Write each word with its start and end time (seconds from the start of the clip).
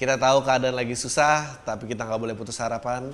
Kita 0.00 0.16
tahu 0.16 0.40
keadaan 0.40 0.72
lagi 0.72 0.96
susah, 0.96 1.60
tapi 1.60 1.84
kita 1.84 2.08
nggak 2.08 2.16
boleh 2.16 2.32
putus 2.32 2.56
harapan 2.56 3.12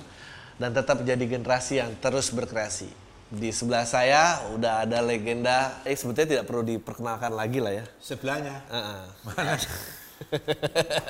dan 0.55 0.71
tetap 0.71 1.03
jadi 1.03 1.19
generasi 1.19 1.83
yang 1.83 1.91
terus 1.99 2.31
berkreasi. 2.31 2.87
Di 3.27 3.51
sebelah 3.51 3.83
saya 3.83 4.39
udah 4.55 4.87
ada 4.87 5.03
legenda, 5.03 5.83
eh 5.83 5.99
sebetulnya 5.99 6.39
tidak 6.39 6.45
perlu 6.47 6.63
diperkenalkan 6.63 7.35
lagi 7.35 7.59
lah 7.59 7.75
ya. 7.75 7.85
Sebelahnya. 7.99 8.63
Heeh. 8.71 9.03
Mana? 9.27 9.53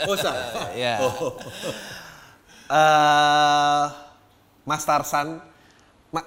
oh, 0.10 0.18
salah. 0.18 0.74
Ya. 0.74 0.98
Oh. 0.98 1.38
Eh, 2.68 3.86
Mas 4.66 4.82
Tarsan, 4.82 5.46
Ma- 6.10 6.26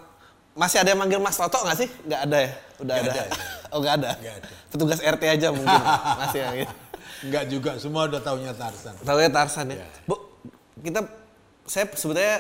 masih 0.55 0.79
ada 0.79 0.95
yang 0.95 1.01
manggil 1.03 1.19
Mas 1.19 1.35
Toto 1.35 1.59
nggak 1.59 1.75
sih? 1.77 1.91
Nggak 2.07 2.21
ada 2.23 2.39
ya? 2.39 2.51
Udah 2.79 2.95
Nggak 3.03 3.11
ada. 3.11 3.23
ada. 3.27 3.35
oh 3.75 3.79
nggak 3.83 3.95
ada. 3.99 4.11
Nggak 4.15 4.35
ada. 4.39 4.49
Petugas 4.71 5.01
RT 5.03 5.23
aja 5.27 5.49
mungkin 5.51 5.83
masih 6.23 6.39
yang 6.39 6.55
gitu. 6.63 6.75
Enggak 7.21 7.45
juga, 7.53 7.71
semua 7.77 8.09
udah 8.09 8.21
taunya 8.21 8.53
Tarsan. 8.57 8.95
Tahu 9.05 9.19
ya 9.21 9.31
Tarsan 9.31 9.67
ya. 9.73 9.77
Iya. 9.81 9.87
Bu, 10.09 10.17
kita 10.81 11.01
saya 11.69 11.85
sebetulnya 11.93 12.39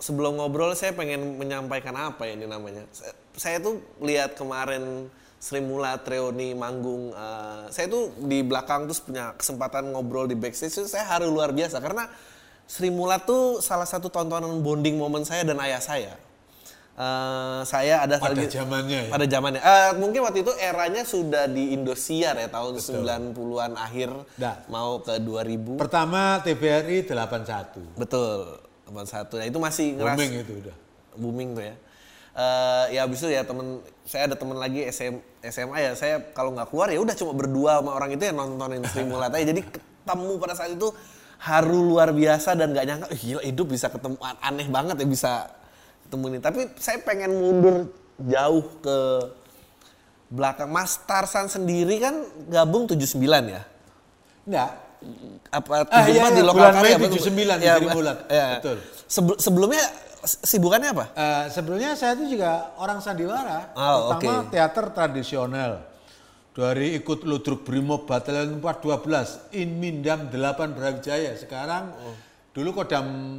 sebelum 0.00 0.38
ngobrol 0.40 0.72
saya 0.72 0.94
pengen 0.96 1.36
menyampaikan 1.36 1.92
apa 1.92 2.24
ya 2.24 2.38
ini 2.38 2.46
namanya. 2.48 2.88
Saya, 2.94 3.12
saya 3.36 3.56
tuh 3.60 3.84
lihat 4.00 4.34
kemarin 4.38 5.12
Sri 5.38 5.62
Mulat 5.62 6.02
Reoni 6.02 6.50
manggung 6.56 7.14
eh, 7.14 7.70
saya 7.70 7.86
tuh 7.86 8.10
di 8.26 8.42
belakang 8.42 8.90
terus 8.90 8.98
punya 8.98 9.38
kesempatan 9.38 9.94
ngobrol 9.94 10.26
di 10.26 10.34
backstage 10.34 10.74
itu 10.74 10.90
saya 10.90 11.06
haru 11.06 11.30
luar 11.30 11.54
biasa 11.54 11.78
karena 11.78 12.10
Sri 12.66 12.90
Mulat 12.90 13.24
tuh 13.24 13.62
salah 13.62 13.86
satu 13.86 14.10
tontonan 14.10 14.60
bonding 14.60 14.98
momen 14.98 15.22
saya 15.22 15.46
dan 15.46 15.56
ayah 15.62 15.80
saya. 15.80 16.14
Eh, 16.98 17.60
saya 17.62 18.02
ada 18.02 18.18
Pada 18.18 18.34
lagi- 18.34 18.50
zamannya 18.50 19.06
ya? 19.06 19.08
pada 19.08 19.22
zamannya 19.24 19.60
Eh, 19.60 19.90
mungkin 19.94 20.18
waktu 20.20 20.42
itu 20.42 20.50
eranya 20.52 21.02
sudah 21.02 21.46
di 21.46 21.70
Indosiar 21.70 22.34
ya 22.34 22.48
tahun 22.48 22.74
90-an 22.76 23.72
akhir 23.72 24.10
Nah. 24.34 24.66
mau 24.66 24.98
ke 24.98 25.14
2000 25.16 25.78
Pertama 25.78 26.42
TVRI 26.42 27.06
81. 27.06 27.86
Betul, 27.94 28.58
teman 28.82 29.06
satu. 29.06 29.38
Nah, 29.38 29.46
itu 29.46 29.56
masih 29.56 29.94
ngeras 29.94 30.16
Booming 30.16 30.32
itu 30.36 30.52
udah. 30.58 30.76
booming 31.14 31.48
tuh 31.52 31.64
ya. 31.64 31.74
Eh 32.32 32.84
ya 32.92 33.00
habis 33.02 33.18
itu 33.20 33.28
ya 33.28 33.42
temen 33.42 33.78
saya 34.02 34.26
ada 34.26 34.34
temen 34.34 34.54
lagi 34.54 34.82
SM, 34.84 35.14
SMA 35.44 35.78
ya 35.80 35.92
saya 35.92 36.18
kalau 36.28 36.50
nggak 36.50 36.66
keluar 36.68 36.86
ya 36.88 36.98
udah 36.98 37.10
cuma 37.12 37.30
berdua 37.32 37.78
sama 37.78 37.90
orang 37.92 38.10
itu 38.12 38.22
ya 38.22 38.30
nontonin 38.32 38.82
Sri 38.84 39.02
Mulat 39.08 39.30
aja 39.32 39.42
jadi 39.44 39.62
ketemu 39.62 40.32
pada 40.36 40.54
saat 40.54 40.70
itu 40.72 40.90
haru 41.38 41.78
luar 41.84 42.10
biasa 42.12 42.54
dan 42.54 42.70
nggak 42.70 42.84
nyangka 42.84 43.06
"Ih, 43.12 43.22
gila 43.24 43.42
hidup 43.44 43.66
bisa 43.68 43.86
ketemu 43.86 44.14
aneh 44.20 44.66
banget 44.66 44.96
ya 44.96 45.06
bisa 45.08 45.32
ketemu 46.08 46.24
ini 46.26 46.38
tapi 46.40 46.60
saya 46.74 46.98
pengen 46.98 47.30
mundur 47.30 47.76
jauh 48.18 48.64
ke 48.80 48.98
belakang 50.26 50.66
Mas 50.66 50.96
Tarsan 50.98 51.46
sendiri 51.46 52.00
kan 52.00 52.14
gabung 52.48 52.84
79 52.84 53.20
ya 53.46 53.62
Enggak. 54.42 54.70
apa 55.50 55.72
Ah, 55.86 56.02
74 56.02 56.08
iya, 56.08 56.24
di 56.26 56.32
iya, 56.34 56.42
lokal 56.42 56.56
bulan 56.58 56.72
karya 56.74 56.88
Mei 56.90 57.02
betul? 57.04 57.20
79 57.22 57.28
di 57.28 57.36
Iya, 57.60 57.74
Sri 57.76 57.86
Pak. 57.86 57.94
Mulat. 57.94 58.18
Iya. 58.26 58.48
Betul. 58.56 58.76
Sebel- 59.06 59.38
sebelumnya 59.38 59.84
sibukannya 60.24 60.88
apa? 60.90 61.04
Eh, 61.12 61.44
sebelumnya 61.48 61.90
saya 61.94 62.12
itu 62.16 62.24
juga 62.28 62.50
orang 62.74 62.98
sandiwara, 62.98 63.70
Oh, 63.72 64.10
terutama 64.10 64.32
oke. 64.42 64.50
teater 64.50 64.86
tradisional. 64.90 65.72
Dari 66.50 66.98
ikut 66.98 67.22
Ludruk 67.22 67.62
Brimob 67.62 68.02
Batalion 68.04 68.58
412, 68.58 69.38
Inmindam 69.54 70.26
8 70.26 70.34
Brawijaya. 70.72 71.30
Sekarang 71.36 71.94
Oh. 71.94 72.16
dulu 72.50 72.74
Kodam 72.74 73.38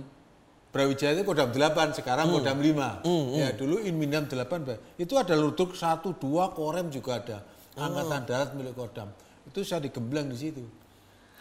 Brawijaya 0.69 1.17
itu 1.17 1.23
Kodam 1.23 1.49
8, 1.49 1.91
sekarang 1.93 2.29
Hmm. 2.29 2.35
Kodam 2.37 2.57
5. 2.57 3.01
Ya, 3.33 3.49
dulu 3.51 3.81
Inmindam 3.81 4.25
8. 4.25 4.61
Bra- 4.61 4.77
Itu 4.95 5.17
ada 5.17 5.33
Ludruk 5.33 5.73
1 5.73 6.13
2 6.13 6.53
Korem 6.53 6.87
juga 6.87 7.17
ada. 7.17 7.37
Oh. 7.73 7.83
Angkatan 7.83 8.21
Darat 8.23 8.49
milik 8.53 8.73
Kodam. 8.73 9.09
Itu 9.43 9.61
saya 9.61 9.81
digembleng 9.81 10.29
di 10.29 10.37
situ. 10.37 10.61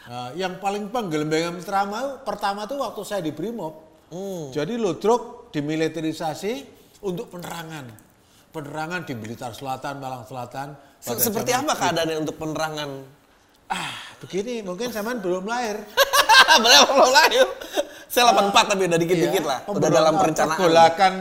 Nah, 0.09 0.33
yang 0.33 0.57
paling 0.57 0.89
penggelembengan 0.89 1.61
pertama, 1.61 2.17
pertama 2.19 2.65
tuh 2.65 2.81
waktu 2.81 3.03
saya 3.05 3.21
di 3.21 3.29
Brimob. 3.29 3.77
Hmm. 4.09 4.49
Jadi 4.49 4.75
Ludruk 4.75 5.53
dimiliterisasi 5.53 6.53
untuk 7.03 7.29
penerangan. 7.29 7.85
Penerangan 8.49 9.05
di 9.05 9.13
Blitar 9.13 9.53
Selatan, 9.53 10.01
Malang 10.01 10.25
Selatan. 10.25 10.73
Se- 10.97 11.21
Seperti 11.21 11.53
apa 11.53 11.77
keadaannya 11.77 12.17
untuk 12.19 12.41
penerangan? 12.41 12.89
Ah, 13.69 13.93
begini, 14.19 14.65
mungkin 14.65 14.89
zaman 14.89 15.21
belum 15.21 15.45
lahir. 15.45 15.77
Benar 16.57 16.83
belum 16.89 17.11
lahir. 17.13 17.45
Saya 18.09 18.33
84 18.33 18.73
tapi 18.73 18.83
udah 18.89 18.99
dikit-dikit 18.99 19.45
Iya, 19.45 19.51
lah. 19.53 19.61
Udah 19.69 19.91
dalam 19.93 20.15
perencanaan. 20.17 20.57
Pergolakan 20.57 21.15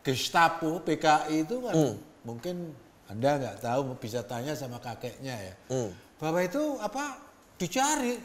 Gestapo, 0.00 0.80
PKI 0.80 1.44
itu 1.44 1.56
kan 1.60 1.74
Hmm. 1.74 1.94
mungkin 2.24 2.72
Anda 3.10 3.36
nggak 3.36 3.56
tahu 3.60 3.80
bisa 3.98 4.22
tanya 4.22 4.54
sama 4.54 4.78
kakeknya 4.78 5.34
ya. 5.34 5.54
Hmm. 5.68 5.90
Bahwa 6.16 6.40
itu 6.40 6.78
apa 6.78 7.18
dicari, 7.56 8.16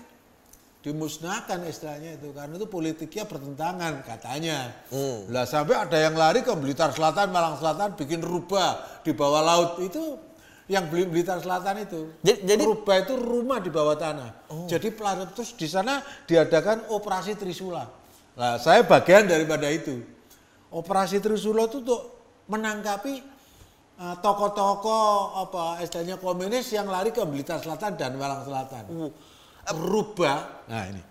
dimusnahkan 0.80 1.64
istilahnya 1.64 2.20
itu 2.20 2.36
karena 2.36 2.54
itu 2.54 2.68
politiknya 2.68 3.24
bertentangan 3.24 4.04
katanya. 4.04 4.76
Hmm. 4.92 5.32
Lah 5.32 5.48
sampai 5.48 5.76
ada 5.80 5.96
yang 5.96 6.14
lari 6.14 6.44
ke 6.44 6.52
Blitar 6.54 6.92
Selatan, 6.92 7.32
Malang 7.32 7.56
Selatan 7.56 7.96
bikin 7.96 8.20
rubah 8.20 9.02
di 9.02 9.16
bawah 9.16 9.40
laut 9.40 9.72
itu 9.80 10.20
yang 10.68 10.92
beli 10.92 11.08
Blitar 11.08 11.40
Selatan 11.40 11.84
itu. 11.84 12.12
Jadi- 12.20 12.44
jadi- 12.44 12.64
rubah 12.64 12.96
itu 13.00 13.16
rumah 13.16 13.60
di 13.60 13.72
bawah 13.72 13.96
tanah. 13.96 14.30
Jadi 14.68 14.92
pelan 14.92 15.24
terus 15.32 15.56
di 15.56 15.68
sana 15.68 16.00
diadakan 16.24 16.92
operasi 16.92 17.36
Trisula. 17.36 18.03
Nah, 18.34 18.58
saya 18.58 18.82
bagian 18.82 19.30
daripada 19.30 19.70
itu. 19.70 20.02
Operasi 20.74 21.22
Trisula 21.22 21.70
itu 21.70 21.86
untuk 21.86 22.02
menangkapi 22.50 23.22
uh, 24.02 24.16
tokoh-tokoh 24.18 25.38
apa 25.38 25.86
istilahnya 25.86 26.18
komunis 26.18 26.66
yang 26.74 26.90
lari 26.90 27.14
ke 27.14 27.22
Blitar 27.24 27.62
Selatan 27.62 27.94
dan 27.94 28.18
Malang 28.18 28.42
Selatan. 28.42 29.14
Rubah. 29.70 30.66
Nah, 30.66 30.84
ini. 30.90 31.02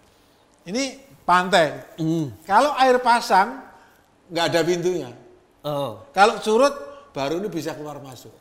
Ini 0.66 0.82
pantai. 1.22 1.98
Kalau 2.42 2.74
air 2.74 2.98
pasang 2.98 3.62
nggak 4.30 4.46
ada 4.50 4.60
pintunya. 4.66 5.10
Oh. 5.62 6.02
Kalau 6.10 6.42
surut 6.42 6.74
baru 7.14 7.38
ini 7.38 7.46
bisa 7.46 7.74
keluar 7.78 8.02
masuk. 8.02 8.34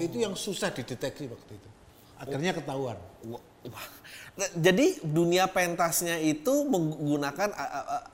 Itu 0.00 0.16
yang 0.20 0.32
susah 0.32 0.72
dideteksi 0.72 1.28
waktu 1.28 1.52
itu. 1.56 1.68
Akhirnya 2.16 2.56
ketahuan. 2.56 2.96
Wah, 3.28 3.44
wah. 3.68 3.86
Jadi 4.36 5.00
dunia 5.00 5.48
pentasnya 5.48 6.20
itu 6.20 6.68
menggunakan 6.68 7.56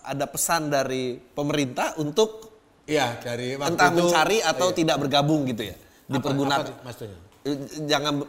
ada 0.07 0.27
pesan 0.31 0.71
dari 0.71 1.19
pemerintah 1.19 1.99
untuk 1.99 2.55
Iya, 2.87 3.19
dari 3.23 3.55
waktu 3.59 3.75
entah 3.75 3.91
itu 3.91 3.99
mencari 4.07 4.39
atau 4.43 4.69
iya. 4.71 4.77
tidak 4.79 4.97
bergabung 5.03 5.47
gitu 5.47 5.63
ya. 5.71 5.75
Apa- 5.75 6.15
Dipergunakan. 6.19 6.67
apa 6.67 6.83
maksudnya? 6.87 7.19
Eh, 7.43 7.59
Jangan 7.85 8.23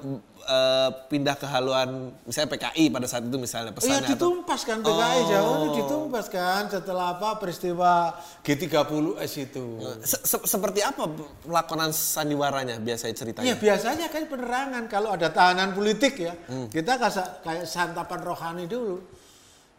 eh, 0.43 0.89
pindah 1.07 1.37
ke 1.37 1.45
haluan 1.45 1.89
misalnya 2.23 2.49
PKI 2.49 2.89
pada 2.89 3.05
saat 3.05 3.21
itu 3.21 3.37
misalnya 3.37 3.69
Oh, 3.69 3.77
pesannya 3.77 4.01
iya 4.01 4.11
ditumpas 4.11 4.61
kan 4.63 4.77
PKI 4.81 5.19
Jawa 5.23 5.51
itu 5.53 5.69
ditumpas 5.77 6.25
kan 6.27 6.61
setelah 6.67 7.13
apa 7.13 7.37
peristiwa 7.37 8.17
G30S 8.41 9.33
itu. 9.39 9.65
Se- 10.01 10.23
se- 10.25 10.43
seperti 10.43 10.81
apa 10.81 11.05
pelakonan 11.39 11.89
sandiwaranya 11.89 12.75
biasanya 12.77 13.13
ceritanya? 13.13 13.45
Iya 13.45 13.55
biasanya 13.55 14.07
kan 14.07 14.25
penerangan 14.25 14.83
kalau 14.87 15.09
ada 15.09 15.29
tahanan 15.29 15.71
politik 15.71 16.17
ya 16.17 16.33
kita 16.67 16.97
kasa- 16.97 17.39
kayak 17.39 17.65
santapan 17.65 18.19
rohani 18.19 18.65
dulu. 18.65 18.97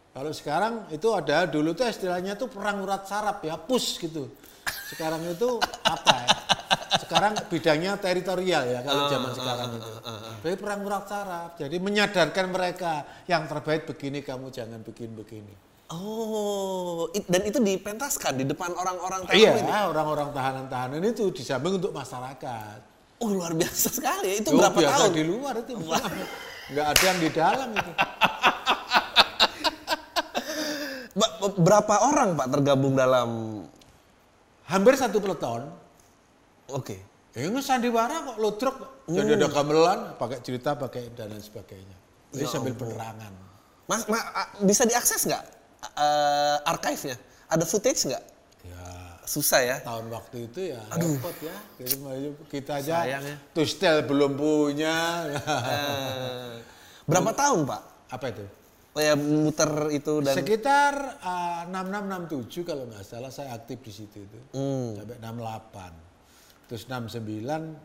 Kalau 0.09 0.31
sekarang 0.31 0.87
itu 0.89 1.11
ada 1.11 1.43
dulu 1.43 1.75
tuh 1.75 1.85
istilahnya 1.85 2.33
tuh 2.33 2.47
perang 2.47 2.79
urat 2.79 3.03
saraf 3.03 3.43
ya 3.43 3.59
pus 3.59 3.99
gitu. 3.99 4.31
Sekarang 4.87 5.19
itu 5.21 5.59
apa 5.83 6.13
ya? 6.15 6.27
Sekarang 6.95 7.33
bidangnya 7.51 7.99
teritorial 7.99 8.63
ya 8.67 8.79
kalau 8.85 9.03
zaman 9.11 9.31
sekarang 9.35 9.69
itu. 9.75 9.91
Jadi 10.45 10.55
perang 10.55 10.81
urat. 10.85 11.03
Jadi 11.59 11.75
menyadarkan 11.81 12.45
mereka 12.51 12.93
yang 13.27 13.49
terbaik 13.49 13.83
begini 13.89 14.23
kamu 14.23 14.53
jangan 14.53 14.79
bikin 14.85 15.11
begini. 15.15 15.53
Oh, 15.85 17.05
it- 17.13 17.29
dan 17.29 17.45
itu 17.45 17.61
dipentaskan 17.61 18.41
di 18.41 18.45
depan 18.49 18.73
orang-orang 18.73 19.29
tamu 19.29 19.37
Iya, 19.37 19.53
ini. 19.61 19.69
orang-orang 19.69 20.33
tahanan-tahanan 20.33 20.97
itu 21.05 21.29
di 21.29 21.45
samping 21.45 21.77
untuk 21.77 21.93
masyarakat. 21.93 22.77
Oh, 23.21 23.29
luar 23.29 23.53
biasa 23.53 23.93
sekali. 23.93 24.33
ya. 24.33 24.35
Itu 24.41 24.57
berapa 24.57 24.73
biasa 24.73 24.97
tahun? 25.05 25.13
di 25.13 25.23
luar 25.29 25.53
itu. 25.61 25.73
Enggak 26.73 26.85
ada 26.89 27.03
yang 27.05 27.19
di 27.21 27.29
dalam 27.29 27.69
itu. 27.77 27.91
Berapa 31.55 31.95
orang 32.11 32.33
Pak 32.35 32.47
tergabung 32.51 32.93
dalam 32.97 33.29
Hampir 34.65 34.97
satu 34.97 35.21
peleton. 35.21 35.69
Oke. 36.73 36.97
Ya 37.35 37.51
ini 37.51 37.59
sandiwara 37.59 38.31
kok 38.31 38.37
ludruk. 38.39 38.75
kok. 38.79 38.89
Jadi 39.11 39.31
ada 39.35 39.47
gamelan, 39.51 39.99
pakai 40.15 40.39
cerita, 40.39 40.73
pakai 40.79 41.11
dan 41.11 41.35
lain 41.35 41.43
sebagainya. 41.43 41.97
Jadi 42.31 42.47
sambil 42.47 42.73
penerangan. 42.73 43.33
Mas, 43.85 44.07
ma- 44.09 44.49
bisa 44.65 44.87
diakses 44.87 45.27
nggak 45.27 45.43
eh, 45.93 46.57
archive-nya? 46.65 47.15
Ada 47.51 47.63
footage 47.67 48.01
nggak? 48.09 48.23
Ya, 48.65 48.81
Susah 49.29 49.61
ya. 49.61 49.77
tahun 49.85 50.09
waktu 50.09 50.49
itu 50.49 50.73
ya 50.73 50.81
repot 50.89 51.35
ya. 51.43 51.55
Jadi 51.77 51.93
kita 52.49 52.81
aja 52.81 53.05
Sayang 53.05 53.23
ya. 53.29 53.37
tustel 53.53 54.01
belum 54.09 54.33
punya. 54.39 54.95
Eh, 55.35 56.53
berapa 57.05 57.29
tahun 57.35 57.67
Pak? 57.69 57.81
Apa 58.09 58.25
itu? 58.33 58.45
Oh 58.95 59.03
ya 59.03 59.11
muter 59.19 59.91
itu 59.91 60.23
dan 60.23 60.39
Sekitar 60.39 61.19
uh, 61.19 61.67
6667 61.67 62.63
kalau 62.63 62.87
nggak 62.87 63.03
salah 63.03 63.27
saya 63.27 63.51
aktif 63.51 63.83
di 63.83 63.91
situ 63.91 64.23
itu. 64.23 64.39
Hmm. 64.55 64.95
Sampai 65.03 65.19
68. 65.19 66.04
Terus 66.65 66.89
69 66.89 67.21
hmm, 67.21 67.75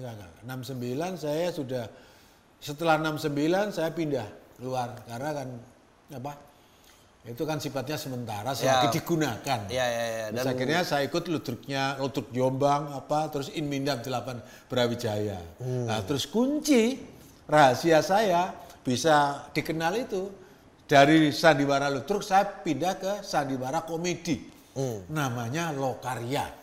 enggak, 0.00 0.12
enggak. 0.16 0.32
69 0.44 1.20
saya 1.20 1.48
sudah 1.52 1.84
Setelah 2.60 3.00
69 3.00 3.72
saya 3.72 3.88
pindah 3.88 4.28
keluar 4.60 4.92
karena 5.08 5.30
kan 5.32 5.48
apa? 6.12 6.32
Itu 7.24 7.44
kan 7.44 7.60
sifatnya 7.60 8.00
sementara 8.00 8.56
selagi 8.56 8.88
Ya. 8.88 8.92
digunakan. 8.96 9.60
Iya, 9.68 9.86
iya. 9.88 10.26
Terus 10.32 10.36
Dan 10.40 10.44
akhirnya 10.56 10.80
saya 10.84 11.02
ikut 11.04 11.24
ludruknya, 11.28 12.00
ludruk 12.00 12.32
Jombang 12.32 12.96
apa 12.96 13.28
terus 13.28 13.52
Inmindam 13.52 14.00
8 14.00 14.40
Brawijaya. 14.68 15.40
Hmm. 15.60 15.84
Nah, 15.88 16.00
terus 16.04 16.24
kunci 16.24 16.96
rahasia 17.44 18.00
saya 18.00 18.56
bisa 18.80 19.48
dikenal 19.52 20.00
itu 20.00 20.32
dari 20.88 21.28
sandiwara 21.32 21.92
ludruk 21.92 22.24
saya 22.24 22.48
pindah 22.48 22.94
ke 22.96 23.12
sandiwara 23.20 23.84
komedi. 23.84 24.59
Namanya 25.10 25.74
Lokarya. 25.74 26.46
Hmm. 26.46 26.58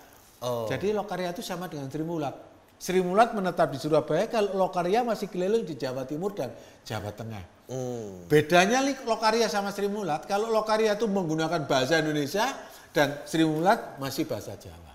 Oh. 0.46 0.66
Jadi 0.70 0.94
Lokarya 0.94 1.34
itu 1.34 1.42
sama 1.42 1.68
dengan 1.68 1.90
Sri 1.90 2.06
Mulat. 2.06 2.36
Sri 2.78 3.02
Mulat 3.02 3.34
menetap 3.34 3.74
di 3.74 3.82
Surabaya, 3.82 4.30
kalau 4.30 4.54
Lokarya 4.54 5.02
masih 5.02 5.34
keliling 5.34 5.66
di 5.66 5.74
Jawa 5.74 6.06
Timur 6.06 6.38
dan 6.38 6.54
Jawa 6.86 7.10
Tengah. 7.10 7.44
Hmm. 7.68 8.30
Bedanya 8.30 8.86
Lokarya 9.04 9.50
sama 9.50 9.74
Sri 9.74 9.90
Mulat, 9.90 10.30
kalau 10.30 10.54
Lokarya 10.54 10.94
itu 10.94 11.10
menggunakan 11.10 11.66
bahasa 11.66 11.98
Indonesia 12.00 12.54
dan 12.94 13.18
Sri 13.26 13.44
Mulat 13.44 13.98
masih 13.98 14.30
bahasa 14.30 14.54
Jawa. 14.56 14.94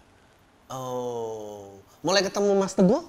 Oh. 0.71 1.83
Mulai 2.07 2.23
ketemu 2.23 2.55
Mas 2.55 2.73
Teguh 2.73 3.03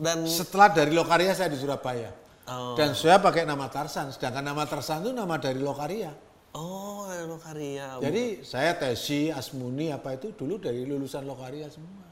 dan 0.00 0.24
Setelah 0.24 0.72
dari 0.72 0.94
Lokarya 0.94 1.34
saya 1.36 1.50
di 1.52 1.58
Surabaya. 1.58 2.14
Oh. 2.48 2.78
Dan 2.78 2.96
saya 2.96 3.20
pakai 3.20 3.44
nama 3.44 3.68
Tarsan, 3.68 4.14
sedangkan 4.14 4.42
nama 4.42 4.64
Tarsan 4.64 5.02
itu 5.02 5.12
nama 5.12 5.34
dari 5.36 5.60
Lokarya. 5.60 6.29
Oh, 6.50 7.06
Lokaria. 7.30 8.02
Jadi 8.02 8.42
saya 8.42 8.74
Tesi, 8.74 9.30
Asmuni 9.30 9.94
apa 9.94 10.18
itu 10.18 10.34
dulu 10.34 10.58
dari 10.58 10.82
lulusan 10.82 11.22
Lokarya 11.22 11.70
semua. 11.70 12.10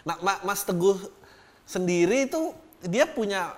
Nah, 0.00 0.16
Ma- 0.18 0.42
Mas 0.42 0.64
Teguh 0.64 0.96
sendiri 1.62 2.26
itu 2.26 2.50
dia 2.82 3.04
punya 3.04 3.52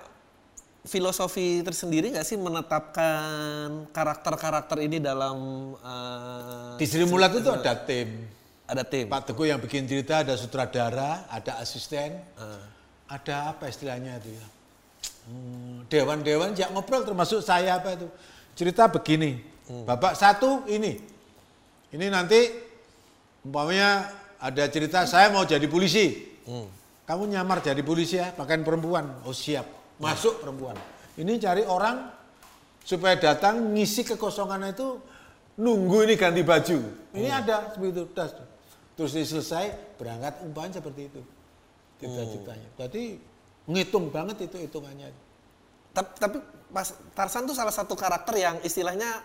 filosofi 0.83 1.63
tersendiri 1.63 2.11
nggak 2.11 2.27
sih 2.27 2.35
menetapkan 2.35 3.87
karakter-karakter 3.89 4.83
ini 4.83 4.99
dalam 4.99 5.37
eh, 5.79 6.75
Di 6.75 6.85
Sri 6.85 7.07
Mulat 7.07 7.31
itu 7.31 7.47
ada 7.47 7.73
tim. 7.79 8.27
ada 8.67 8.83
tim? 8.83 9.07
Pak 9.07 9.31
Teguh 9.31 9.47
yang 9.47 9.57
bikin 9.57 9.87
cerita 9.87 10.21
ada 10.21 10.35
sutradara, 10.35 11.23
ada 11.31 11.57
asisten, 11.57 12.19
Ah. 12.35 12.59
ada 13.07 13.55
apa 13.55 13.71
istilahnya 13.71 14.19
itu 14.19 14.35
ya? 14.35 14.47
Hmm, 15.23 15.87
Dewan-dewan 15.87 16.51
yang 16.53 16.75
ngobrol 16.75 17.07
termasuk 17.07 17.39
saya 17.39 17.79
apa 17.79 17.95
itu? 17.95 18.11
Cerita 18.53 18.85
begini, 18.85 19.41
Hmm. 19.65 19.87
bapak 19.89 20.13
satu 20.13 20.67
ini, 20.69 20.99
ini 21.89 22.05
nanti 22.11 22.37
umpamanya 23.41 24.13
ada 24.37 24.67
cerita 24.69 25.07
saya 25.09 25.33
mau 25.33 25.41
jadi 25.41 25.65
polisi, 25.65 26.21
Hmm. 26.45 26.69
kamu 27.09 27.33
nyamar 27.33 27.65
jadi 27.65 27.81
polisi 27.81 28.21
ya, 28.21 28.29
pakaian 28.29 28.61
perempuan, 28.61 29.09
oh 29.25 29.33
siap, 29.33 29.65
masuk 29.97 30.37
perempuan. 30.43 30.77
Ini 31.17 31.41
cari 31.41 31.65
orang 31.65 32.09
supaya 32.85 33.17
datang 33.17 33.73
ngisi 33.73 34.03
kekosongan 34.03 34.69
itu 34.75 35.01
nunggu 35.57 36.05
ini 36.05 36.13
ganti 36.13 36.41
baju. 36.45 36.77
Ini 37.13 37.29
ada 37.29 37.73
seperti 37.73 37.89
itu, 37.89 38.03
das. 38.13 38.31
Terus 38.93 39.17
selesai 39.17 39.97
berangkat 39.97 40.45
umpamanya 40.45 40.77
seperti 40.77 41.09
itu. 41.09 41.21
Cita-citanya. 41.97 42.69
Jadi 42.77 43.17
ngitung 43.65 44.11
banget 44.13 44.45
itu 44.45 44.61
hitungannya. 44.61 45.09
Tapi, 45.93 46.09
tapi 46.17 46.37
Mas 46.67 46.89
Tarsan 47.13 47.45
tuh 47.45 47.53
salah 47.53 47.69
satu 47.69 47.93
karakter 47.93 48.33
yang 48.35 48.57
istilahnya 48.61 49.21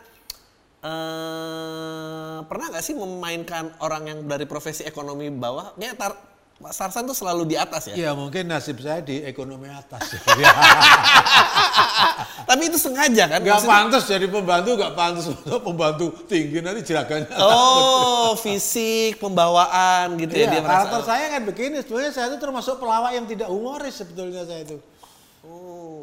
eh 0.78 2.38
pernah 2.44 2.70
nggak 2.70 2.84
sih 2.84 2.94
memainkan 2.94 3.74
orang 3.80 4.02
yang 4.06 4.18
dari 4.24 4.44
profesi 4.44 4.84
ekonomi 4.84 5.26
bawah? 5.28 5.74
Kayaknya 5.74 5.94
Tar, 5.96 6.12
Mas 6.58 6.74
Tarsan 6.74 7.02
tuh 7.04 7.16
selalu 7.16 7.46
di 7.46 7.56
atas 7.56 7.88
ya. 7.88 7.94
Ya 7.96 8.10
mungkin 8.12 8.46
nasib 8.46 8.78
saya 8.78 9.00
di 9.00 9.22
ekonomi 9.22 9.66
atas. 9.66 10.00
ya. 10.12 10.52
Tapi 12.48 12.62
itu 12.66 12.78
sengaja 12.78 13.24
kan? 13.26 13.38
Gak 13.40 13.48
Maksudnya- 13.58 13.72
pantas 13.74 14.02
jadi 14.06 14.26
pembantu, 14.26 14.70
gak 14.76 14.94
pantas 14.94 15.24
untuk 15.28 15.60
pembantu 15.62 16.06
tinggi 16.26 16.58
nanti 16.60 16.80
jeraganya. 16.84 17.26
Oh, 17.38 18.36
fisik, 18.44 19.18
pembawaan 19.18 20.14
gitu 20.16 20.32
ya 20.34 20.46
Iya, 20.46 20.48
dia 20.52 20.60
merasa. 20.62 20.72
karakter 20.84 21.00
saya 21.04 21.24
kan 21.32 21.42
begini, 21.44 21.76
sebenarnya 21.82 22.12
saya 22.12 22.26
itu 22.30 22.38
termasuk 22.38 22.74
pelawak 22.78 23.12
yang 23.14 23.26
tidak 23.26 23.48
humoris 23.48 23.94
sebetulnya 23.94 24.44
saya 24.44 24.62
itu. 24.62 24.78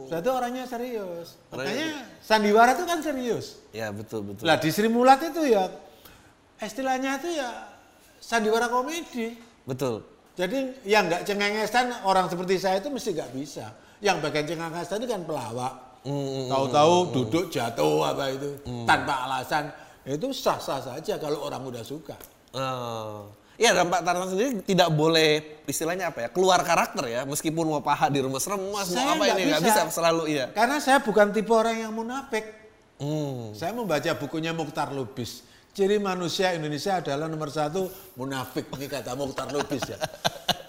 Saya 0.05 0.21
itu 0.21 0.31
orangnya 0.31 0.63
serius. 0.69 1.27
Makanya 1.49 2.05
sandiwara 2.21 2.77
itu 2.77 2.85
kan 2.85 2.99
serius. 3.01 3.57
Ya 3.73 3.89
betul 3.89 4.21
betul. 4.21 4.45
Lah 4.45 4.61
di 4.61 4.69
Sri 4.69 4.85
Mulat 4.85 5.19
itu 5.25 5.41
ya 5.49 5.65
istilahnya 6.61 7.17
itu 7.17 7.29
ya 7.33 7.73
sandiwara 8.21 8.69
komedi. 8.69 9.33
Betul. 9.65 10.05
Jadi 10.37 10.85
yang 10.85 11.09
nggak 11.09 11.25
cengengesan 11.25 12.05
orang 12.05 12.29
seperti 12.29 12.55
saya 12.61 12.77
itu 12.77 12.93
mesti 12.93 13.09
nggak 13.17 13.31
bisa. 13.33 13.73
Yang 14.03 14.17
bagian 14.29 14.45
cengengesan 14.45 14.97
itu 15.01 15.09
kan 15.09 15.21
pelawak. 15.25 15.73
Tahu-tahu 16.53 16.93
duduk 17.09 17.49
jatuh 17.49 18.05
apa 18.05 18.29
itu 18.29 18.61
tanpa 18.85 19.25
alasan 19.25 19.73
itu 20.05 20.29
sah-sah 20.29 20.77
saja 20.77 21.17
kalau 21.17 21.49
orang 21.49 21.65
udah 21.65 21.81
suka. 21.81 22.13
Oh. 22.53 23.25
Iya, 23.55 23.71
dan 23.71 23.87
Pak 23.87 24.01
Tarsan 24.03 24.27
sendiri 24.35 24.51
tidak 24.67 24.89
boleh 24.91 25.63
istilahnya 25.63 26.11
apa 26.11 26.27
ya 26.27 26.29
keluar 26.29 26.59
karakter 26.59 27.07
ya, 27.07 27.21
meskipun 27.23 27.63
mau 27.63 27.79
paha 27.79 28.11
di 28.11 28.19
rumah 28.19 28.43
remas 28.43 28.59
mau 28.59 28.83
Saya 28.83 29.15
apa 29.15 29.23
ini 29.31 29.41
nggak 29.47 29.63
bisa. 29.63 29.81
selalu 29.87 30.23
iya. 30.27 30.45
Karena 30.51 30.83
saya 30.83 30.99
bukan 30.99 31.31
tipe 31.31 31.55
orang 31.55 31.87
yang 31.87 31.95
munafik. 31.95 32.43
Hmm. 32.99 33.55
Saya 33.55 33.71
membaca 33.71 34.11
bukunya 34.19 34.51
Mukhtar 34.51 34.91
Lubis. 34.91 35.43
Ciri 35.75 35.99
manusia 35.99 36.55
Indonesia 36.55 36.99
adalah 36.99 37.27
nomor 37.27 37.51
satu 37.51 37.87
munafik. 38.19 38.67
Ini 38.75 38.87
kata 38.91 39.15
Mukhtar 39.15 39.51
Lubis 39.51 39.83
ya. 39.87 39.99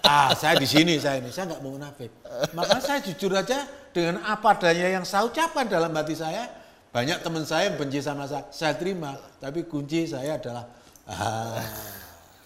Ah, 0.07 0.31
saya 0.31 0.55
di 0.55 0.63
sini 0.63 0.95
saya 1.03 1.19
ini, 1.19 1.35
saya 1.35 1.51
nggak 1.51 1.59
mau 1.59 1.75
munafik. 1.75 2.07
Maka 2.55 2.79
saya 2.79 3.03
jujur 3.03 3.27
aja 3.35 3.67
dengan 3.91 4.23
apa 4.23 4.55
adanya 4.55 4.87
yang 4.87 5.03
saya 5.03 5.27
ucapkan 5.27 5.67
dalam 5.67 5.91
hati 5.91 6.15
saya. 6.15 6.47
Banyak 6.95 7.19
teman 7.19 7.43
saya 7.43 7.67
yang 7.67 7.75
benci 7.75 7.99
sama 7.99 8.23
saya, 8.23 8.47
saya 8.47 8.71
terima. 8.79 9.19
Tapi 9.43 9.67
kunci 9.67 10.07
saya 10.07 10.39
adalah 10.39 10.63
ah, 11.11 11.59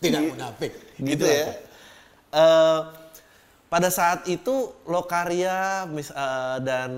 tidak 0.02 0.22
munafik. 0.34 0.72
Gitu 0.98 1.24
aja. 1.24 1.38
ya. 1.38 1.48
Eh, 2.32 2.80
pada 3.70 3.90
saat 3.94 4.26
itu 4.28 4.74
Lokaria 4.90 5.86
mis- 5.88 6.12
eh, 6.12 6.58
dan 6.66 6.92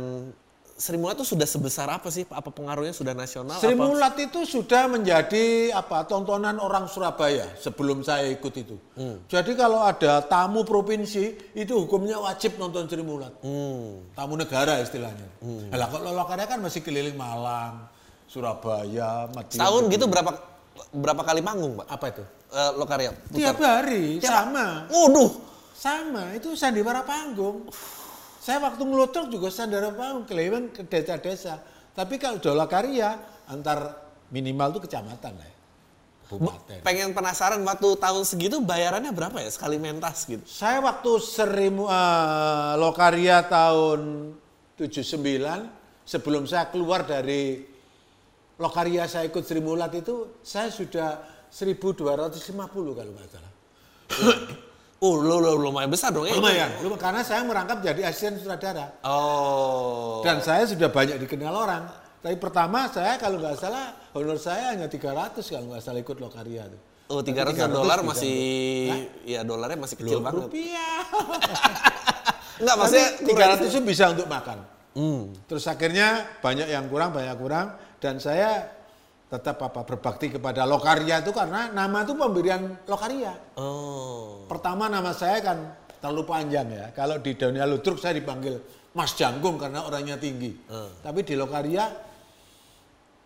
Sri 0.74 0.98
Mulat 0.98 1.22
itu 1.22 1.38
sudah 1.38 1.46
sebesar 1.46 1.86
apa 1.86 2.10
sih? 2.10 2.26
Apa 2.34 2.50
pengaruhnya 2.50 2.98
sudah 2.98 3.14
nasional? 3.14 3.62
Sri? 3.62 3.78
Mulat 3.78 4.18
itu 4.18 4.42
sudah 4.42 4.90
menjadi 4.90 5.70
apa 5.70 6.02
tontonan 6.10 6.58
orang 6.58 6.90
Surabaya 6.90 7.46
sebelum 7.62 8.02
saya 8.02 8.26
ikut 8.34 8.54
itu. 8.58 8.76
Hmm. 8.98 9.22
Jadi 9.30 9.54
kalau 9.54 9.86
ada 9.86 10.26
tamu 10.26 10.66
provinsi 10.66 11.54
itu 11.54 11.74
hukumnya 11.78 12.18
wajib 12.18 12.58
nonton 12.58 12.90
Sri 12.90 13.06
Mulat. 13.06 13.32
Hmm. 13.46 14.02
Tamu 14.18 14.34
negara 14.34 14.82
istilahnya. 14.82 15.30
Lah 15.72 15.88
kalau 15.94 16.10
lokalnya 16.10 16.50
kan 16.50 16.58
masih 16.58 16.82
keliling 16.82 17.16
Malang, 17.16 17.86
Surabaya, 18.26 19.30
Madiun. 19.30 19.62
Setahun 19.62 19.84
gitu 19.94 20.10
berapa 20.10 20.32
berapa 20.90 21.22
kali 21.22 21.42
manggung, 21.46 21.78
Pak? 21.80 21.86
Apa 21.86 22.06
itu? 22.10 22.24
Lokaria. 22.78 23.12
Tiap 23.34 23.58
hari 23.58 24.22
sama. 24.22 24.86
Waduh. 24.88 25.32
Sama, 25.74 26.32
itu 26.38 26.54
sandiwara 26.54 27.02
panggung. 27.04 27.68
Saya 28.40 28.62
waktu 28.62 28.86
ngelutruk 28.86 29.28
juga 29.34 29.50
sandiwara 29.50 29.92
panggung, 29.92 30.24
keliling 30.30 30.70
ke 30.70 30.86
desa-desa. 30.86 31.60
Tapi 31.98 32.22
kalau 32.22 32.38
dola 32.38 32.70
karya, 32.70 33.18
antar 33.50 33.98
minimal 34.30 34.78
itu 34.78 34.82
kecamatan 34.86 35.34
lah 35.34 35.48
ya. 35.50 35.58
Kabupaten. 36.24 36.80
Pengen 36.82 37.12
penasaran 37.12 37.62
waktu 37.62 37.90
tahun 38.00 38.24
segitu 38.24 38.58
bayarannya 38.64 39.12
berapa 39.12 39.38
ya 39.44 39.52
sekali 39.52 39.76
mentas 39.78 40.24
gitu? 40.26 40.42
Saya 40.48 40.80
waktu 40.80 41.12
serimu 41.20 41.86
eh, 41.86 42.74
Lokaria 42.80 43.44
tahun 43.46 44.34
79, 44.80 46.08
sebelum 46.08 46.48
saya 46.50 46.72
keluar 46.72 47.06
dari 47.06 47.68
Lokaria 48.58 49.10
saya 49.10 49.28
ikut 49.28 49.44
Sri 49.44 49.60
Mulat 49.60 49.92
itu, 49.98 50.40
saya 50.46 50.70
sudah 50.70 51.33
1250 51.54 52.98
kalau 52.98 53.12
nggak 53.14 53.30
salah. 53.30 53.54
Oh, 55.04 55.20
lo, 55.20 55.44
lo, 55.44 55.60
lumayan 55.60 55.92
besar 55.92 56.16
dong 56.16 56.24
ya. 56.24 56.32
Lumayan, 56.32 56.80
lumayan, 56.80 56.96
karena 56.96 57.28
saya 57.28 57.44
merangkap 57.44 57.84
jadi 57.84 58.08
asisten 58.08 58.40
sutradara. 58.40 59.04
Oh. 59.04 60.24
Dan 60.24 60.40
saya 60.40 60.64
sudah 60.64 60.88
banyak 60.88 61.20
dikenal 61.28 61.52
orang. 61.52 61.92
Tapi 62.24 62.40
pertama 62.40 62.88
saya 62.88 63.20
kalau 63.20 63.36
nggak 63.36 63.60
salah 63.60 63.92
honor 64.16 64.40
saya 64.40 64.72
hanya 64.72 64.88
300 64.88 65.44
kalau 65.44 65.76
nggak 65.76 65.84
salah 65.84 66.00
ikut 66.00 66.18
Lokaria 66.24 66.72
itu. 66.72 66.80
Oh, 67.12 67.20
300 67.20 67.68
300 67.68 67.68
dolar 67.68 68.00
masih 68.00 68.38
Hah? 68.96 69.02
ya 69.28 69.40
dolarnya 69.44 69.76
masih 69.84 69.96
kecil 70.00 70.24
banget. 70.24 70.48
rupiah. 70.48 71.04
Enggak, 72.64 72.76
Tapi 72.80 72.80
maksudnya 72.80 73.10
300 73.60 73.76
itu 73.76 73.80
bisa 73.84 74.04
untuk 74.16 74.28
makan. 74.32 74.58
Hmm. 74.96 75.36
Terus 75.52 75.68
akhirnya 75.68 76.32
banyak 76.40 76.72
yang 76.72 76.88
kurang, 76.88 77.12
banyak 77.12 77.36
kurang 77.36 77.76
dan 78.00 78.24
saya 78.24 78.72
tetap 79.34 79.58
apa 79.66 79.82
berbakti 79.82 80.30
kepada 80.30 80.62
Lokaria 80.70 81.26
itu 81.26 81.34
karena 81.34 81.74
nama 81.74 82.06
itu 82.06 82.14
pemberian 82.14 82.86
Lokaria. 82.86 83.34
Oh. 83.58 84.46
Pertama 84.46 84.86
nama 84.86 85.10
saya 85.10 85.42
kan 85.42 85.58
terlalu 85.98 86.22
panjang 86.30 86.70
ya. 86.70 86.86
Kalau 86.94 87.18
di 87.18 87.34
dunia 87.34 87.66
ludruk 87.66 87.98
saya 87.98 88.14
dipanggil 88.14 88.62
Mas 88.94 89.18
Janggung 89.18 89.58
karena 89.58 89.82
orangnya 89.90 90.22
tinggi. 90.22 90.54
Tapi 91.02 91.26
di 91.26 91.34
Lokaria 91.34 91.90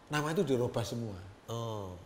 nama 0.07 0.31
itu 0.31 0.47
dirubah 0.47 0.87
semua. 0.87 1.19
Oh. 1.51 1.99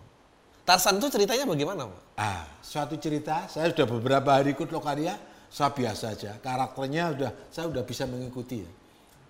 Tarsan 0.65 0.97
itu 0.97 1.09
ceritanya 1.09 1.45
bagaimana, 1.45 1.85
Pak? 1.89 2.01
Ah, 2.17 2.45
suatu 2.61 2.97
cerita, 2.97 3.49
saya 3.49 3.69
sudah 3.73 3.85
beberapa 3.85 4.29
hari 4.33 4.53
ikut 4.53 4.69
Lokaria, 4.69 5.17
saya 5.49 5.73
biasa 5.73 6.17
aja. 6.17 6.31
Karakternya 6.41 7.13
sudah 7.13 7.31
saya 7.53 7.65
sudah 7.69 7.83
bisa 7.85 8.09
mengikuti 8.09 8.65
ya. 8.65 8.71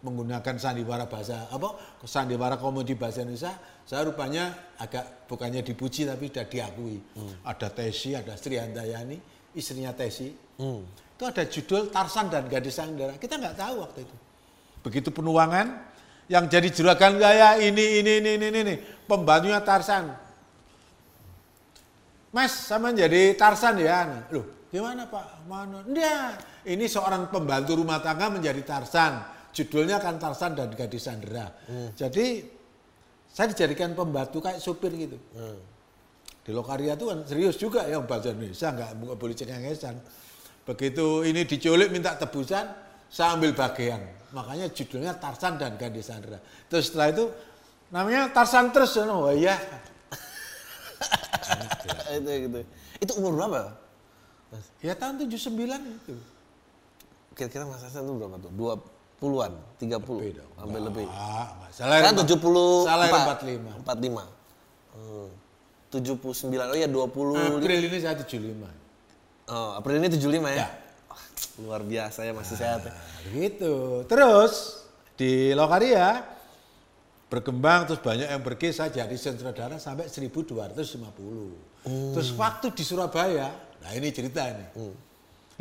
menggunakan 0.01 0.57
sandiwara 0.57 1.05
bahasa 1.05 1.45
apa 1.53 1.77
sandiwara 2.09 2.57
komedi 2.57 2.97
bahasa 2.97 3.21
Indonesia 3.21 3.53
saya 3.91 4.07
rupanya 4.07 4.71
agak 4.79 5.27
bukannya 5.27 5.59
dipuji 5.67 6.07
tapi 6.07 6.31
sudah 6.31 6.47
diakui. 6.47 6.95
Ada 7.43 7.67
Tesi 7.75 8.15
ada 8.15 8.39
Sri 8.39 8.55
Handayani 8.55 9.19
istrinya 9.51 9.91
Tesi. 9.91 10.31
Itu 10.31 11.23
ada 11.27 11.43
judul 11.43 11.91
Tarsan 11.91 12.31
dan 12.31 12.47
Gadis 12.47 12.79
Sanggara 12.79 13.19
kita 13.19 13.35
nggak 13.35 13.59
tahu 13.59 13.83
waktu 13.83 14.07
itu. 14.07 14.15
Begitu 14.79 15.11
penuangan 15.11 15.91
yang 16.31 16.47
jadi 16.47 16.71
juragan 16.71 17.19
gaya 17.19 17.59
ini 17.59 17.99
ini 17.99 18.23
ini 18.23 18.31
ini 18.39 18.59
ini, 18.63 18.75
pembantunya 19.03 19.59
Tarsan 19.59 20.15
Mas 22.31 22.55
sama 22.55 22.95
jadi 22.95 23.35
Tarsan 23.35 23.75
ya 23.75 24.23
loh 24.31 24.71
gimana 24.71 25.03
Pak? 25.03 25.51
Mana? 25.51 25.83
Enggak 25.83 26.39
ini 26.63 26.87
seorang 26.87 27.27
pembantu 27.27 27.75
rumah 27.75 27.99
tangga 27.99 28.31
menjadi 28.31 28.63
Tarsan 28.63 29.19
judulnya 29.51 29.99
kan 29.99 30.15
Tarsan 30.15 30.55
dan 30.55 30.71
Gadis 30.71 31.11
Sandra. 31.11 31.51
Hmm. 31.67 31.91
Jadi 31.91 32.39
saya 33.31 33.47
dijadikan 33.51 33.95
pembantu 33.95 34.43
kayak 34.43 34.59
supir 34.59 34.91
gitu. 34.95 35.15
Hmm. 35.35 35.59
Di 36.43 36.51
Lokaria 36.51 36.99
itu 36.99 37.07
kan 37.07 37.23
serius 37.23 37.55
juga 37.55 37.87
ya 37.87 38.03
bahasa 38.03 38.35
Indonesia 38.35 38.67
nggak 38.75 38.91
boleh 39.15 39.35
cengengesan. 39.35 39.95
Begitu 40.67 41.25
ini 41.25 41.47
diculik 41.47 41.89
minta 41.89 42.13
tebusan, 42.19 42.67
saya 43.09 43.39
ambil 43.39 43.55
bagian. 43.55 44.01
Makanya 44.31 44.71
judulnya 44.71 45.15
Tarsan 45.17 45.59
dan 45.59 45.75
Gadis 45.75 46.07
Sandra. 46.07 46.39
Terus 46.71 46.91
setelah 46.91 47.07
itu 47.11 47.25
namanya 47.91 48.31
Tarsan 48.31 48.71
terus, 48.71 48.95
oh 48.99 49.31
iya. 49.31 49.59
itu 52.15 52.31
gitu. 52.47 52.59
Itu 53.01 53.11
umur 53.17 53.35
berapa? 53.41 53.75
Ya 54.83 54.93
tahun 54.97 55.23
79 55.23 55.55
itu. 56.03 56.15
Kira-kira 57.31 57.63
Mas 57.63 57.81
Hasan 57.81 58.03
itu 58.03 58.13
berapa 58.19 58.35
tuh? 58.43 58.51
Dua 58.51 58.73
puluhan, 59.21 59.53
tiga 59.77 60.01
puluh, 60.01 60.33
hampir 60.57 60.81
lebih. 60.81 61.05
Salah 61.69 62.01
kan 62.01 62.17
tujuh 62.25 62.41
puluh 62.41 62.89
Salah 62.89 63.05
empat 63.05 63.45
lima. 63.45 63.71
Empat 63.77 63.97
lima. 64.01 64.23
Hmm. 64.97 65.29
Tujuh 65.93 66.17
puluh 66.17 66.33
sembilan. 66.33 66.73
Oh 66.73 66.77
ya 66.77 66.89
dua 66.89 67.05
puluh. 67.05 67.37
April 67.61 67.85
ini 67.85 67.97
saya 68.01 68.17
tujuh 68.25 68.41
lima. 68.41 68.69
Oh 69.45 69.77
April 69.77 70.01
ini 70.01 70.09
tujuh 70.17 70.29
lima 70.33 70.49
ya? 70.49 70.65
ya. 70.65 70.69
luar 71.61 71.85
biasa 71.85 72.25
ya 72.25 72.33
masih 72.33 72.57
nah, 72.57 72.61
sehat. 72.65 72.81
Ya. 72.89 72.93
Gitu. 73.29 73.73
Terus 74.09 74.81
di 75.13 75.53
Lokaria 75.53 76.25
berkembang 77.29 77.85
terus 77.85 78.01
banyak 78.01 78.27
yang 78.27 78.41
pergi 78.41 78.73
saya 78.73 78.89
jadi 78.89 79.13
sutradara 79.13 79.77
sampai 79.77 80.09
1250. 80.09 80.81
Hmm. 81.85 82.11
Terus 82.17 82.29
waktu 82.33 82.73
di 82.73 82.83
Surabaya, 82.83 83.53
nah 83.85 83.91
ini 83.93 84.09
cerita 84.09 84.41
ini. 84.49 84.65
Hmm 84.73 85.10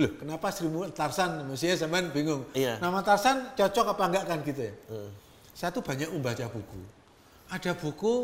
loh 0.01 0.13
kenapa 0.17 0.49
Seribu 0.49 0.89
Tarsan 0.91 1.45
mestinya 1.45 1.77
zaman 1.77 2.09
bingung 2.11 2.49
iya. 2.57 2.81
nama 2.81 3.05
Tarsan 3.05 3.53
cocok 3.53 3.93
apa 3.93 4.05
enggak 4.09 4.25
kan 4.25 4.39
gitu 4.43 4.61
ya 4.65 4.75
hmm. 4.89 5.11
saya 5.53 5.71
tuh 5.71 5.85
banyak 5.85 6.09
membaca 6.09 6.49
buku 6.49 6.81
ada 7.53 7.73
buku 7.77 8.15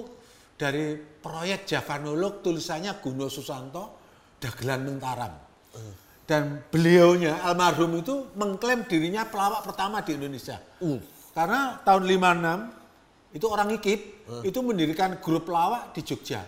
dari 0.57 0.97
proyek 0.97 1.69
Javanolog 1.69 2.41
tulisannya 2.41 2.97
Guno 3.05 3.29
Susanto 3.29 4.01
Dagelan 4.41 4.89
Mentaram 4.89 5.33
hmm. 5.77 5.93
dan 6.25 6.65
beliaunya 6.73 7.45
almarhum 7.45 8.01
itu 8.01 8.33
mengklaim 8.33 8.89
dirinya 8.89 9.29
pelawak 9.29 9.69
pertama 9.69 10.01
di 10.01 10.17
Indonesia 10.17 10.57
hmm. 10.81 11.33
karena 11.37 11.77
tahun 11.85 12.03
56 12.09 13.37
itu 13.37 13.47
orang 13.53 13.69
Ikip 13.77 14.01
hmm. 14.25 14.43
itu 14.49 14.59
mendirikan 14.65 15.21
grup 15.21 15.45
pelawak 15.45 15.93
di 15.93 16.01
Jogja 16.01 16.41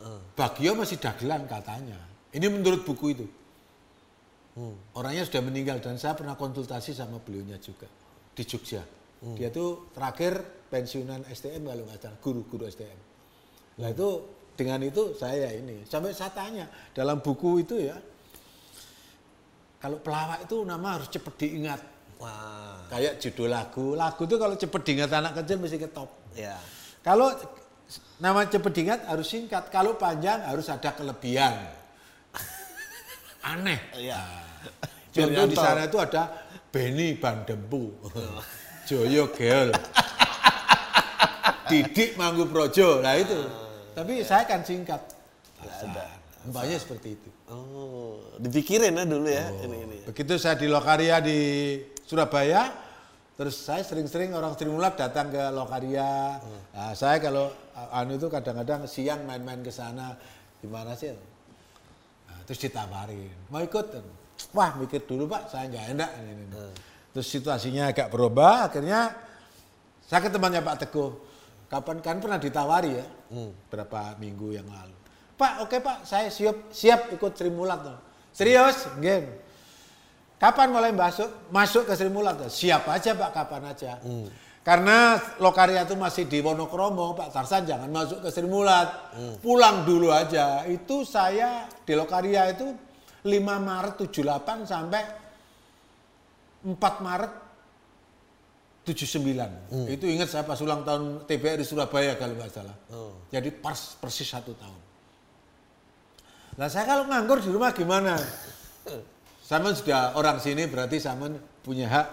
hmm. 0.00 0.32
Bagio 0.32 0.72
masih 0.72 0.96
dagelan 0.96 1.44
katanya 1.44 2.00
ini 2.32 2.46
menurut 2.48 2.84
buku 2.84 3.06
itu 3.12 3.26
Hmm. 4.56 4.76
Orangnya 4.96 5.28
sudah 5.28 5.44
meninggal 5.44 5.84
dan 5.84 6.00
saya 6.00 6.16
pernah 6.16 6.32
konsultasi 6.32 6.96
sama 6.96 7.20
beliaunya 7.20 7.60
juga 7.60 7.84
di 8.32 8.42
Jogja. 8.42 8.80
Hmm. 9.20 9.36
Dia 9.36 9.52
tuh 9.52 9.92
terakhir 9.92 10.40
pensiunan 10.72 11.28
STM 11.28 11.68
kalau 11.68 11.84
nggak 11.84 12.00
salah, 12.00 12.18
guru-guru 12.24 12.64
STM. 12.64 13.00
Nah 13.84 13.88
itu 13.92 14.08
dengan 14.56 14.80
itu 14.80 15.12
saya 15.12 15.52
ini 15.52 15.84
sampai 15.84 16.16
saya 16.16 16.32
tanya 16.32 16.64
dalam 16.96 17.20
buku 17.20 17.60
itu 17.60 17.76
ya 17.76 17.92
kalau 19.76 20.00
pelawak 20.00 20.48
itu 20.48 20.56
nama 20.64 20.96
harus 20.96 21.08
cepat 21.12 21.34
diingat. 21.36 21.80
Wah. 22.16 22.80
Kayak 22.88 23.20
judul 23.20 23.52
lagu, 23.52 23.92
lagu 23.92 24.24
itu 24.24 24.36
kalau 24.40 24.56
cepat 24.56 24.80
diingat 24.88 25.10
anak 25.12 25.32
kecil 25.36 25.60
mesti 25.60 25.76
ke 25.76 25.88
top. 25.92 26.08
Ya. 26.32 26.56
Kalau 27.04 27.28
nama 28.16 28.48
cepat 28.48 28.72
diingat 28.72 29.00
harus 29.04 29.28
singkat, 29.28 29.68
kalau 29.68 30.00
panjang 30.00 30.40
harus 30.48 30.72
ada 30.72 30.96
kelebihan. 30.96 31.52
Aneh. 33.52 33.78
Ya. 34.00 34.45
Contoh 35.16 35.44
di 35.48 35.56
sana 35.56 35.88
itu 35.88 35.96
ada 35.96 36.22
Benny 36.68 37.16
Bandempu, 37.16 37.96
Joyo 38.88 39.32
Gel, 39.32 39.72
Didik 41.66 42.14
Manggu 42.20 42.44
Projo, 42.46 43.00
nah 43.00 43.16
itu. 43.16 43.48
Tapi 43.96 44.20
saya 44.20 44.44
kan 44.44 44.60
singkat. 44.60 45.00
Mbaknya 46.46 46.78
seperti 46.78 47.18
itu. 47.18 47.28
Oh, 47.50 48.22
dipikirin 48.38 48.94
ya 48.94 49.02
dulu 49.02 49.26
ya. 49.26 49.50
Oh. 49.50 49.66
Ini, 49.66 49.76
ini. 49.82 49.96
Begitu 50.06 50.38
saya 50.38 50.54
di 50.54 50.70
Lokaria 50.70 51.18
di 51.18 51.38
Surabaya, 52.06 52.70
terus 53.34 53.58
saya 53.58 53.82
sering-sering 53.82 54.30
orang 54.30 54.54
Trimulat 54.54 54.94
datang 54.94 55.34
ke 55.34 55.42
Lokaria. 55.50 56.38
Hmm. 56.38 56.60
Nah, 56.70 56.92
saya 56.94 57.18
kalau 57.18 57.50
anu 57.90 58.14
itu 58.14 58.30
kadang-kadang 58.30 58.86
siang 58.86 59.26
main-main 59.26 59.58
ke 59.58 59.74
sana, 59.74 60.14
gimana 60.62 60.94
sih? 60.94 61.10
Nah, 62.30 62.38
terus 62.46 62.62
ditawarin, 62.62 63.50
mau 63.50 63.58
ikut? 63.58 63.86
Wah 64.52 64.70
mikir 64.76 65.04
dulu 65.04 65.28
pak 65.28 65.52
saya 65.52 65.68
nggak 65.68 65.86
enak 65.96 66.10
ini, 66.20 66.44
Hmm. 66.52 66.72
terus 67.12 67.26
situasinya 67.28 67.92
agak 67.92 68.08
berubah 68.12 68.68
akhirnya 68.68 69.12
saya 70.06 70.22
ke 70.22 70.30
temannya 70.30 70.62
Pak 70.62 70.76
Teguh 70.86 71.10
kapan 71.66 71.98
kan 71.98 72.16
pernah 72.22 72.38
ditawari 72.38 72.96
ya 72.96 73.06
hmm. 73.34 73.72
berapa 73.72 74.14
minggu 74.22 74.54
yang 74.54 74.68
lalu 74.68 74.96
Pak 75.36 75.66
oke 75.66 75.76
Pak 75.82 76.06
saya 76.06 76.30
siap 76.30 76.70
siap 76.70 77.12
ikut 77.12 77.32
Sri 77.34 77.50
Mulat 77.50 77.82
tuh 77.82 77.98
serius 78.30 78.86
game 79.02 79.42
kapan 80.38 80.70
mulai 80.70 80.92
masuk 80.94 81.28
masuk 81.50 81.88
ke 81.88 81.92
Sri 81.98 82.08
Mulat 82.08 82.38
siap 82.48 82.86
aja 82.86 83.12
Pak 83.16 83.30
kapan 83.34 83.62
aja 83.72 83.98
hmm. 84.00 84.46
Karena 84.66 85.14
Lokaria 85.38 85.86
itu 85.86 85.94
masih 85.94 86.26
di 86.26 86.42
Wonokromo, 86.42 87.14
Pak 87.14 87.30
Tarsan 87.30 87.70
jangan 87.70 87.86
masuk 87.86 88.18
ke 88.18 88.34
Sri 88.34 88.50
Mulat. 88.50 89.14
Hmm. 89.14 89.38
Pulang 89.38 89.86
dulu 89.86 90.10
aja. 90.10 90.66
Itu 90.66 91.06
saya 91.06 91.70
di 91.86 91.94
Lokaria 91.94 92.50
itu 92.50 92.74
5 93.26 93.42
Maret 93.42 93.94
78 93.98 94.70
sampai 94.70 95.02
4 96.62 96.78
Maret 96.78 97.32
79. 98.86 99.74
Hmm. 99.74 99.86
Itu 99.90 100.06
ingat 100.06 100.30
saya 100.30 100.46
pas 100.46 100.62
ulang 100.62 100.86
tahun 100.86 101.26
TBR 101.26 101.58
di 101.58 101.66
Surabaya 101.66 102.14
kalau 102.14 102.38
nggak 102.38 102.50
salah. 102.54 102.76
Oh. 102.94 103.18
Jadi 103.34 103.50
pas 103.50 103.98
persis 103.98 104.30
satu 104.30 104.54
tahun. 104.54 104.80
Nah 106.56 106.70
saya 106.70 106.86
kalau 106.86 107.10
nganggur 107.10 107.42
di 107.42 107.50
rumah 107.50 107.74
gimana? 107.74 108.14
Sama 109.50 109.74
sudah 109.74 110.18
orang 110.18 110.42
sini 110.42 110.66
berarti 110.66 110.98
sama 110.98 111.30
punya 111.62 111.86
hak 111.86 112.06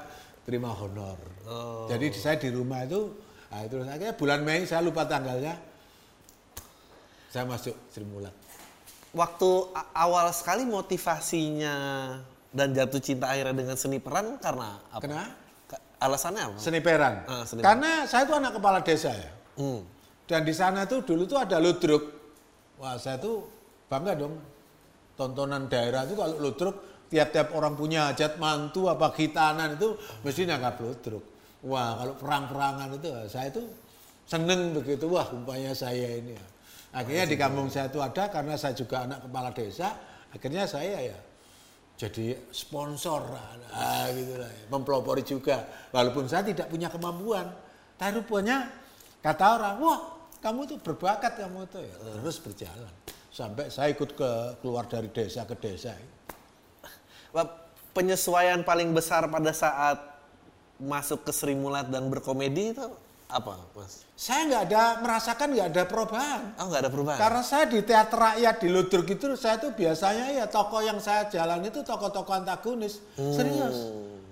terima 0.46 0.70
honor. 0.70 1.18
Oh. 1.50 1.90
Jadi 1.90 2.14
saya 2.14 2.38
di 2.38 2.54
rumah 2.54 2.86
itu, 2.86 3.10
nah 3.50 3.66
itu 3.66 3.82
akhirnya 3.82 4.14
bulan 4.14 4.46
Mei 4.46 4.70
saya 4.70 4.86
lupa 4.86 5.02
tanggalnya, 5.10 5.58
saya 7.34 7.50
masuk 7.50 7.74
Sri 7.90 8.06
Mulat 8.06 8.38
waktu 9.14 9.50
awal 9.94 10.34
sekali 10.34 10.66
motivasinya 10.66 11.76
dan 12.50 12.74
jatuh 12.74 13.02
cinta 13.02 13.30
akhirnya 13.30 13.54
dengan 13.54 13.78
seni 13.78 14.02
peran 14.02 14.42
karena 14.42 14.82
apa? 14.90 15.02
Kenapa? 15.02 15.32
Alasannya 16.02 16.42
apa? 16.52 16.58
Seni 16.60 16.80
peran. 16.84 17.24
Ah, 17.30 17.46
seni 17.48 17.62
karena 17.64 18.04
saya 18.10 18.28
itu 18.28 18.34
anak 18.36 18.52
kepala 18.60 18.84
desa 18.84 19.14
ya. 19.14 19.32
Hmm. 19.58 19.86
Dan 20.26 20.44
di 20.44 20.54
sana 20.54 20.84
tuh 20.90 21.06
dulu 21.06 21.24
tuh 21.30 21.40
ada 21.40 21.62
ludruk. 21.62 22.04
Wah 22.82 22.98
saya 22.98 23.22
tuh 23.22 23.48
bangga 23.88 24.18
dong. 24.18 24.36
Tontonan 25.14 25.70
daerah 25.70 26.10
itu 26.10 26.18
kalau 26.18 26.36
ludruk 26.42 27.08
tiap-tiap 27.14 27.54
orang 27.54 27.78
punya 27.78 28.10
hajat 28.10 28.42
mantu 28.42 28.90
apa 28.90 29.14
khitanan 29.14 29.78
itu 29.78 29.94
mesti 30.26 30.50
nangkap 30.50 30.82
ludruk. 30.82 31.24
Wah 31.64 32.02
kalau 32.02 32.14
perang-perangan 32.18 32.90
itu 32.98 33.08
saya 33.30 33.54
tuh 33.54 33.70
seneng 34.26 34.74
begitu. 34.74 35.06
Wah 35.08 35.30
umpamanya 35.30 35.78
saya 35.78 36.18
ini 36.18 36.34
ya 36.34 36.46
Akhirnya 36.94 37.26
di 37.26 37.34
kampung 37.34 37.74
saya 37.74 37.90
itu 37.90 37.98
ada 37.98 38.30
karena 38.30 38.54
saya 38.54 38.78
juga 38.78 39.10
anak 39.10 39.26
kepala 39.26 39.50
desa. 39.50 39.98
Akhirnya 40.30 40.70
saya 40.70 41.14
ya 41.14 41.18
jadi 41.94 42.38
sponsor 42.50 43.22
nah, 43.34 44.10
gitu 44.14 44.38
lah, 44.38 44.50
ya. 44.50 44.64
mempelopori 44.70 45.26
juga. 45.26 45.66
Walaupun 45.90 46.30
saya 46.30 46.46
tidak 46.46 46.70
punya 46.70 46.90
kemampuan, 46.90 47.50
tapi 47.98 48.22
rupanya 48.22 48.70
kata 49.22 49.46
orang, 49.58 49.76
wah 49.82 50.00
kamu 50.42 50.70
tuh 50.70 50.78
berbakat 50.82 51.38
kamu 51.38 51.66
tuh 51.70 51.82
ya. 51.82 51.96
Terus 52.22 52.38
berjalan 52.42 52.94
sampai 53.34 53.74
saya 53.74 53.90
ikut 53.90 54.14
ke 54.14 54.30
keluar 54.62 54.86
dari 54.86 55.10
desa 55.10 55.50
ke 55.50 55.58
desa. 55.58 55.98
Penyesuaian 57.94 58.62
paling 58.66 58.94
besar 58.94 59.26
pada 59.30 59.54
saat 59.54 59.98
masuk 60.82 61.26
ke 61.26 61.32
Sri 61.34 61.54
Mulat 61.54 61.90
dan 61.90 62.10
berkomedi 62.10 62.74
itu 62.74 62.90
apa, 63.30 63.54
Mas? 63.74 64.06
Saya 64.14 64.46
nggak 64.46 64.64
ada 64.70 64.84
merasakan 65.02 65.48
nggak 65.58 65.68
ada 65.74 65.84
perubahan. 65.90 66.42
Oh, 66.60 66.66
nggak 66.70 66.82
ada 66.86 66.92
perubahan. 66.92 67.20
Karena 67.20 67.42
saya 67.42 67.66
di 67.66 67.80
teater 67.82 68.20
rakyat 68.20 68.56
di 68.62 68.68
Ludruk 68.70 69.08
itu 69.10 69.26
saya 69.40 69.56
tuh 69.58 69.72
biasanya 69.74 70.26
ya 70.32 70.46
tokoh 70.48 70.82
yang 70.84 71.00
saya 71.02 71.26
jalan 71.28 71.66
itu 71.66 71.82
tokoh-tokoh 71.82 72.34
antagonis. 72.34 73.02
Hmm. 73.18 73.34
Serius. 73.34 73.78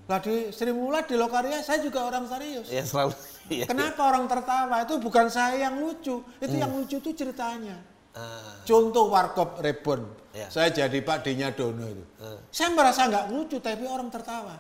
Lah 0.06 0.20
di 0.20 0.52
Sri 0.52 0.72
Mulat 0.76 1.08
di 1.08 1.16
Lokaria 1.16 1.64
saya 1.64 1.80
juga 1.80 2.04
orang 2.06 2.28
serius. 2.28 2.68
Ya 2.70 2.84
selalu. 2.86 3.14
Iya. 3.52 3.68
Kenapa 3.68 4.08
orang 4.08 4.32
tertawa? 4.32 4.80
Itu 4.80 4.96
bukan 5.04 5.28
saya 5.28 5.60
yang 5.68 5.76
lucu, 5.76 6.24
itu 6.40 6.56
yang 6.56 6.72
lucu 6.72 7.04
itu 7.04 7.12
ceritanya. 7.12 7.76
Ah, 8.16 8.64
Contoh 8.64 9.12
Warkop 9.12 9.60
Rebon, 9.60 10.08
Ya. 10.32 10.48
saya 10.48 10.72
jadi 10.72 10.96
Pak 11.04 11.28
Dinya 11.28 11.52
Dono 11.52 11.84
itu. 11.84 12.00
Ah. 12.24 12.40
Saya 12.48 12.72
merasa 12.72 13.12
nggak 13.12 13.28
lucu, 13.28 13.60
tapi 13.60 13.84
orang 13.84 14.08
tertawa. 14.08 14.56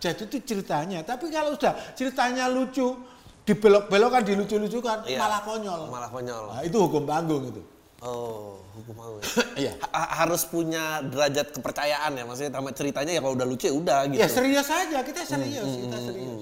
Jadi 0.00 0.24
itu 0.24 0.40
ceritanya. 0.40 1.04
Tapi 1.04 1.28
kalau 1.28 1.52
sudah 1.52 1.76
ceritanya 1.92 2.48
lucu, 2.48 2.96
dibelok-belokkan, 3.44 4.22
dilucu-lucukan, 4.22 4.98
Iya. 5.04 5.18
malah 5.18 5.40
konyol. 5.42 5.80
malah 5.88 6.08
konyol. 6.08 6.44
Nah, 6.52 6.62
itu 6.62 6.76
hukum 6.76 7.02
panggung 7.04 7.48
itu. 7.48 7.62
Oh, 8.00 8.60
hukum 8.72 8.96
ya. 9.20 9.22
Iya. 9.68 9.72
Ha- 9.92 10.24
harus 10.24 10.44
punya 10.44 11.04
derajat 11.04 11.52
kepercayaan 11.52 12.16
ya 12.16 12.24
maksudnya 12.24 12.52
sama 12.52 12.70
ceritanya 12.72 13.12
ya 13.12 13.20
kalau 13.20 13.34
udah 13.36 13.44
lucu 13.44 13.68
ya 13.68 13.74
udah 13.74 13.98
gitu. 14.08 14.20
Ya 14.20 14.28
serius 14.28 14.64
saja, 14.64 14.98
kita 15.00 15.20
serius, 15.22 15.68
kita 15.84 15.98
serius. 16.00 16.40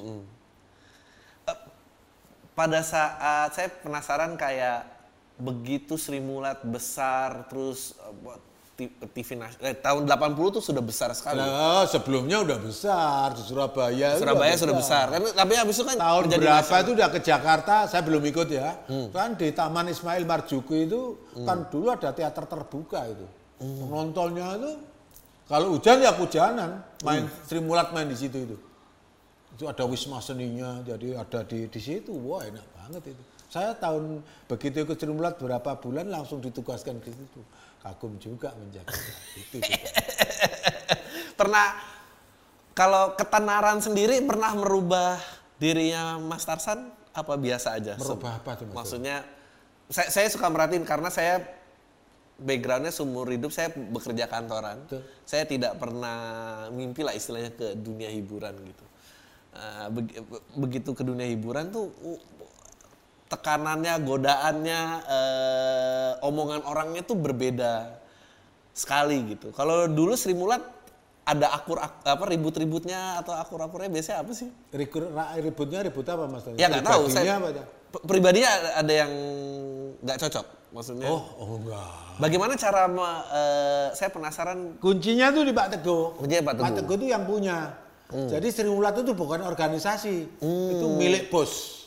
Pada 2.54 2.82
saat 2.82 3.54
saya 3.54 3.70
penasaran 3.70 4.34
kayak 4.34 4.82
begitu 5.38 5.94
Sri 5.94 6.18
Mulat 6.18 6.58
besar 6.66 7.46
terus 7.46 7.94
ti- 7.94 8.47
TV 8.87 9.35
nas- 9.35 9.58
eh, 9.58 9.75
tahun 9.75 10.06
80 10.06 10.54
tuh 10.54 10.62
sudah 10.62 10.78
besar 10.78 11.11
sekali. 11.11 11.42
Nah, 11.42 11.82
sebelumnya 11.85 12.47
udah 12.47 12.58
besar 12.62 13.35
di 13.35 13.42
Surabaya. 13.42 14.14
Surabaya 14.14 14.54
udah 14.54 14.62
sudah 14.62 14.76
besar. 14.78 15.04
Kan 15.11 15.35
tapi 15.35 15.52
habis 15.58 15.75
itu 15.75 15.82
kan 15.82 15.99
Tahun 15.99 16.23
berapa 16.30 16.62
nasional. 16.62 16.82
itu 16.87 16.90
udah 16.94 17.08
ke 17.11 17.18
Jakarta, 17.20 17.75
saya 17.85 18.06
belum 18.06 18.23
ikut 18.23 18.47
ya. 18.47 18.78
Hmm. 18.87 19.11
Kan 19.11 19.35
di 19.35 19.50
Taman 19.50 19.90
Ismail 19.90 20.23
Marzuki 20.23 20.87
itu 20.87 21.18
kan 21.42 21.66
dulu 21.66 21.90
ada 21.90 22.14
teater 22.14 22.47
terbuka 22.47 23.02
itu. 23.04 23.26
Hmm. 23.58 23.82
Penontonnya 23.82 24.47
itu 24.54 24.70
kalau 25.44 25.75
hujan 25.75 25.99
ya 25.99 26.14
hujanan, 26.14 26.70
main 27.02 27.26
Hmm. 27.26 27.35
Sri 27.42 27.58
Mulat 27.58 27.90
main 27.90 28.06
di 28.06 28.14
situ 28.14 28.38
itu. 28.38 28.56
Itu 29.52 29.66
ada 29.66 29.82
wisma 29.82 30.23
seninya, 30.23 30.87
jadi 30.87 31.18
ada 31.18 31.42
di 31.42 31.66
di 31.66 31.80
situ. 31.80 32.14
Wah, 32.14 32.47
enak 32.47 32.62
banget 32.78 33.11
itu. 33.11 33.23
Saya 33.49 33.75
tahun 33.75 34.23
begitu 34.47 34.87
ikut 34.87 34.94
Sri 34.94 35.11
Mulat 35.11 35.35
berapa 35.35 35.75
bulan 35.75 36.06
langsung 36.06 36.38
ditugaskan 36.38 37.02
ke 37.02 37.11
situ. 37.11 37.42
Kagum 37.88 38.21
juga 38.21 38.52
menjaga 38.52 38.92
itu. 39.40 39.64
juga. 39.64 39.88
pernah 41.33 41.73
kalau 42.76 43.16
ketenaran 43.16 43.80
sendiri 43.80 44.21
pernah 44.23 44.52
merubah 44.52 45.16
dirinya 45.57 46.21
Mas 46.21 46.45
Tarsan 46.45 46.92
apa 47.16 47.35
biasa 47.35 47.80
aja? 47.80 47.97
Merubah 47.97 48.38
apa 48.45 48.61
tuh? 48.61 48.68
Maksudnya 48.71 49.25
saya, 49.88 50.09
saya 50.12 50.26
suka 50.28 50.47
merhatiin 50.52 50.85
karena 50.85 51.09
saya 51.09 51.40
backgroundnya 52.38 52.92
seumur 52.95 53.26
hidup 53.33 53.50
saya 53.50 53.73
bekerja 53.73 54.28
kantoran. 54.30 54.85
Betul. 54.87 55.02
Saya 55.25 55.49
tidak 55.49 55.75
pernah 55.80 56.18
mimpi 56.71 57.02
lah 57.02 57.16
istilahnya 57.16 57.50
ke 57.57 57.75
dunia 57.75 58.12
hiburan 58.12 58.54
gitu. 58.62 58.85
Eh, 59.59 59.87
beg- 59.90 60.14
begitu 60.54 60.90
ke 60.95 61.02
dunia 61.02 61.26
hiburan 61.26 61.73
tuh 61.73 61.90
uh, 62.04 62.21
tekanannya, 63.28 63.94
godaannya, 64.02 64.80
eh, 65.04 66.12
omongan 66.25 66.64
orangnya 66.64 67.04
tuh 67.04 67.16
berbeda 67.16 68.00
sekali 68.73 69.37
gitu. 69.37 69.52
Kalau 69.52 69.85
dulu 69.85 70.16
Sri 70.16 70.32
Mulat 70.32 70.64
ada 71.28 71.52
akur 71.52 71.76
ak- 71.76 72.08
apa 72.08 72.25
ribut-ributnya 72.25 73.20
atau 73.20 73.37
akur-akurnya 73.37 73.92
biasanya 73.92 74.25
apa 74.25 74.32
sih? 74.32 74.49
Rikur- 74.73 75.12
ributnya 75.44 75.85
ribut 75.85 76.08
apa 76.08 76.25
Mas? 76.25 76.49
Ya 76.56 76.73
nggak 76.73 76.88
tahu. 76.88 77.04
Pribadinya 77.04 77.12
Saya 77.12 77.37
apa 77.37 77.99
pribadinya 78.04 78.50
ada- 78.80 78.97
yang 78.97 79.12
nggak 80.00 80.18
cocok, 80.25 80.47
maksudnya. 80.73 81.08
Oh, 81.12 81.23
oh 81.37 81.61
enggak. 81.61 81.92
Bagaimana 82.16 82.52
cara 82.56 82.88
me- 82.88 83.25
eh, 83.28 83.87
saya 83.92 84.08
penasaran 84.08 84.80
Kuncinya 84.80 85.28
tuh 85.28 85.44
di 85.44 85.52
Pak 85.52 85.68
Teguh. 85.76 86.16
Kuncinya 86.16 86.42
Pak 86.48 86.55
Teguh. 86.57 86.76
Teguh 86.81 86.94
itu 86.96 87.07
yang 87.12 87.24
punya. 87.29 87.76
Jadi 88.09 88.48
Sri 88.48 88.64
Mulat 88.72 88.96
itu 88.96 89.12
bukan 89.12 89.44
organisasi, 89.44 90.40
itu 90.40 90.87
milik 90.96 91.29
bos. 91.29 91.77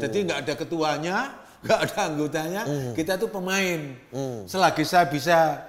Jadi 0.00 0.16
nggak 0.24 0.38
ada 0.48 0.54
ketuanya, 0.56 1.16
nggak 1.64 1.78
ada 1.88 1.98
anggotanya, 2.08 2.62
kita 2.96 3.20
tuh 3.20 3.28
pemain. 3.28 3.80
Selagi 4.48 4.84
saya 4.84 5.06
bisa 5.08 5.60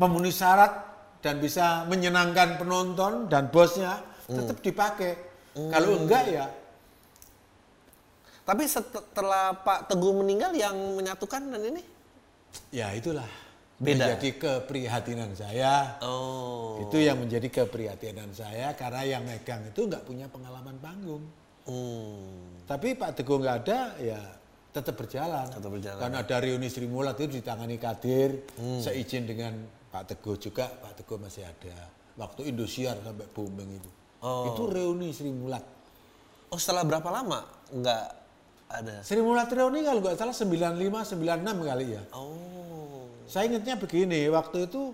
memenuhi 0.00 0.32
syarat 0.32 0.72
dan 1.22 1.38
bisa 1.38 1.86
menyenangkan 1.86 2.58
penonton 2.58 3.28
dan 3.28 3.52
bosnya, 3.52 4.00
tetap 4.26 4.58
dipakai. 4.64 5.12
Kalau 5.52 6.00
enggak 6.00 6.24
ya 6.32 6.48
Tapi 8.42 8.64
setelah 8.64 9.52
Pak 9.52 9.92
Teguh 9.92 10.16
meninggal 10.16 10.56
yang 10.56 10.74
menyatukan 10.96 11.44
dan 11.52 11.62
ini? 11.62 11.84
ya 12.68 12.92
itulah 12.92 13.28
Beda. 13.80 14.14
menjadi 14.14 14.28
keprihatinan 14.38 15.34
saya. 15.34 15.98
Oh. 16.04 16.82
Itu 16.86 17.02
yang 17.02 17.18
menjadi 17.18 17.48
keprihatinan 17.50 18.30
saya 18.30 18.76
karena 18.78 19.02
yang 19.02 19.22
megang 19.26 19.62
itu 19.66 19.88
nggak 19.88 20.04
punya 20.06 20.26
pengalaman 20.30 20.76
panggung. 20.78 21.22
Hmm. 21.66 22.62
Tapi 22.66 22.98
Pak 22.98 23.22
Teguh 23.22 23.38
nggak 23.38 23.56
ada, 23.66 23.80
ya 24.02 24.20
tetap 24.72 24.96
berjalan. 24.96 25.46
Tetap 25.52 25.70
berjalan. 25.70 26.00
Karena 26.00 26.18
ada 26.24 26.36
reuni 26.40 26.66
Sri 26.72 26.88
Mulat 26.88 27.20
itu 27.20 27.38
ditangani 27.38 27.76
Kadir, 27.76 28.48
Hmm. 28.56 28.80
saya 28.80 28.96
izin 28.96 29.28
dengan 29.28 29.52
Pak 29.92 30.16
Teguh 30.16 30.40
juga, 30.40 30.66
Pak 30.66 31.04
Teguh 31.04 31.20
masih 31.20 31.44
ada. 31.44 31.76
Waktu 32.16 32.48
Indosiar 32.52 32.96
sampai 33.00 33.28
booming 33.30 33.70
itu. 33.78 33.90
Oh. 34.24 34.52
Itu 34.52 34.68
reuni 34.70 35.12
Sri 35.12 35.28
Mulat. 35.28 35.62
Oh 36.52 36.60
setelah 36.60 36.84
berapa 36.84 37.08
lama 37.08 37.44
nggak 37.72 38.04
ada? 38.68 38.96
Sri 39.04 39.20
Mulat 39.20 39.48
reuni 39.52 39.84
kalau 39.84 40.00
nggak 40.00 40.16
salah 40.16 40.36
95, 40.36 41.04
96 41.04 41.56
kali 41.64 41.86
ya. 41.96 42.02
Oh. 42.16 43.08
Saya 43.28 43.48
ingatnya 43.48 43.80
begini, 43.80 44.28
waktu 44.28 44.68
itu 44.68 44.92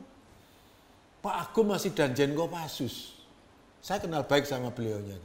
Pak 1.18 1.35
Agung 1.50 1.74
masih 1.74 1.90
Danjen 1.90 2.35
Kopassus. 2.38 3.18
Saya 3.83 3.98
kenal 3.98 4.22
baik 4.26 4.46
sama 4.46 4.70
beliaunya. 4.70 5.18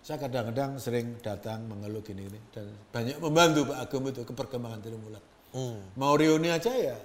Saya 0.00 0.16
kadang-kadang 0.16 0.80
sering 0.80 1.20
datang 1.20 1.68
mengeluh 1.68 2.00
gini-gini 2.00 2.40
dan 2.56 2.72
banyak 2.88 3.20
membantu 3.20 3.68
Pak 3.68 3.78
Agung 3.84 4.08
itu 4.08 4.24
ke 4.24 4.32
perkembangan 4.32 4.80
Sri 4.80 4.96
Mulat. 4.96 5.24
Hmm. 5.52 5.80
Mau 6.00 6.16
reuni 6.16 6.48
aja 6.48 6.72
ya, 6.72 6.96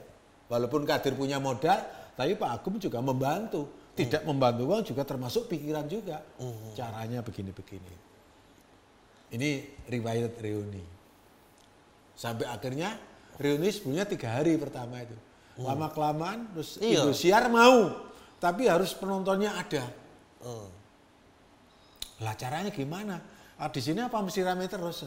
walaupun 0.48 0.88
Kadir 0.88 1.12
punya 1.20 1.36
modal, 1.44 1.76
tapi 2.16 2.40
Pak 2.40 2.50
Agung 2.62 2.80
juga 2.80 3.04
membantu. 3.04 3.84
Tidak 3.96 4.28
membantu 4.28 4.68
uang 4.68 4.84
juga 4.84 5.08
termasuk 5.08 5.48
pikiran 5.48 5.88
juga. 5.88 6.20
Caranya 6.76 7.24
begini-begini. 7.24 7.96
Ini 9.32 9.50
riwayat 9.88 10.36
reuni. 10.44 10.84
Sampai 12.12 12.44
akhirnya 12.44 13.00
reuni 13.40 13.72
sebelumnya 13.72 14.04
tiga 14.04 14.36
hari 14.36 14.60
pertama 14.60 15.00
itu. 15.00 15.16
Lama 15.64 15.88
kelamaan 15.96 16.52
terus 16.52 16.76
Iya. 16.84 17.08
Indosiar 17.08 17.48
mau, 17.48 18.04
tapi 18.44 18.68
harus 18.68 18.92
penontonnya 18.92 19.56
ada. 19.56 19.88
Hmm. 20.44 20.68
Lah 22.24 22.36
caranya 22.40 22.72
gimana? 22.72 23.20
Ah, 23.60 23.68
di 23.68 23.84
sini 23.84 24.04
apa 24.04 24.20
mesti 24.24 24.40
rame 24.44 24.68
terus? 24.72 25.04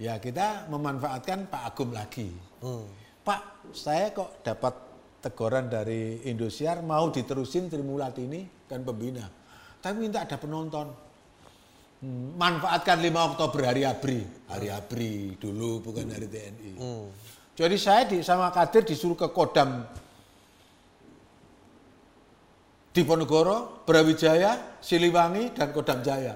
Ya 0.00 0.16
kita 0.16 0.68
memanfaatkan 0.72 1.52
Pak 1.52 1.62
Agum 1.72 1.92
lagi. 1.92 2.32
Hmm. 2.64 2.88
Pak, 3.20 3.72
saya 3.76 4.12
kok 4.16 4.40
dapat 4.40 4.72
teguran 5.20 5.68
dari 5.68 6.24
Indosiar 6.24 6.80
mau 6.80 7.12
diterusin 7.12 7.68
Trimulat 7.68 8.16
ini 8.16 8.48
kan 8.64 8.80
pembina. 8.80 9.28
Tapi 9.80 9.96
minta 10.00 10.24
ada 10.24 10.40
penonton. 10.40 10.88
Hmm, 12.00 12.32
manfaatkan 12.40 12.96
5 12.96 13.28
Oktober 13.36 13.60
hari 13.68 13.84
ABRI. 13.84 14.48
Hari 14.48 14.68
ABRI 14.72 15.36
dulu 15.36 15.84
bukan 15.84 16.08
hari 16.08 16.32
TNI. 16.32 16.72
Jadi 17.60 17.76
saya 17.76 18.08
di, 18.08 18.24
sama 18.24 18.48
Kadir 18.48 18.88
disuruh 18.88 19.20
ke 19.20 19.28
Kodam 19.28 19.84
Diponegoro, 22.90 23.86
Brawijaya, 23.86 24.78
Siliwangi, 24.82 25.54
dan 25.54 25.70
Kodam 25.70 26.02
Jaya. 26.02 26.34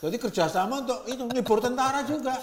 Jadi 0.00 0.16
kerjasama 0.16 0.80
untuk 0.84 1.04
itu 1.04 1.24
ngibur 1.28 1.60
tentara 1.60 2.00
juga. 2.04 2.36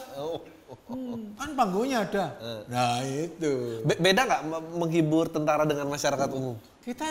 Hmm, 0.90 1.34
kan 1.34 1.50
panggungnya 1.58 2.06
ada. 2.06 2.26
Nah 2.70 3.02
itu. 3.06 3.82
Be- 3.82 3.98
beda 3.98 4.22
nggak 4.26 4.42
me- 4.46 4.66
menghibur 4.86 5.26
tentara 5.30 5.66
dengan 5.66 5.90
masyarakat 5.90 6.30
umum? 6.34 6.54
Kita 6.86 7.08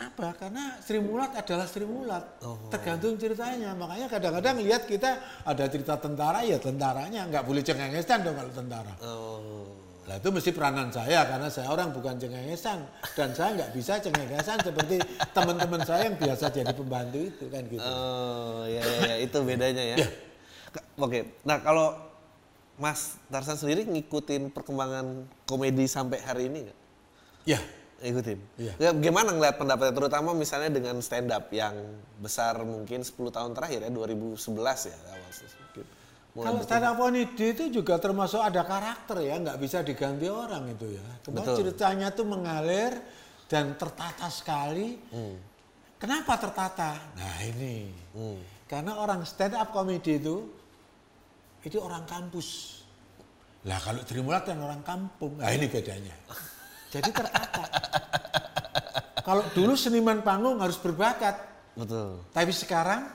apa? 0.00 0.32
Karena 0.40 0.80
Sri 0.80 1.00
Mulat 1.00 1.36
adalah 1.36 1.68
Sri 1.68 1.84
Mulat. 1.84 2.24
Tergantung 2.72 3.20
ceritanya. 3.20 3.76
Makanya 3.76 4.08
kadang-kadang 4.08 4.56
lihat 4.64 4.88
kita 4.88 5.20
ada 5.44 5.64
cerita 5.68 6.00
tentara 6.00 6.40
ya 6.44 6.56
tentaranya 6.56 7.28
nggak 7.28 7.44
boleh 7.44 7.60
cengengesan 7.60 8.24
dong 8.24 8.36
kalau 8.40 8.52
tentara. 8.56 8.92
Oh. 9.04 9.89
Lah 10.10 10.18
itu 10.18 10.26
mesti 10.34 10.50
peranan 10.50 10.90
saya 10.90 11.22
karena 11.22 11.46
saya 11.46 11.70
orang 11.70 11.94
bukan 11.94 12.18
cengengesan 12.18 12.82
dan 13.14 13.30
saya 13.30 13.54
nggak 13.62 13.70
bisa 13.70 14.02
cengengesan 14.02 14.58
seperti 14.58 14.98
teman-teman 15.30 15.86
saya 15.86 16.10
yang 16.10 16.18
biasa 16.18 16.50
jadi 16.50 16.74
pembantu 16.74 17.30
itu 17.30 17.46
kan 17.46 17.62
gitu. 17.70 17.78
Oh, 17.78 18.66
ya, 18.66 18.82
ya, 18.82 18.98
ya, 19.14 19.16
itu 19.22 19.38
bedanya 19.46 19.94
ya. 19.94 19.96
Ka- 20.74 20.82
Oke, 20.98 21.38
nah 21.46 21.62
kalau 21.62 21.94
Mas 22.74 23.22
Tarsan 23.30 23.54
sendiri 23.54 23.86
ngikutin 23.86 24.50
perkembangan 24.50 25.30
komedi 25.46 25.86
sampai 25.86 26.18
hari 26.26 26.50
ini 26.50 26.66
nggak? 26.66 26.78
Ya, 27.46 27.62
Ikutin. 28.00 28.40
Iya. 28.56 28.72
Ya, 28.80 28.90
gimana 28.96 29.30
ngeliat 29.30 29.60
pendapatnya, 29.60 29.92
terutama 29.92 30.32
misalnya 30.32 30.72
dengan 30.72 30.96
stand 31.04 31.28
up 31.28 31.52
yang 31.52 31.76
besar 32.18 32.56
mungkin 32.64 33.04
10 33.04 33.14
tahun 33.30 33.52
terakhir 33.52 33.84
ya, 33.84 33.90
2011 33.92 34.88
ya 34.88 34.96
awal 35.12 35.30
kalau 36.30 36.62
stand 36.62 36.86
up 36.86 36.94
comedy 36.94 37.46
itu 37.50 37.64
juga 37.74 37.98
termasuk 37.98 38.38
ada 38.38 38.62
karakter 38.62 39.26
ya, 39.26 39.34
nggak 39.42 39.58
bisa 39.58 39.82
diganti 39.82 40.30
orang 40.30 40.70
itu 40.70 40.94
ya. 40.94 41.06
Cuma 41.26 41.42
Betul. 41.42 41.56
ceritanya 41.58 42.14
tuh 42.14 42.26
mengalir 42.26 42.94
dan 43.50 43.74
tertata 43.74 44.30
sekali. 44.30 44.94
Kenapa 45.98 46.38
tertata? 46.38 46.90
Nah 47.18 47.36
ini. 47.42 47.90
Karena 48.70 49.02
orang 49.02 49.26
stand 49.26 49.58
up 49.58 49.74
comedy 49.74 50.22
itu 50.22 50.46
itu 51.66 51.76
orang 51.82 52.06
kampus. 52.06 52.80
Lah 53.66 53.76
kalau 53.82 54.06
Trimulat 54.06 54.46
kan 54.46 54.56
orang 54.62 54.86
kampung. 54.86 55.34
Nah 55.34 55.50
ini 55.50 55.66
bedanya. 55.66 56.14
Jadi 56.94 57.10
tertata. 57.10 57.64
kalau 59.26 59.42
dulu 59.50 59.74
seniman 59.74 60.22
panggung 60.22 60.62
harus 60.62 60.78
berbakat. 60.78 61.36
Betul. 61.74 62.22
Tapi 62.30 62.52
sekarang 62.54 63.10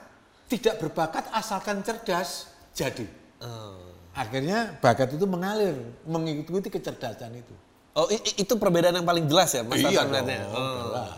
tidak 0.45 0.83
berbakat 0.83 1.31
asalkan 1.33 1.81
cerdas 1.81 2.54
jadi. 2.75 3.07
Oh. 3.39 3.79
Akhirnya 4.11 4.75
bakat 4.79 5.11
itu 5.11 5.23
mengalir 5.23 5.75
mengikuti 6.03 6.67
kecerdasan 6.67 7.35
itu. 7.35 7.55
Oh, 7.95 8.07
itu 8.11 8.53
perbedaan 8.55 8.95
yang 8.95 9.07
paling 9.07 9.23
jelas 9.23 9.55
ya, 9.55 9.63
Mas 9.63 9.79
Iya 9.79 10.03
dong, 10.03 10.27
Oh. 10.51 10.91
jelas. 10.91 11.09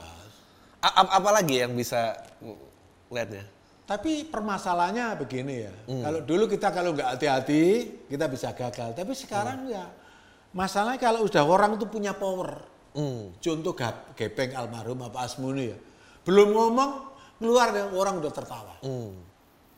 A- 0.78 0.96
a- 1.02 1.14
apa 1.18 1.30
lagi 1.34 1.66
yang 1.66 1.74
bisa 1.74 2.14
lihatnya? 3.10 3.46
Tapi 3.88 4.28
permasalahannya 4.28 5.16
begini 5.18 5.56
ya. 5.64 5.74
Hmm. 5.90 6.04
Kalau 6.06 6.20
dulu 6.22 6.44
kita 6.46 6.70
kalau 6.70 6.92
nggak 6.94 7.18
hati-hati 7.18 7.64
kita 8.06 8.26
bisa 8.28 8.54
gagal. 8.54 8.94
Tapi 8.94 9.14
sekarang 9.16 9.66
Hmm. 9.66 9.74
ya 9.74 9.86
masalahnya 10.54 11.00
kalau 11.00 11.26
udah 11.26 11.44
orang 11.44 11.82
itu 11.82 11.88
punya 11.88 12.14
power. 12.14 12.62
Hmm. 12.94 13.34
Contoh 13.40 13.74
Gap- 13.74 14.14
Gepeng 14.14 14.54
almarhum 14.54 15.02
apa 15.02 15.24
Asmuni 15.24 15.72
ya. 15.72 15.78
Belum 16.28 16.52
ngomong 16.52 16.92
keluar 17.40 17.72
deh 17.72 17.88
orang 17.90 18.20
udah 18.20 18.34
tertawa. 18.34 18.76
Hmm. 18.84 19.18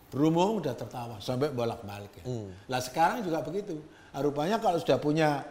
Ngomong 0.10 0.65
udah 0.65 0.74
tertawa 0.74 1.15
sampai 1.22 1.54
bolak-balik 1.54 2.10
ya. 2.19 2.26
Lah 2.65 2.82
sekarang 2.82 3.22
juga 3.22 3.45
begitu. 3.45 3.78
Ah, 4.10 4.26
Rupanya 4.26 4.58
kalau 4.58 4.82
sudah 4.82 4.98
punya 4.98 5.45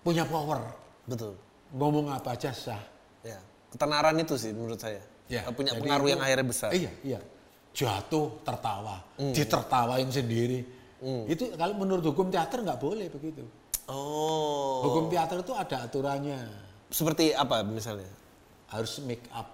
punya 0.00 0.24
power 0.24 0.64
Betul. 1.04 1.36
ngomong 1.76 2.08
apa 2.08 2.32
aja 2.32 2.54
sah. 2.56 2.80
Ya. 3.20 3.36
Ketenaran 3.68 4.16
itu 4.16 4.32
sih 4.38 4.56
menurut 4.56 4.80
saya. 4.80 5.02
Ya, 5.26 5.42
Punya 5.50 5.74
jadi 5.74 5.82
pengaruh 5.82 6.06
itu- 6.06 6.12
yang 6.14 6.22
akhirnya 6.22 6.46
besar. 6.46 6.70
Iya, 6.72 6.92
iya. 7.02 7.20
Jatuh 7.76 8.40
tertawa, 8.40 9.02
Hmm. 9.20 9.34
ditertawain 9.34 10.08
sendiri. 10.08 10.64
Itu 11.28 11.52
kalau 11.58 11.76
menurut 11.76 12.00
hukum 12.06 12.32
teater 12.32 12.64
nggak 12.64 12.80
boleh 12.80 13.12
begitu. 13.12 13.44
Oh. 13.90 14.86
Hukum 14.88 15.12
teater 15.12 15.44
itu 15.44 15.52
ada 15.52 15.84
aturannya. 15.84 16.40
Seperti 16.88 17.36
apa 17.36 17.60
misalnya? 17.60 18.08
Harus 18.72 18.98
make 19.04 19.28
up. 19.30 19.52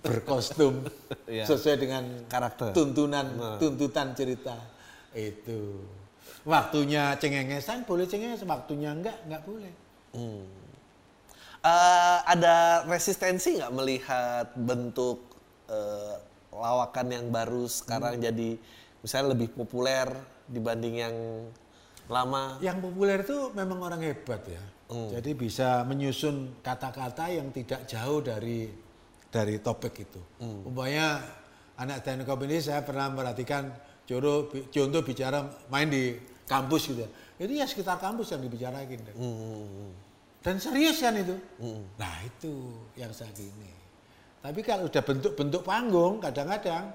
Berkostum 0.00 0.84
Iya. 1.30 1.44
sesuai 1.44 1.76
dengan 1.76 2.04
Karakter. 2.26 2.72
tuntunan 2.72 3.26
Nah. 3.30 3.56
tuntutan 3.58 4.12
cerita. 4.12 4.56
Itu. 5.12 5.84
Waktunya 6.42 7.14
cengengesan 7.14 7.84
boleh 7.84 8.06
cengenges, 8.06 8.40
waktunya 8.42 8.90
enggak 8.90 9.16
enggak 9.24 9.42
boleh. 9.44 9.72
Eh, 11.60 12.18
ada 12.24 12.56
resistensi 12.84 13.60
nggak 13.60 13.72
melihat 13.74 14.46
bentuk 14.56 15.28
eh, 15.68 16.16
lawakan 16.50 17.06
yang 17.12 17.26
baru 17.30 17.68
sekarang 17.68 18.18
Hmm. 18.18 18.24
jadi 18.26 18.48
misalnya 19.00 19.38
lebih 19.38 19.54
populer 19.54 20.08
dibanding 20.44 20.94
yang 20.98 21.16
lama? 22.08 22.58
Yang 22.58 22.78
populer 22.82 23.18
itu 23.20 23.38
memang 23.52 23.78
orang 23.78 24.02
hebat 24.02 24.42
ya. 24.44 24.62
Jadi 24.90 25.30
bisa 25.38 25.86
menyusun 25.86 26.58
kata-kata 26.58 27.30
yang 27.30 27.54
tidak 27.54 27.86
jauh 27.86 28.18
dari 28.18 28.66
dari 29.30 29.62
topik 29.62 29.94
itu. 30.02 30.20
Umpamanya 30.42 31.22
anak 31.78 32.02
teknik 32.04 32.28
ini 32.44 32.58
saya 32.60 32.82
pernah 32.82 33.08
perhatikan 33.14 33.70
contoh, 34.04 34.50
contoh 34.68 35.00
bicara 35.06 35.46
main 35.70 35.88
di 35.88 36.18
kampus 36.44 36.82
gitu. 36.90 37.06
Jadi 37.40 37.52
ya 37.62 37.64
sekitar 37.64 37.96
kampus 37.96 38.34
yang 38.36 38.42
dibicarain. 38.44 39.00
Dan 40.42 40.56
serius 40.60 41.00
kan 41.00 41.16
itu. 41.16 41.38
Nah 41.96 42.16
itu 42.26 42.74
yang 42.98 43.14
saya 43.14 43.30
gini. 43.32 43.70
Tapi 44.40 44.60
kalau 44.64 44.88
udah 44.88 45.02
bentuk-bentuk 45.04 45.62
panggung 45.64 46.20
kadang-kadang 46.20 46.92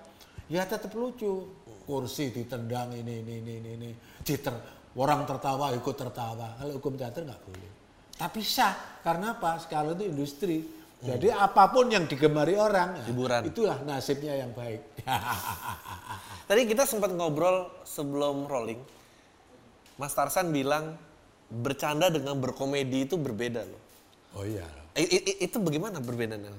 ya 0.52 0.68
tetap 0.68 0.94
lucu. 0.94 1.64
Kursi 1.86 2.34
ditendang 2.34 2.98
ini 2.98 3.22
ini 3.22 3.34
ini 3.46 3.54
ini, 3.62 3.70
ini. 3.78 3.90
Diter, 4.26 4.58
orang 4.98 5.22
tertawa 5.30 5.70
ikut 5.78 5.94
tertawa. 5.94 6.58
Kalau 6.58 6.82
hukum 6.82 6.98
teater 6.98 7.22
nggak 7.22 7.42
boleh. 7.46 7.72
Tapi 8.18 8.42
sah 8.42 8.74
karena 9.06 9.38
apa? 9.38 9.62
Sekarang 9.62 9.94
itu 9.94 10.10
industri. 10.10 10.66
Jadi 11.06 11.30
apa 11.30 11.70
pun 11.70 11.86
yang 11.88 12.10
digemari 12.10 12.58
orang, 12.58 12.98
ya, 12.98 13.04
Hiburan. 13.06 13.42
itulah 13.46 13.78
nasibnya 13.82 14.34
yang 14.34 14.50
baik. 14.52 14.82
Tadi 16.50 16.62
kita 16.66 16.86
sempat 16.86 17.10
ngobrol 17.10 17.70
sebelum 17.86 18.46
rolling. 18.46 18.82
Mas 19.96 20.12
Tarsan 20.12 20.50
bilang 20.50 20.98
bercanda 21.48 22.10
dengan 22.10 22.36
berkomedi 22.38 23.06
itu 23.06 23.16
berbeda 23.16 23.64
loh. 23.64 23.82
oh 24.36 24.44
iya. 24.44 24.66
I- 24.96 25.08
i- 25.12 25.40
itu 25.44 25.58
bagaimana 25.60 26.00
berbedanya? 26.00 26.52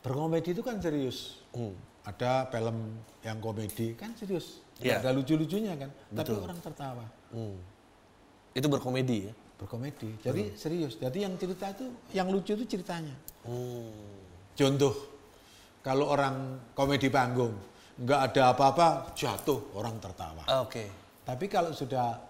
Berkomedi 0.00 0.54
itu 0.54 0.62
kan 0.62 0.78
serius. 0.78 1.40
Hmm. 1.50 1.74
Ada 2.06 2.46
film 2.48 2.96
yang 3.20 3.38
komedi 3.40 3.96
kan 3.98 4.14
serius. 4.14 4.62
Iya. 4.78 5.02
Ada 5.02 5.10
lucu-lucunya 5.10 5.74
kan. 5.74 5.90
Tapi 6.12 6.32
orang 6.32 6.60
tertawa. 6.62 7.04
Hmm. 7.32 7.56
Itu 8.54 8.68
berkomedi 8.68 9.28
ya? 9.28 9.34
Berkomedi. 9.56 10.20
Jadi 10.20 10.52
serius. 10.52 11.00
Jadi 11.00 11.24
yang 11.24 11.32
cerita 11.34 11.72
itu, 11.72 11.86
yang 12.12 12.28
lucu 12.28 12.52
itu 12.52 12.64
ceritanya. 12.68 13.16
Hmm. 13.48 13.88
Contoh, 14.52 14.92
kalau 15.80 16.12
orang 16.12 16.60
komedi 16.76 17.08
panggung, 17.08 17.56
nggak 17.96 18.20
ada 18.32 18.52
apa-apa, 18.52 18.86
jatuh 19.16 19.72
orang 19.72 19.96
tertawa. 19.96 20.44
Ah, 20.44 20.60
Oke. 20.60 20.84
Tapi 21.24 21.48
kalau 21.48 21.72
sudah 21.72 22.20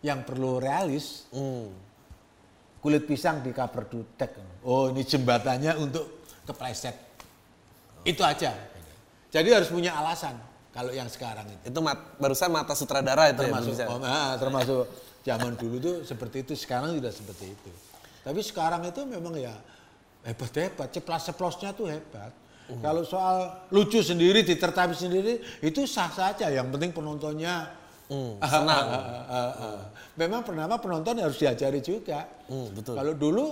yang 0.00 0.22
perlu 0.22 0.62
realis, 0.62 1.26
Hmm. 1.34 1.74
kulit 2.78 3.02
pisang 3.02 3.40
di 3.40 3.50
cover 3.50 3.88
dutek. 3.88 4.62
Oh 4.62 4.88
ini 4.88 5.02
jembatannya 5.02 5.74
untuk 5.76 6.22
kepleset. 6.44 6.94
Itu 8.04 8.20
aja. 8.20 8.52
Jadi 9.32 9.48
harus 9.50 9.66
punya 9.66 9.96
alasan 9.96 10.36
kalau 10.70 10.92
yang 10.92 11.08
sekarang 11.08 11.48
itu. 11.48 11.72
Itu 11.72 11.80
mat- 11.80 12.14
barusan 12.20 12.52
mata 12.52 12.76
sutradara 12.76 13.32
itu 13.32 13.42
Termasuk, 13.42 13.72
ya? 13.74 13.86
oh, 13.88 13.98
nah, 13.98 14.36
termasuk 14.36 14.84
zaman 15.24 15.56
dulu 15.56 15.76
tuh 15.80 15.96
seperti 16.04 16.44
itu, 16.44 16.52
sekarang 16.54 16.94
tidak 17.00 17.16
seperti 17.16 17.56
itu. 17.56 17.72
Tapi 18.22 18.40
sekarang 18.44 18.84
itu 18.84 19.02
memang 19.08 19.34
ya 19.36 19.56
hebat-hebat, 20.24 20.92
ceplas-ceplosnya 20.92 21.72
tuh 21.72 21.88
hebat. 21.88 22.32
Kalau 22.80 23.04
soal 23.04 23.68
lucu 23.68 24.00
sendiri, 24.00 24.40
ditertapi 24.40 24.96
sendiri, 24.96 25.36
itu 25.60 25.84
sah 25.84 26.08
saja. 26.08 26.48
Yang 26.48 26.72
penting 26.72 26.90
penontonnya 26.96 27.84
Hmm, 28.04 28.36
senang. 28.52 28.86
Memang 30.12 30.44
pertama 30.44 30.76
penonton 30.76 31.16
harus 31.24 31.40
diajari 31.40 31.80
juga. 31.80 32.28
Hmm, 32.52 32.68
betul. 32.76 32.94
Kalau 33.00 33.12
dulu 33.16 33.44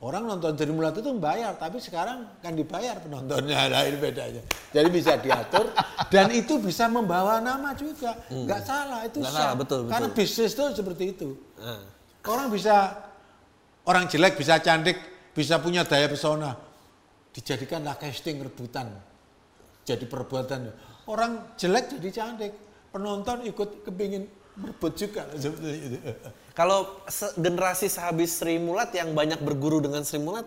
orang 0.00 0.22
nonton 0.24 0.56
mulat 0.72 0.96
itu 0.96 1.08
membayar, 1.12 1.52
tapi 1.60 1.76
sekarang 1.76 2.24
kan 2.40 2.56
dibayar 2.56 2.96
penontonnya. 3.04 3.68
Ini 3.88 3.98
bedanya. 4.00 4.42
Jadi 4.72 4.88
bisa 4.88 5.20
diatur 5.20 5.68
dan 6.08 6.32
itu 6.32 6.56
bisa 6.56 6.88
membawa 6.88 7.38
nama 7.44 7.76
juga. 7.76 8.16
Nggak 8.32 8.62
salah 8.64 9.00
itu 9.04 9.20
Hmm. 9.20 9.24
Nggak 9.28 9.32
sah. 9.36 9.40
salah, 9.44 9.54
betul, 9.56 9.78
betul. 9.84 9.92
Karena 9.92 10.08
bisnis 10.10 10.52
itu 10.56 10.64
seperti 10.72 11.04
itu. 11.12 11.28
Ah. 11.60 11.84
Orang 12.24 12.48
bisa 12.48 12.96
orang 13.84 14.08
jelek 14.08 14.40
bisa 14.40 14.56
cantik, 14.60 14.96
bisa 15.36 15.60
punya 15.60 15.84
daya 15.84 16.08
pesona. 16.08 16.56
Dijadikanlah 17.30 18.00
casting 18.00 18.40
rebutan. 18.40 18.90
Jadi 19.84 20.04
perbuatan. 20.08 20.60
Orang 21.06 21.54
jelek 21.60 22.00
jadi 22.00 22.10
cantik. 22.10 22.52
Penonton 22.90 23.46
ikut 23.46 23.86
kepingin 23.86 24.26
merebut 24.60 24.92
juga 24.94 25.24
seperti 25.32 25.68
itu. 25.82 25.98
Kalau 26.58 26.78
se- 27.06 27.32
generasi 27.34 27.86
sehabis 27.86 28.36
Sri 28.36 28.56
Mulat 28.56 28.92
yang 28.92 29.10
banyak 29.10 29.40
berguru 29.40 29.80
dengan 29.80 30.02
Sri 30.02 30.16
Mulat, 30.16 30.44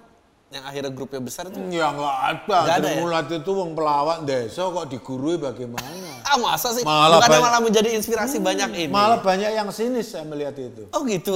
yang 0.48 0.62
akhirnya 0.64 0.90
grupnya 0.90 1.18
besar 1.18 1.50
itu, 1.50 1.58
Ya 1.68 1.90
nggak 1.90 2.18
ada. 2.22 2.58
Nggak 2.62 2.78
ada 2.78 2.88
ya? 2.88 2.98
mulat 3.00 3.26
itu 3.28 3.52
wong 3.52 3.74
pelawak 3.74 4.22
desa 4.22 4.62
kok 4.64 4.86
digurui 4.86 5.36
bagaimana? 5.36 6.22
ah 6.22 6.38
masa 6.38 6.70
sih? 6.72 6.86
Malah 6.86 7.18
Bukannya 7.18 7.32
banyak- 7.34 7.44
malah 7.44 7.62
menjadi 7.62 7.90
inspirasi 7.92 8.38
banyak 8.40 8.70
ini. 8.76 8.88
Malah 8.88 9.20
banyak 9.20 9.50
yang 9.52 9.68
sinis 9.70 10.08
saya 10.08 10.22
melihat 10.24 10.54
itu. 10.56 10.86
Oh 10.90 11.02
gitu. 11.04 11.34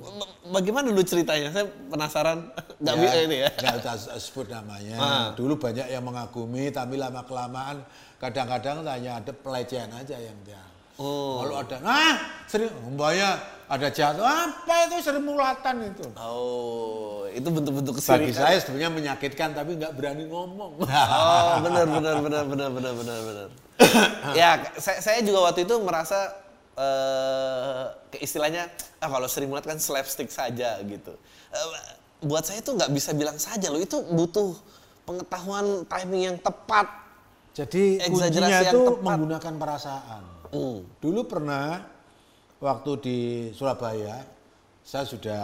Ba- 0.00 0.32
Bagaimana 0.48 0.88
dulu 0.88 1.02
ceritanya? 1.02 1.50
Saya 1.50 1.66
penasaran. 1.84 2.54
Gak 2.78 2.92
Ya, 2.92 3.00
bisa 3.02 3.16
ini 3.18 3.36
ya. 3.40 3.50
nggak 3.52 3.74
usah 3.82 3.94
sebut 4.16 4.46
namanya. 4.46 4.94
Ah. 4.96 5.26
Dulu 5.32 5.56
banyak 5.56 5.84
yang 5.86 6.00
mengagumi, 6.00 6.68
tapi 6.68 6.94
lama 6.94 7.20
kelamaan 7.20 7.82
kadang-kadang 8.16 8.80
hanya 8.82 9.18
ada 9.18 9.32
pelecehan 9.32 9.90
aja 9.90 10.14
yang 10.14 10.36
dia. 10.42 10.60
Oh. 10.96 11.44
Kalau 11.44 11.54
ada, 11.60 11.76
ah 11.84 12.16
sering, 12.48 12.72
umpamanya 12.88 13.36
ada 13.68 13.88
jatuh, 13.92 14.24
apa 14.24 14.74
itu 14.88 15.04
sering 15.04 15.24
mulatan 15.28 15.92
itu. 15.92 16.06
Oh, 16.16 17.28
itu 17.28 17.44
bentuk-bentuk 17.44 18.00
Bagi 18.00 18.32
kesirikan. 18.32 18.40
saya 18.48 18.56
sebenarnya 18.64 18.90
menyakitkan 18.94 19.48
tapi 19.52 19.76
nggak 19.76 19.92
berani 19.92 20.24
ngomong. 20.24 20.80
Oh, 20.80 21.52
benar 21.68 21.84
benar 21.84 22.16
benar 22.24 22.44
benar 22.48 22.70
benar 22.72 22.92
benar 22.96 23.18
benar. 23.28 23.48
ya, 24.40 24.50
saya, 24.80 24.98
saya 25.04 25.18
juga 25.20 25.52
waktu 25.52 25.68
itu 25.68 25.74
merasa 25.84 26.32
eh 26.76 27.84
kayak 28.12 28.22
istilahnya 28.24 28.62
ah 29.00 29.08
kalau 29.08 29.28
Sri 29.28 29.44
Mulat 29.44 29.68
kan 29.68 29.76
slapstick 29.76 30.32
saja 30.32 30.80
gitu. 30.80 31.12
Eh, 31.52 31.66
buat 32.24 32.44
saya 32.44 32.64
itu 32.64 32.72
nggak 32.72 32.88
bisa 32.88 33.12
bilang 33.12 33.36
saja 33.36 33.68
loh, 33.68 33.80
itu 33.80 34.00
butuh 34.00 34.56
pengetahuan 35.04 35.84
timing 35.84 36.22
yang 36.32 36.38
tepat. 36.40 36.88
Jadi 37.56 38.00
kuncinya 38.04 38.48
yang 38.48 38.72
itu 38.72 38.80
tepat. 38.84 39.00
menggunakan 39.04 39.54
perasaan. 39.56 40.22
Hmm. 40.52 40.86
Dulu 41.02 41.20
pernah 41.26 41.82
waktu 42.60 42.90
di 43.02 43.18
Surabaya, 43.52 44.22
saya 44.86 45.04
sudah 45.04 45.42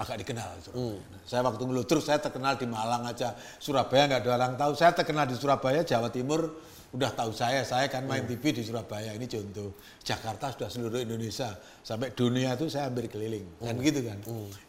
agak 0.00 0.24
dikenal. 0.24 0.48
Surabaya. 0.64 1.18
Saya 1.28 1.40
waktu 1.44 1.62
dulu 1.62 1.80
terus 1.84 2.08
saya 2.08 2.18
terkenal 2.18 2.56
di 2.56 2.64
Malang 2.64 3.04
aja, 3.04 3.36
Surabaya 3.60 4.08
nggak 4.08 4.20
ada 4.24 4.30
orang 4.36 4.54
tahu. 4.56 4.72
Saya 4.72 4.92
terkenal 4.96 5.28
di 5.28 5.36
Surabaya, 5.36 5.84
Jawa 5.84 6.08
Timur 6.08 6.56
udah 6.90 7.10
tahu 7.14 7.30
saya. 7.30 7.62
Saya 7.62 7.86
kan 7.86 8.02
main 8.08 8.26
TV 8.26 8.50
di 8.50 8.62
Surabaya. 8.66 9.14
Ini 9.14 9.26
contoh. 9.30 9.76
Jakarta 10.02 10.50
sudah 10.50 10.68
seluruh 10.72 11.00
Indonesia 11.04 11.54
sampai 11.84 12.10
dunia 12.16 12.58
itu 12.58 12.66
saya 12.66 12.90
hampir 12.90 13.06
keliling. 13.06 13.46
Kan 13.62 13.78
gitu 13.78 14.00
kan. 14.02 14.18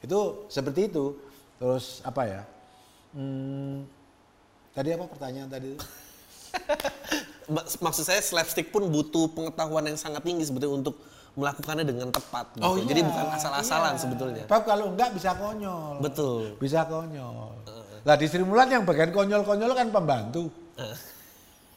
Itu 0.04 0.46
seperti 0.52 0.92
itu. 0.92 1.18
Terus 1.58 2.02
apa 2.02 2.22
ya? 2.26 2.42
Hmm, 3.14 3.86
tadi 4.74 4.90
apa 4.96 5.06
pertanyaan 5.06 5.50
tadi? 5.50 5.72
itu? 7.52 7.56
Mak- 7.60 7.84
Maksud 7.84 8.08
saya 8.08 8.24
slapstick 8.24 8.72
pun 8.72 8.88
butuh 8.88 9.28
pengetahuan 9.36 9.84
yang 9.84 10.00
sangat 10.00 10.24
tinggi 10.24 10.48
sebetulnya 10.48 10.80
untuk 10.88 10.96
melakukannya 11.36 11.84
dengan 11.84 12.08
tepat. 12.12 12.56
Gitu. 12.56 12.64
Oh, 12.64 12.76
iya, 12.80 12.88
Jadi 12.88 13.02
bukan 13.08 13.26
asal-asalan 13.36 13.94
iya. 13.96 14.02
sebetulnya. 14.02 14.44
Sebab 14.48 14.64
kalau 14.68 14.86
enggak 14.92 15.10
bisa 15.16 15.32
konyol. 15.36 16.00
Betul. 16.00 16.56
Bisa 16.60 16.88
konyol. 16.88 17.52
Lah 18.08 18.16
di 18.18 18.26
Sri 18.26 18.42
Mulat 18.42 18.68
yang 18.72 18.84
bagian 18.84 19.12
konyol-konyol 19.14 19.72
kan 19.76 19.88
pembantu. 19.92 20.50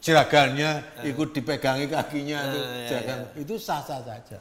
Jeragannya 0.05 1.01
ikut 1.01 1.33
dipegangi 1.33 1.89
kakinya 1.89 2.37
tuh, 2.53 2.61
iya, 2.61 2.87
jeragan. 2.93 3.17
itu 3.41 3.57
sah-sah 3.57 4.05
saja. 4.05 4.37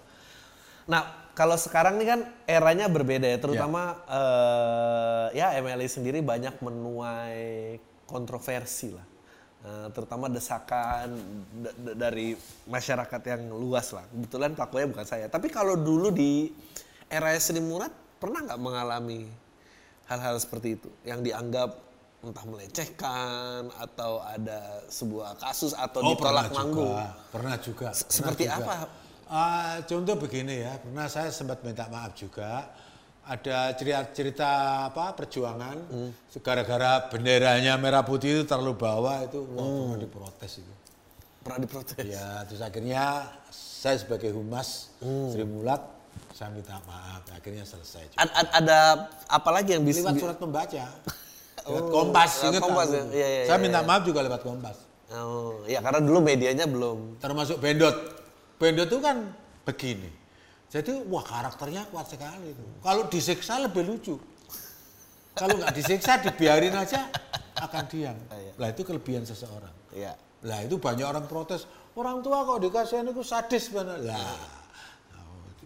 Nah, 0.84 1.32
kalau 1.32 1.56
sekarang 1.56 1.96
ini 1.96 2.04
kan 2.04 2.20
eranya 2.44 2.84
berbeda 2.84 3.24
ya, 3.24 3.40
terutama 3.40 3.96
eh, 4.04 5.40
ya 5.40 5.56
MLI 5.64 5.88
sendiri 5.88 6.20
banyak 6.20 6.60
menuai 6.60 7.80
kontroversi 8.04 8.92
lah. 8.92 9.13
Eh, 9.64 9.88
terutama 9.96 10.28
desakan 10.28 11.08
da- 11.56 11.72
da- 11.72 11.96
dari 11.96 12.36
masyarakat 12.68 13.20
yang 13.32 13.48
luas 13.48 13.96
lah. 13.96 14.04
Kebetulan 14.12 14.52
pelakunya 14.52 14.86
bukan 14.92 15.06
saya. 15.08 15.24
Tapi 15.32 15.48
kalau 15.48 15.72
dulu 15.72 16.12
di 16.12 16.52
era 17.08 17.32
Sri 17.40 17.64
Mulat 17.64 17.88
pernah 18.20 18.44
nggak 18.44 18.60
mengalami 18.60 19.24
hal-hal 20.04 20.36
seperti 20.36 20.76
itu 20.76 20.92
yang 21.08 21.24
dianggap 21.24 21.80
entah 22.20 22.44
melecehkan 22.44 23.72
atau 23.80 24.20
ada 24.20 24.84
sebuah 24.92 25.40
kasus 25.40 25.72
atau 25.72 26.12
ditolak 26.12 26.52
manggung. 26.52 26.92
juga, 26.92 27.08
pernah 27.32 27.56
juga. 27.56 27.88
Pernah 27.96 28.12
seperti 28.12 28.44
juga. 28.44 28.60
apa? 28.60 28.74
Ah, 29.32 29.80
contoh 29.88 30.14
begini 30.20 30.60
ya, 30.60 30.76
pernah 30.76 31.08
saya 31.08 31.32
sempat 31.32 31.64
minta 31.64 31.88
maaf 31.88 32.12
juga. 32.12 32.68
Ada 33.24 33.72
cerita-cerita 33.72 34.50
apa 34.92 35.16
perjuangan, 35.16 35.76
Hmm. 35.88 36.10
gara-gara 36.44 37.08
benderanya 37.08 37.72
merah 37.74 38.04
putih 38.04 38.36
itu 38.36 38.44
terlalu 38.44 38.76
bawah 38.76 39.24
itu, 39.24 39.40
wah 39.48 39.64
Hmm. 39.64 39.80
pernah 39.88 39.98
diprotes 39.98 40.52
itu. 40.60 40.72
Pernah 41.40 41.58
diprotes. 41.60 41.96
Ya, 42.04 42.44
terus 42.44 42.60
akhirnya 42.60 43.04
saya 43.48 43.96
sebagai 43.96 44.28
humas 44.28 44.92
Hmm. 45.00 45.32
Sri 45.32 45.40
Mulat, 45.40 45.80
saya 46.32 46.52
minta 46.52 46.76
maaf. 46.84 47.24
Akhirnya 47.32 47.64
selesai. 47.64 48.12
juga. 48.12 48.18
Ad- 48.20 48.34
ad- 48.36 48.52
ada 48.60 48.78
apa 49.24 49.50
lagi 49.50 49.72
yang 49.72 49.84
bisa 49.84 50.04
Lewat 50.04 50.20
surat 50.20 50.36
pembaca, 50.36 50.84
lewat 51.64 51.84
Kompas, 51.88 52.30
lewat 52.36 52.48
ingat 52.52 52.60
Kompas 52.60 52.88
ya? 52.92 53.02
Iya, 53.08 53.26
iya, 53.26 53.42
Saya 53.48 53.56
iya, 53.56 53.64
minta 53.64 53.80
iya. 53.80 53.88
maaf 53.88 54.02
juga 54.04 54.20
lewat 54.20 54.40
Kompas. 54.44 54.76
Oh, 55.14 55.64
ya 55.64 55.80
karena 55.80 56.00
dulu 56.00 56.18
medianya 56.20 56.68
belum. 56.68 57.16
Termasuk 57.20 57.56
Bendot. 57.56 57.96
Bendot 58.60 58.88
itu 58.88 58.98
kan 59.00 59.32
begini. 59.64 60.10
Jadi 60.74 61.06
wah 61.06 61.22
karakternya 61.22 61.86
kuat 61.86 62.10
sekali 62.10 62.50
itu. 62.50 62.66
Kalau 62.82 63.06
disiksa 63.06 63.62
lebih 63.62 63.86
lucu. 63.86 64.18
Kalau 65.38 65.54
nggak 65.54 65.70
disiksa 65.70 66.18
dibiarin 66.18 66.74
aja 66.74 67.14
akan 67.62 67.82
diam. 67.86 68.18
Iya. 68.34 68.52
Lah 68.58 68.68
itu 68.74 68.82
kelebihan 68.82 69.22
seseorang. 69.22 69.70
Ya. 69.94 70.18
Lah 70.42 70.66
itu 70.66 70.74
banyak 70.74 71.06
orang 71.06 71.30
protes. 71.30 71.70
Orang 71.94 72.26
tua 72.26 72.42
kok 72.42 72.58
dikasihin 72.58 73.06
itu 73.06 73.22
sadis 73.22 73.70
benar. 73.70 74.02
Lah 74.02 74.34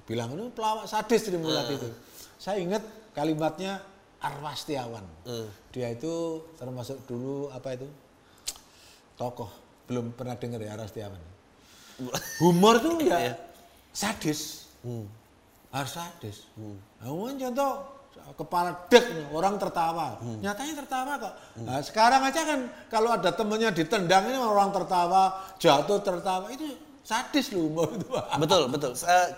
bilang 0.04 0.36
itu 0.36 0.52
pelawak 0.52 0.84
sadis 0.84 1.24
di 1.24 1.40
mulat 1.40 1.72
itu. 1.72 1.88
Saya 2.36 2.60
ingat 2.60 2.84
kalimatnya 3.16 3.80
Arwah 4.20 4.52
Setiawan. 4.52 5.08
Dia 5.72 5.88
itu 5.88 6.44
termasuk 6.60 7.00
dulu 7.08 7.48
apa 7.48 7.80
itu 7.80 7.88
tokoh. 9.16 9.48
Belum 9.88 10.12
pernah 10.12 10.36
dengar 10.36 10.60
ya 10.60 10.76
Arwah 10.76 10.88
Setiawan. 10.88 11.20
Humor 12.44 12.76
tuh 12.84 13.00
ya 13.08 13.40
sadis. 13.96 14.67
Harus 15.68 15.92
sadis. 15.92 16.48
Nah, 16.56 17.08
umumnya 17.12 17.52
contoh 17.52 17.72
kepala 18.36 18.88
dek 18.88 19.04
nih, 19.04 19.26
orang 19.32 19.56
tertawa. 19.56 20.16
Nyatanya 20.40 20.74
tertawa 20.84 21.12
kok. 21.16 21.34
Nah, 21.64 21.80
sekarang 21.80 22.20
aja 22.24 22.40
kan 22.44 22.60
kalau 22.88 23.12
ada 23.14 23.30
temennya 23.32 23.70
ditendang 23.72 24.28
ini 24.28 24.36
orang 24.40 24.72
tertawa, 24.72 25.36
jatuh 25.56 26.00
tertawa 26.00 26.48
itu 26.52 26.72
sadis 27.04 27.52
loh 27.56 27.68
humor 27.68 27.88
itu. 27.96 28.08
Betul, 28.40 28.62
betul. 28.68 28.92
Eh, 28.96 29.28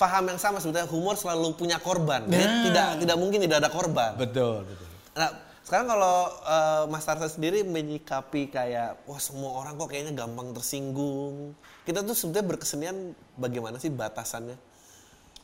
Faham 0.00 0.32
yang 0.32 0.40
sama 0.40 0.56
sebetulnya 0.64 0.88
humor 0.88 1.12
selalu 1.12 1.52
punya 1.60 1.76
korban. 1.76 2.24
Jadi 2.24 2.40
Nah. 2.40 2.62
tidak 2.64 2.88
tidak 3.04 3.16
mungkin 3.20 3.38
tidak 3.44 3.58
ada 3.60 3.70
korban. 3.70 4.16
betul, 4.16 4.64
betul. 4.64 4.88
Nah, 5.12 5.28
sekarang 5.60 5.86
kalau 5.92 6.16
eh, 6.40 6.82
Mas 6.88 7.04
Tarsa 7.04 7.28
sendiri 7.28 7.66
menyikapi 7.68 8.48
kayak 8.48 9.04
wah 9.04 9.20
semua 9.20 9.60
orang 9.60 9.76
kok 9.76 9.92
kayaknya 9.92 10.16
gampang 10.16 10.56
tersinggung. 10.56 11.52
Kita 11.84 12.00
tuh 12.00 12.16
sebetulnya 12.16 12.46
berkesenian 12.56 12.96
bagaimana 13.36 13.76
sih 13.76 13.92
batasannya? 13.92 14.56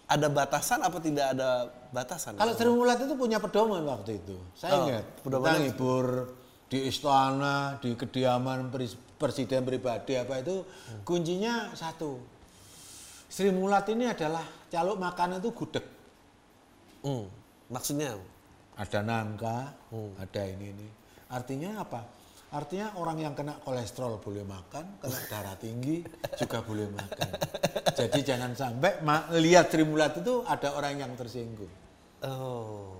Ada 0.06 0.30
batasan 0.30 0.80
apa 0.80 1.02
tidak 1.02 1.34
ada 1.34 1.66
batasan? 1.90 2.38
Kalau 2.38 2.54
Sri 2.54 2.70
Mulat 2.70 3.02
itu 3.02 3.14
punya 3.18 3.42
pedoman 3.42 3.82
waktu 3.82 4.22
itu. 4.22 4.38
Saya 4.54 4.72
Oh, 4.72 4.86
ingat. 4.86 5.04
pedoman 5.18 5.50
Tentang 5.50 5.66
hibur 5.66 6.06
di 6.66 6.78
istana, 6.86 7.74
di 7.78 7.90
kediaman 7.92 8.70
pres- 8.70 8.94
presiden 9.18 9.66
pribadi 9.66 10.14
apa 10.14 10.38
itu 10.38 10.62
kuncinya 11.02 11.74
satu. 11.74 12.22
Sri 13.26 13.50
Mulat 13.50 13.90
ini 13.90 14.06
adalah 14.06 14.46
caluk 14.70 14.94
makan 14.96 15.42
itu 15.42 15.50
gudeg. 15.50 15.82
Hmm, 17.02 17.26
maksudnya 17.68 18.14
Ada 18.76 19.00
nangka, 19.00 19.72
Hmm. 19.88 20.12
ada 20.20 20.42
ini 20.44 20.68
ini. 20.68 20.88
Artinya 21.26 21.80
apa? 21.80 22.04
Artinya 22.56 22.96
orang 22.96 23.20
yang 23.20 23.34
kena 23.36 23.60
kolesterol 23.60 24.16
boleh 24.16 24.40
makan, 24.40 24.96
kena 24.96 25.18
darah 25.28 25.56
tinggi 25.60 26.00
juga 26.40 26.64
boleh 26.64 26.88
makan. 26.88 27.28
Jadi 27.92 28.24
jangan 28.24 28.56
sampai 28.56 29.04
ma- 29.04 29.28
lihat 29.36 29.68
Sri 29.68 29.84
Mulat 29.84 30.16
itu 30.16 30.40
ada 30.48 30.72
orang 30.72 30.96
yang 30.96 31.12
tersinggung. 31.12 31.68
Oh. 32.24 32.96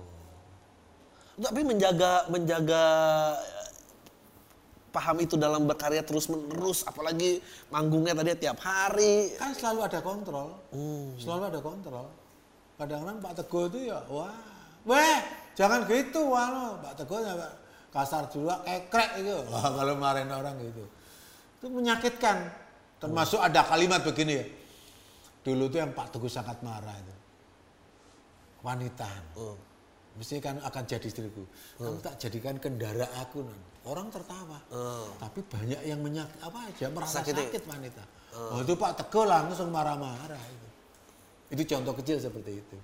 Tapi 1.41 1.65
menjaga 1.65 2.29
menjaga 2.29 2.83
eh, 3.33 3.69
paham 4.93 5.25
itu 5.25 5.33
dalam 5.37 5.65
berkarya 5.65 6.05
terus 6.05 6.29
menerus, 6.29 6.85
apalagi 6.85 7.41
manggungnya 7.73 8.13
tadi 8.13 8.37
tiap 8.37 8.61
hari. 8.61 9.33
kan 9.41 9.57
selalu 9.57 9.89
ada 9.89 9.99
kontrol 10.05 10.53
Hmm. 10.69 11.17
selalu 11.17 11.43
ada 11.49 11.59
kontrol 11.61 12.07
kadang-kadang 12.77 13.17
Pak 13.25 13.33
Teguh 13.41 13.63
itu 13.73 13.79
ya 13.89 14.05
wah 14.05 14.37
weh 14.85 15.17
jangan 15.57 15.81
gitu 15.89 16.29
wah 16.29 16.45
lo." 16.49 16.67
Pak 16.85 16.93
Teguh 17.01 17.25
ya 17.25 17.33
Pak, 17.33 17.53
kasar 17.91 18.27
juga 18.31 18.61
kekrek 18.63 19.23
itu. 19.23 19.37
Wah 19.51 19.69
kalau 19.73 19.93
marahin 19.97 20.31
orang 20.31 20.55
gitu. 20.61 20.83
Itu 21.59 21.67
menyakitkan. 21.71 22.67
Termasuk 22.97 23.37
ada 23.37 23.61
kalimat 23.65 24.01
begini 24.01 24.33
ya. 24.41 24.45
Dulu 25.45 25.69
tuh 25.69 25.79
yang 25.79 25.93
Pak 25.93 26.17
Teguh 26.17 26.31
sangat 26.31 26.59
marah 26.65 26.95
itu. 26.97 27.15
Wanita. 28.65 29.09
Oh. 29.37 29.55
mesti 30.17 30.41
kan 30.41 30.57
akan 30.57 30.83
jadi 30.89 31.05
istriku. 31.05 31.45
Kamu 31.77 32.01
tak 32.01 32.17
jadikan 32.17 32.57
kendara 32.57 33.05
aku 33.21 33.45
non 33.45 33.61
orang 33.85 34.09
tertawa. 34.09 34.59
Oh. 34.73 35.13
tapi 35.21 35.45
banyak 35.45 35.77
yang 35.85 36.01
menyak 36.01 36.25
apa 36.41 36.67
aja 36.67 36.89
merasa 36.89 37.21
Sakiti. 37.21 37.37
sakit 37.37 37.63
wanita. 37.69 38.03
Oh. 38.33 38.65
itu 38.65 38.73
Pak 38.73 38.97
Teguh 38.97 39.29
langsung 39.29 39.69
marah-marah 39.69 40.41
itu. 40.49 40.67
Itu 41.53 41.63
contoh 41.69 41.93
kecil 42.01 42.17
seperti 42.17 42.59
itu. 42.59 42.77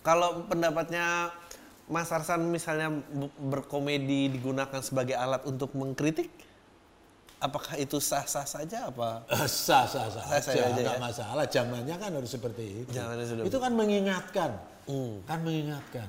Kalau 0.00 0.44
pendapatnya 0.44 1.32
Mas 1.90 2.08
Arsan 2.14 2.46
misalnya 2.46 2.88
berkomedi 3.42 4.30
digunakan 4.30 4.78
sebagai 4.78 5.18
alat 5.18 5.42
untuk 5.42 5.74
mengkritik, 5.74 6.30
apakah 7.42 7.74
itu 7.82 7.98
sah-sah 7.98 8.46
saja 8.46 8.86
apa? 8.86 9.26
Eh, 9.26 9.50
sah 9.50 9.90
sah 9.90 10.06
sah, 10.06 10.22
Sah-sah 10.22 10.54
aja, 10.54 10.70
aja 10.70 10.80
nggak 10.86 10.98
ya. 10.98 11.02
masalah. 11.02 11.44
Zamannya 11.50 11.96
kan 11.98 12.10
harus 12.14 12.30
seperti 12.30 12.86
itu. 12.86 12.94
Zamannya 12.94 13.26
sudah 13.26 13.42
itu 13.42 13.58
kan 13.58 13.72
mengingatkan. 13.74 14.50
Hmm. 14.86 15.22
kan 15.26 15.38
mengingatkan. 15.42 16.08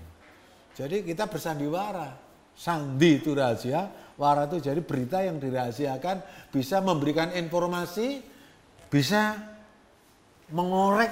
Jadi 0.78 1.02
kita 1.02 1.26
bersandiwara. 1.26 2.30
Sandi 2.52 3.18
itu 3.18 3.32
rahasia 3.34 3.90
wara 4.22 4.46
itu 4.46 4.62
jadi 4.62 4.78
berita 4.86 5.24
yang 5.26 5.42
dirahasiakan 5.42 6.22
bisa 6.54 6.78
memberikan 6.84 7.34
informasi 7.34 8.22
bisa 8.92 9.40
mengorek 10.52 11.10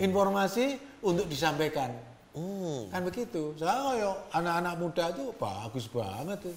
informasi 0.00 0.78
untuk 1.04 1.28
disampaikan 1.28 1.92
Hmm. 2.38 2.80
kan 2.94 3.02
begitu. 3.02 3.42
Saya 3.58 3.74
kayak 3.82 4.16
anak-anak 4.30 4.74
muda 4.78 5.04
itu 5.10 5.24
bagus 5.34 5.86
banget 5.90 6.38
tuh. 6.46 6.56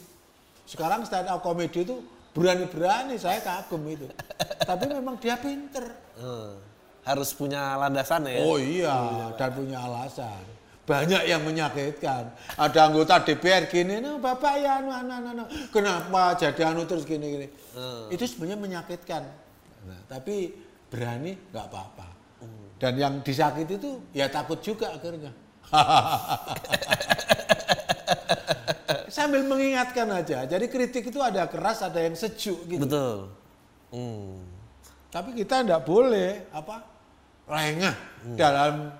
Sekarang 0.69 1.01
stand 1.03 1.27
up 1.27 1.41
comedy 1.41 1.81
itu 1.81 1.97
berani-berani 2.37 3.17
saya 3.17 3.41
kagum 3.41 3.81
itu. 3.89 4.05
Tapi 4.69 4.85
memang 4.93 5.17
dia 5.17 5.35
pinter. 5.41 5.89
Hmm. 6.21 6.61
Harus 7.01 7.33
punya 7.33 7.81
landasan 7.81 8.29
ya. 8.29 8.45
oh 8.45 8.61
iya 8.61 9.33
dan 9.33 9.49
punya 9.57 9.81
alasan. 9.81 10.45
Banyak 10.85 11.25
yang 11.25 11.41
menyakitkan. 11.41 12.29
Ada 12.57 12.93
anggota 12.93 13.25
DPR 13.25 13.65
gini 13.65 13.97
nah 14.01 14.21
bapak 14.21 14.53
ya 14.61 14.81
anu, 14.81 14.93
anu, 14.93 15.11
anu, 15.17 15.27
anu. 15.33 15.43
kenapa 15.73 16.37
jadi 16.37 16.61
anu 16.73 16.85
terus 16.85 17.09
gini 17.09 17.25
gini? 17.25 17.47
Itu 18.13 18.21
sebenarnya 18.29 18.57
menyakitkan. 18.61 19.23
Nah, 19.81 19.99
tapi 20.05 20.53
berani 20.93 21.33
nggak 21.49 21.65
apa-apa. 21.73 22.07
Dan 22.81 22.97
yang 22.97 23.13
disakiti 23.21 23.77
itu 23.77 24.01
ya 24.09 24.25
takut 24.25 24.57
juga 24.57 24.89
akhirnya 24.97 25.29
Sambil 29.15 29.43
mengingatkan 29.43 30.07
aja. 30.11 30.45
Jadi 30.47 30.67
kritik 30.71 31.11
itu 31.11 31.19
ada 31.19 31.47
keras, 31.47 31.81
ada 31.83 31.99
yang 31.99 32.15
sejuk 32.15 32.63
gitu. 32.67 32.85
Betul. 32.87 33.27
Hmm. 33.91 34.39
Tapi 35.11 35.35
kita 35.35 35.67
tidak 35.67 35.83
boleh 35.83 36.47
apa 36.55 36.87
lengah 37.51 37.95
dalam 38.39 38.95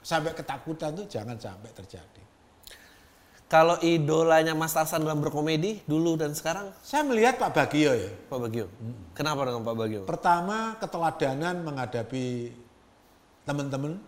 sampai 0.00 0.32
ketakutan 0.32 0.96
tuh 0.96 1.04
jangan 1.04 1.36
sampai 1.36 1.68
terjadi. 1.76 2.24
Kalau 3.44 3.76
idolanya 3.84 4.56
Mas 4.56 4.72
Tarsan 4.72 5.04
dalam 5.04 5.20
berkomedi 5.20 5.84
dulu 5.84 6.16
dan 6.16 6.32
sekarang, 6.32 6.72
Saya 6.80 7.04
melihat 7.04 7.36
Pak 7.36 7.52
Bagio 7.52 7.92
ya. 7.92 8.10
Pak 8.26 8.38
Bagio. 8.40 8.66
Kenapa 9.12 9.44
dengan 9.44 9.62
Pak 9.62 9.76
Bagio? 9.76 10.02
Pertama 10.08 10.80
keteladanan 10.80 11.60
menghadapi 11.60 12.56
teman-teman 13.44 14.00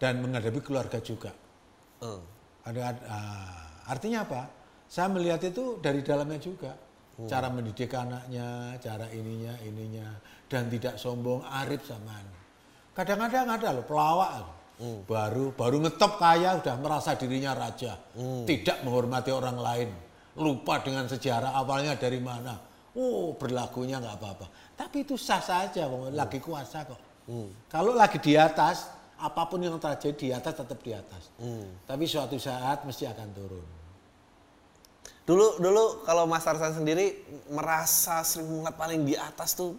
dan 0.00 0.24
menghadapi 0.24 0.60
keluarga 0.64 0.98
juga. 1.04 1.30
Hmm. 2.00 2.24
Ada 2.64 2.80
ah, 3.04 3.84
artinya 3.92 4.24
apa? 4.24 4.48
Saya 4.88 5.12
melihat 5.12 5.44
itu 5.44 5.78
dari 5.78 6.00
dalamnya 6.00 6.40
juga. 6.40 6.72
Cara 7.28 7.52
mendidik 7.52 7.92
anaknya, 7.92 8.80
cara 8.80 9.04
ininya, 9.12 9.52
ininya 9.60 10.08
dan 10.48 10.72
tidak 10.72 10.96
sombong, 10.96 11.44
arif 11.44 11.84
sama 11.84 12.16
anu. 12.16 12.32
Kadang-kadang 12.96 13.60
ada 13.60 13.68
loh 13.76 13.84
pelawak 13.84 14.32
baru 15.04 15.52
baru 15.52 15.76
ngetop 15.84 16.16
kaya 16.16 16.56
udah 16.56 16.74
merasa 16.80 17.12
dirinya 17.12 17.52
raja, 17.52 18.00
tidak 18.48 18.80
menghormati 18.80 19.28
orang 19.28 19.60
lain, 19.60 19.90
lupa 20.40 20.80
dengan 20.80 21.04
sejarah 21.04 21.52
awalnya 21.52 22.00
dari 22.00 22.16
mana. 22.16 22.56
Oh 22.96 23.36
berlakunya 23.36 24.00
nggak 24.00 24.16
apa-apa. 24.16 24.46
Tapi 24.74 25.04
itu 25.04 25.20
sah 25.20 25.44
saja, 25.44 25.86
Bang. 25.86 26.16
lagi 26.16 26.40
kuasa 26.40 26.88
kok. 26.88 27.00
Kalau 27.68 27.92
lagi 27.92 28.18
di 28.18 28.34
atas, 28.34 28.88
apa 29.20 29.44
pun 29.46 29.60
yang 29.60 29.76
terjadi 29.76 30.16
di 30.16 30.28
atas 30.32 30.52
tetap 30.56 30.78
di 30.80 30.92
atas. 30.96 31.22
Tapi 31.84 32.04
suatu 32.08 32.40
saat 32.40 32.82
mesti 32.88 33.04
akan 33.04 33.28
turun. 33.36 33.66
Dulu 35.30 35.62
dulu 35.62 36.02
kalau 36.02 36.26
Mas 36.26 36.42
Tarsan 36.42 36.82
sendiri 36.82 37.22
merasa 37.54 38.26
sering 38.26 38.50
mulat 38.50 38.74
paling 38.74 39.06
di 39.06 39.14
atas 39.14 39.54
tuh 39.54 39.78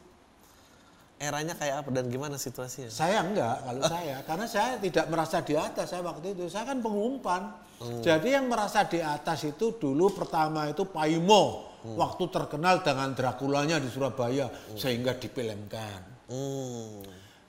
eranya 1.21 1.53
kayak 1.53 1.85
apa 1.85 1.89
dan 1.93 2.09
gimana 2.09 2.39
situasinya? 2.39 2.89
Saya 2.89 3.21
enggak 3.21 3.61
kalau 3.61 3.81
saya, 3.93 4.15
karena 4.25 4.45
saya 4.49 4.79
tidak 4.81 5.05
merasa 5.11 5.37
di 5.45 5.53
atas 5.53 5.85
saya 5.93 6.01
waktu 6.01 6.33
itu. 6.33 6.49
Saya 6.49 6.65
kan 6.71 6.79
pengumpan. 6.81 7.41
Jadi 7.81 8.37
yang 8.37 8.45
merasa 8.45 8.85
di 8.85 9.01
atas 9.01 9.41
itu 9.41 9.73
dulu 9.73 10.13
pertama 10.13 10.69
itu 10.69 10.85
Paimo, 10.85 11.73
waktu 11.97 12.29
terkenal 12.29 12.85
dengan 12.85 13.09
Drakulanya 13.17 13.81
di 13.81 13.89
Surabaya 13.89 14.45
sehingga 14.77 15.17
difilmkan. 15.17 16.29
Hmm. 16.29 17.01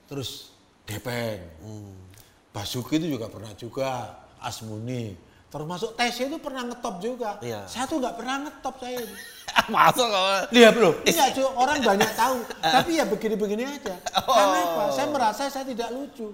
Terus 0.09 0.52
Gepeng, 0.83 1.39
Basuki 2.51 2.99
itu 2.99 3.17
juga 3.17 3.31
pernah 3.31 3.49
juga, 3.55 4.19
Asmuni. 4.37 5.15
Termasuk 5.47 5.93
Tes 5.93 6.17
itu 6.17 6.37
pernah 6.41 6.65
ngetop 6.65 6.97
juga. 6.97 7.37
Iya. 7.39 7.63
Saya 7.69 7.85
tuh 7.85 8.01
nggak 8.01 8.17
pernah 8.17 8.35
ngetop 8.49 8.75
saya 8.81 8.97
itu. 8.99 9.15
Masuk 9.73 10.07
kalau 10.09 10.33
Lihat 10.49 10.75
loh. 10.81 10.93
Iya, 11.05 11.25
cu, 11.29 11.45
orang 11.53 11.77
banyak 11.79 12.11
tahu. 12.17 12.37
Tapi 12.75 12.91
ya 12.97 13.05
begini-begini 13.05 13.63
aja. 13.69 13.95
Karena 14.01 14.59
Oh. 14.59 14.69
apa? 14.73 14.83
Saya 14.91 15.07
merasa 15.13 15.41
saya 15.47 15.65
tidak 15.65 15.93
lucu. 15.93 16.33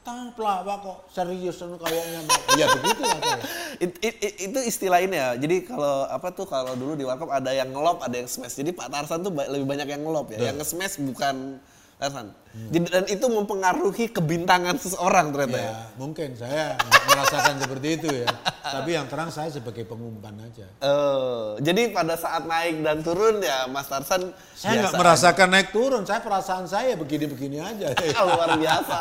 Tahu 0.00 0.32
pelawak 0.32 0.80
kok 0.80 0.98
serius 1.12 1.60
anu 1.60 1.76
kayaknya. 1.76 2.24
Ya 2.56 2.66
begitu 2.72 3.02
lah 3.04 3.18
saya. 3.20 3.42
It- 3.84 4.00
it- 4.00 4.20
it- 4.22 4.38
itu 4.48 4.58
istilah 4.64 5.02
ini 5.02 5.18
ya. 5.18 5.36
Jadi 5.36 5.66
kalau 5.66 6.08
apa 6.08 6.30
tuh 6.30 6.46
kalau 6.46 6.72
dulu 6.72 6.94
di 6.96 7.04
Warkop 7.04 7.28
ada 7.28 7.50
yang 7.52 7.68
ngelop, 7.68 8.00
ada 8.00 8.16
yang 8.16 8.24
smash. 8.24 8.54
Jadi 8.54 8.70
Pak 8.72 8.88
Tarsan 8.88 9.20
tuh 9.20 9.34
lebih 9.34 9.66
banyak 9.68 9.84
yang 9.90 10.00
ngelop 10.00 10.30
ya. 10.32 10.48
Yang 10.48 10.62
nge-smash 10.64 10.94
bukan 11.04 11.58
Tarsan. 12.00 12.32
Jadi, 12.50 12.88
dan 12.88 13.04
itu 13.06 13.26
mempengaruhi 13.28 14.10
kebintangan 14.10 14.74
seseorang 14.80 15.30
ternyata 15.30 15.58
ya. 15.60 15.68
Ya, 15.68 15.80
mungkin 16.00 16.28
saya 16.32 16.74
merasakan 17.06 17.54
seperti 17.60 17.88
itu 18.00 18.08
ya. 18.10 18.26
Tapi 18.80 18.90
yang 18.96 19.06
terang 19.06 19.28
saya 19.28 19.52
sebagai 19.52 19.84
pengumpan 19.84 20.34
aja. 20.40 20.64
Eh, 20.80 21.48
jadi 21.60 21.92
pada 21.92 22.16
saat 22.16 22.48
naik 22.48 22.80
dan 22.80 23.04
turun 23.04 23.44
ya 23.44 23.68
Mas 23.68 23.86
Tarsan 23.86 24.32
Saya 24.56 24.80
nggak 24.80 24.96
merasakan 24.96 25.48
naik 25.52 25.68
turun. 25.76 26.02
Saya 26.08 26.24
perasaan 26.24 26.64
saya 26.66 26.96
begini-begini 26.96 27.60
aja. 27.60 27.92
aja. 27.92 28.18
luar 28.32 28.56
biasa. 28.56 28.98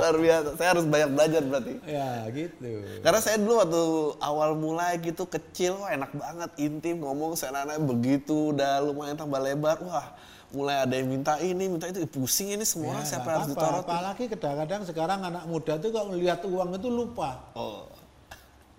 luar 0.00 0.16
biasa. 0.16 0.48
Saya 0.56 0.68
harus 0.74 0.86
banyak 0.88 1.10
belajar 1.12 1.42
berarti. 1.44 1.74
ya 1.84 2.08
gitu. 2.32 2.72
Karena 3.04 3.20
saya 3.20 3.36
dulu 3.36 3.54
waktu 3.60 3.84
awal 4.24 4.50
mulai 4.56 4.96
gitu 4.98 5.28
kecil, 5.28 5.76
wah 5.84 5.92
enak 5.92 6.10
banget 6.16 6.50
intim 6.56 7.04
ngomong 7.04 7.36
senananya 7.36 7.78
begitu 7.84 8.56
udah 8.56 8.80
lumayan 8.80 9.14
tambah 9.14 9.38
lebar, 9.38 9.76
wah 9.84 10.10
mulai 10.50 10.82
ada 10.82 10.94
yang 10.94 11.06
minta 11.06 11.38
ini, 11.38 11.64
minta 11.66 11.86
itu, 11.86 12.02
pusing 12.06 12.50
ini 12.50 12.66
semua 12.66 12.94
orang 12.94 13.06
Ya, 13.06 13.10
siapa 13.16 13.28
harus 13.30 13.46
ditorot. 13.48 13.82
Apalagi 13.82 14.24
kadang-kadang 14.26 14.82
sekarang 14.82 15.22
anak 15.22 15.44
muda 15.46 15.78
tuh 15.78 15.90
kalau 15.90 16.10
melihat 16.10 16.42
uang 16.42 16.74
itu 16.74 16.88
lupa. 16.88 17.38
Oh, 17.54 17.86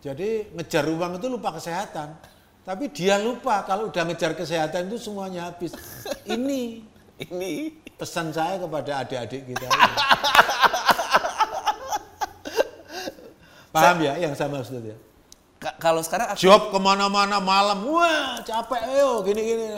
Jadi 0.01 0.51
ngejar 0.51 0.83
uang 0.85 1.15
itu 1.15 1.27
lupa 1.27 1.53
kesehatan. 1.53 2.17
Tapi 2.61 2.89
dia 2.89 3.17
lupa 3.17 3.63
kalau 3.63 3.89
udah 3.89 4.03
ngejar 4.05 4.33
kesehatan 4.33 4.89
itu 4.89 4.97
semuanya 4.99 5.49
habis. 5.49 5.71
Ini 6.29 6.85
ini 7.21 7.51
pesan 7.93 8.33
saya 8.33 8.57
kepada 8.57 9.05
adik-adik 9.05 9.45
kita. 9.47 9.69
Paham 13.71 13.97
ya 14.01 14.17
yang 14.17 14.33
saya 14.33 14.49
maksud 14.49 14.83
ya? 14.83 14.97
ka- 15.57 15.77
kalau 15.79 16.01
sekarang 16.01 16.33
aku- 16.33 16.41
Job 16.41 16.73
ke 16.73 16.79
mana-mana 16.81 17.37
malam, 17.39 17.85
wah 17.85 18.41
capek, 18.41 18.81
ayo 18.89 19.21
gini-gini. 19.21 19.77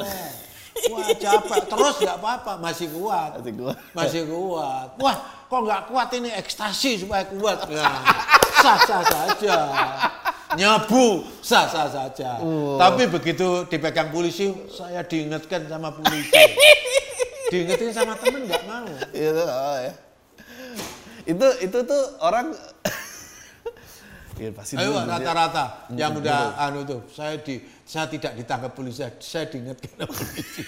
Wah 0.91 1.07
capek, 1.15 1.61
terus 1.71 1.95
nggak 2.03 2.17
apa-apa, 2.19 2.53
masih 2.59 2.87
kuat. 2.91 3.39
Masih 3.39 3.53
kuat. 3.55 3.75
Masih 3.95 4.21
kuat. 4.27 4.87
Wah 4.99 5.15
kok 5.47 5.61
nggak 5.63 5.81
kuat 5.87 6.09
ini 6.17 6.29
ekstasi 6.35 7.05
supaya 7.05 7.23
kuat. 7.29 7.63
Nah, 7.73 7.99
sah-sah 8.63 9.03
saja. 9.03 9.57
Nyabu, 10.55 11.27
sah-sah 11.43 11.87
saja. 11.91 12.39
Tapi 12.79 13.11
begitu 13.11 13.67
dipegang 13.67 14.07
polisi, 14.07 14.55
saya 14.71 15.03
diingatkan 15.03 15.67
sama 15.67 15.91
polisi. 15.91 16.31
Diingetin 17.51 17.91
sama 17.91 18.15
temen 18.17 18.47
nggak 18.49 18.63
mau. 18.65 18.87
itu 19.11 19.43
oh, 19.43 19.77
ya. 19.77 19.93
Itu 21.27 21.47
itu 21.59 21.77
tuh 21.85 22.03
orang 22.23 22.49
Iya 24.41 24.49
pasti 24.49 24.73
Ayo 24.73 24.97
dia- 24.97 25.05
rata-rata 25.05 25.65
yang 25.93 26.17
udah 26.17 26.57
anu 26.57 26.81
tuh, 26.81 27.05
saya 27.13 27.37
di 27.37 27.61
saya 27.83 28.07
tidak 28.07 28.33
ditangkap 28.39 28.71
polisi, 28.71 29.03
saya 29.19 29.45
diingatkan 29.51 30.07
polisi. 30.07 30.63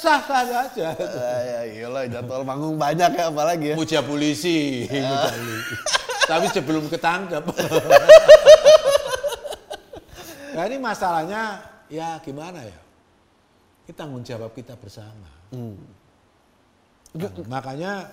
Sah-sah 0.00 0.42
saja. 0.48 0.96
Ah, 0.96 1.40
ya 1.44 1.60
iyalah 1.68 2.08
jadwal 2.08 2.40
panggung 2.40 2.80
banyak 2.80 3.10
ya 3.14 3.24
apalagi 3.28 3.66
ya. 3.72 3.76
Muja 3.76 4.00
polisi, 4.00 4.88
muja 4.88 5.28
polisi. 5.28 5.74
Tapi 6.24 6.46
sebelum 6.48 6.84
ketangkep. 6.88 7.44
nah 10.56 10.62
ini 10.66 10.76
masalahnya 10.80 11.60
ya 11.92 12.16
gimana 12.24 12.64
ya? 12.64 12.80
Kita 13.84 14.06
tanggung 14.06 14.24
jawab 14.24 14.56
kita 14.56 14.72
bersama. 14.80 15.28
Nah, 15.52 17.32
makanya 17.50 18.08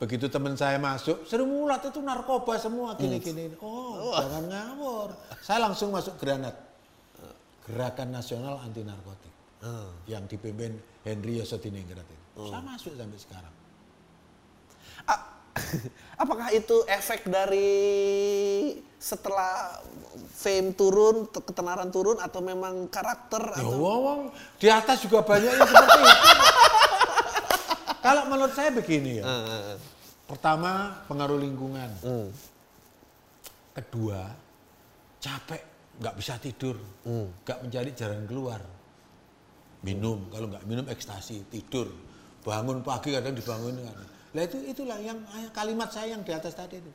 begitu 0.00 0.26
teman 0.26 0.56
saya 0.56 0.80
masuk, 0.80 1.28
seru 1.28 1.44
mulat 1.44 1.84
itu 1.84 2.00
narkoba 2.00 2.56
semua 2.56 2.96
gini-gini. 2.96 3.52
Oh, 3.60 4.16
jangan 4.16 4.44
ngawur. 4.48 5.08
Saya 5.44 5.68
langsung 5.68 5.92
masuk 5.92 6.16
granat. 6.16 6.56
Gerakan 7.68 8.08
Nasional 8.10 8.56
Anti 8.64 8.80
Narkotik. 8.80 9.30
Yang 10.08 10.34
dipimpin 10.34 10.80
Henry 11.04 11.36
Yosodiningrat 11.38 12.08
itu. 12.08 12.48
Saya 12.48 12.64
masuk 12.64 12.96
sampai 12.96 13.20
sekarang. 13.20 13.54
A- 15.04 15.26
Apakah 16.24 16.48
itu 16.50 16.80
efek 16.84 17.28
dari 17.28 17.68
setelah 18.96 19.80
fame 20.30 20.72
turun, 20.72 21.28
te- 21.28 21.44
ketenaran 21.44 21.88
turun 21.88 22.16
atau 22.16 22.40
memang 22.40 22.88
karakter 22.88 23.40
Ya 23.56 23.64
atau 23.64 23.76
wong 23.76 24.20
di 24.56 24.68
atas 24.68 25.00
juga 25.00 25.20
banyak 25.20 25.48
yang 25.48 25.64
seperti 25.64 26.00
itu. 26.00 26.49
Kalau 28.00 28.22
menurut 28.26 28.52
saya 28.52 28.72
begini 28.72 29.20
ya. 29.20 29.24
Eh, 29.24 29.76
Pertama 30.24 30.94
pengaruh 31.10 31.36
lingkungan. 31.36 31.90
hmm, 32.06 32.28
Kedua 33.74 34.30
capek, 35.20 35.62
nggak 36.00 36.14
bisa 36.16 36.38
tidur, 36.38 36.78
nggak 37.44 37.58
mencari 37.66 37.90
jalan 37.92 38.24
keluar. 38.24 38.62
Minum, 39.82 40.28
kalau 40.30 40.46
nggak 40.48 40.64
minum 40.64 40.86
ekstasi, 40.86 41.44
tidur. 41.50 41.88
Bangun 42.40 42.80
pagi 42.80 43.12
kadang 43.12 43.36
dibangun. 43.36 43.74
Nah 44.30 44.42
itu 44.46 44.56
itulah 44.64 44.96
yang 45.02 45.18
kalimat 45.50 45.90
saya 45.90 46.14
yang 46.16 46.22
di 46.24 46.32
atas 46.32 46.54
tadi 46.56 46.78
itu. 46.78 46.90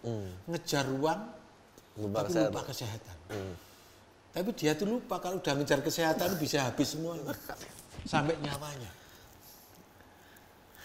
Ngejar 0.49 0.87
uang, 0.89 1.21
Lupa 2.01 2.23
tapi 2.23 2.27
kesehatan. 2.31 2.49
lupa 2.49 2.61
kesehatan. 2.65 3.15
Tapi 4.35 4.49
dia 4.55 4.71
tuh 4.75 4.87
lupa 4.89 5.15
kalau 5.19 5.37
udah 5.39 5.53
ngejar 5.59 5.79
kesehatan 5.79 6.39
bisa 6.39 6.65
habis 6.65 6.87
semua. 6.97 7.13
Sampai 8.11 8.35
nyawanya. 8.41 8.89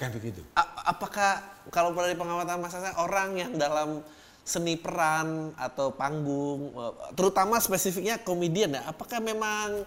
Kan 0.01 0.17
begitu. 0.17 0.41
A- 0.57 0.97
apakah 0.97 1.45
kalau 1.69 1.93
dari 1.93 2.17
pengamatan 2.17 2.57
Mas 2.57 2.73
Hasan 2.73 2.97
orang 2.97 3.37
yang 3.37 3.53
dalam 3.61 4.01
seni 4.41 4.75
peran 4.75 5.53
atau 5.55 5.93
panggung, 5.93 6.73
eh, 6.73 6.93
terutama 7.13 7.61
spesifiknya 7.61 8.17
komedian 8.17 8.81
ya, 8.81 8.89
apakah 8.89 9.21
memang 9.21 9.85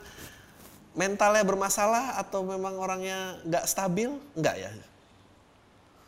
mentalnya 0.94 1.42
bermasalah 1.42 2.22
atau 2.22 2.46
memang 2.46 2.78
orangnya 2.78 3.42
nggak 3.42 3.66
stabil? 3.66 4.14
Nggak 4.38 4.56
ya? 4.62 4.70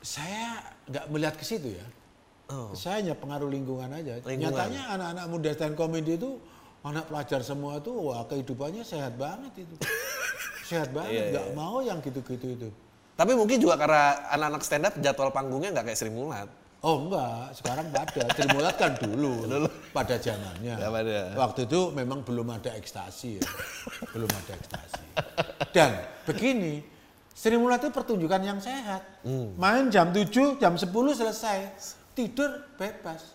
Saya 0.05 0.61
nggak 0.85 1.05
melihat 1.09 1.35
ke 1.35 1.45
situ 1.45 1.73
ya. 1.73 1.85
Saya 2.77 3.01
hanya 3.01 3.17
pengaruh 3.17 3.49
lingkungan 3.49 3.89
aja. 3.89 4.21
Lingkungan. 4.21 4.53
Nyatanya 4.53 4.81
anak-anak 4.93 5.25
muda 5.25 5.49
stand 5.57 5.73
comedy 5.73 6.13
itu 6.13 6.37
anak 6.85 7.09
pelajar 7.09 7.41
semua 7.41 7.81
tuh 7.81 8.13
wah 8.13 8.21
kehidupannya 8.29 8.85
sehat 8.85 9.17
banget 9.17 9.65
itu. 9.65 9.73
sehat 10.69 10.93
Iya, 10.93 10.97
banget, 11.01 11.21
nggak 11.33 11.47
mau 11.57 11.81
yang 11.81 11.97
gitu-gitu 12.05 12.47
itu. 12.53 12.69
Tapi 13.15 13.31
mungkin 13.31 13.57
juga 13.63 13.79
karena 13.79 14.27
anak-anak 14.35 14.61
stand 14.63 14.85
up 14.87 14.93
jadwal 14.99 15.31
panggungnya 15.31 15.71
nggak 15.71 15.85
kayak 15.87 15.99
Sri 15.99 16.11
Mulat. 16.11 16.51
Oh 16.85 17.01
enggak, 17.01 17.49
sekarang 17.57 17.89
pada. 17.89 18.21
Trimulat 18.37 18.77
kan 18.77 18.93
dulu, 19.01 19.65
pada 19.89 20.21
zamannya. 20.21 20.77
Ya, 20.77 20.87
pada. 20.93 21.33
Waktu 21.33 21.65
itu 21.65 21.89
memang 21.89 22.21
belum 22.21 22.45
ada 22.53 22.77
ekstasi 22.77 23.41
ya. 23.41 23.43
belum 24.13 24.29
ada 24.29 24.53
ekstasi. 24.53 25.03
Dan 25.73 25.97
begini, 26.29 26.85
Sri 27.33 27.57
Mulat 27.57 27.81
itu 27.81 27.89
pertunjukan 27.89 28.37
yang 28.37 28.61
sehat. 28.61 29.01
Main 29.57 29.89
jam 29.89 30.13
7, 30.13 30.61
jam 30.61 30.77
10 30.77 30.85
selesai. 31.17 31.73
Tidur 32.13 32.53
bebas. 32.77 33.33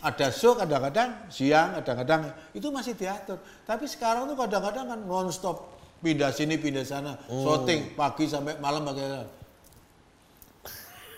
Ada 0.00 0.32
show 0.32 0.56
kadang-kadang 0.56 1.28
siang, 1.28 1.76
kadang-kadang 1.80 2.32
itu 2.56 2.72
masih 2.72 2.96
diatur. 2.96 3.36
Tapi 3.68 3.84
sekarang 3.84 4.32
tuh 4.32 4.36
kadang-kadang 4.36 4.96
kan 4.96 5.00
non-stop. 5.04 5.75
Pindah 6.06 6.30
sini, 6.30 6.54
pindah 6.54 6.86
sana. 6.86 7.18
Shooting 7.26 7.98
pagi 7.98 8.30
sampai 8.30 8.62
malam 8.62 8.86
pakai 8.86 9.26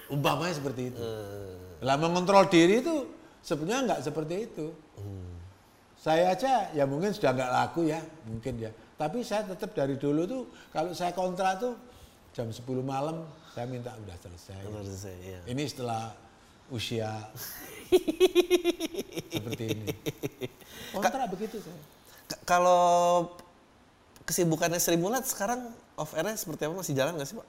Umpamanya 0.08 0.56
seperti 0.56 0.88
itu. 0.88 1.04
Lah 1.84 2.00
mengontrol 2.00 2.48
diri 2.48 2.80
itu 2.80 3.04
sebenarnya 3.44 3.92
nggak 3.92 4.00
seperti 4.00 4.48
itu. 4.48 4.72
Saya 6.00 6.32
aja 6.32 6.72
ya 6.72 6.88
mungkin 6.88 7.12
sudah 7.12 7.36
nggak 7.36 7.52
laku 7.52 7.92
ya, 7.92 8.00
mungkin 8.24 8.56
ya. 8.56 8.72
Tapi 8.96 9.20
saya 9.20 9.44
tetap 9.44 9.76
dari 9.76 10.00
dulu 10.00 10.24
tuh 10.24 10.42
kalau 10.72 10.96
saya 10.96 11.12
kontrak 11.12 11.60
tuh 11.60 11.76
jam 12.32 12.48
10 12.48 12.64
malam 12.80 13.28
saya 13.52 13.68
minta 13.68 13.92
udah 13.92 14.16
selesai. 14.24 14.56
Saya, 14.88 15.16
iya. 15.20 15.40
Ini 15.44 15.68
setelah 15.68 16.16
usia 16.72 17.12
seperti 19.36 19.64
ini. 19.68 19.86
Kontrak 20.96 21.28
begitu 21.28 21.60
saya. 21.60 21.76
Kalau 22.48 23.28
kesibukannya 24.28 24.76
Sri 24.76 25.00
Mulat 25.00 25.24
sekarang 25.24 25.72
off 25.96 26.12
airnya 26.12 26.36
seperti 26.36 26.68
apa 26.68 26.76
masih 26.76 26.92
jalan 26.92 27.16
nggak 27.16 27.28
sih 27.32 27.36
pak? 27.40 27.48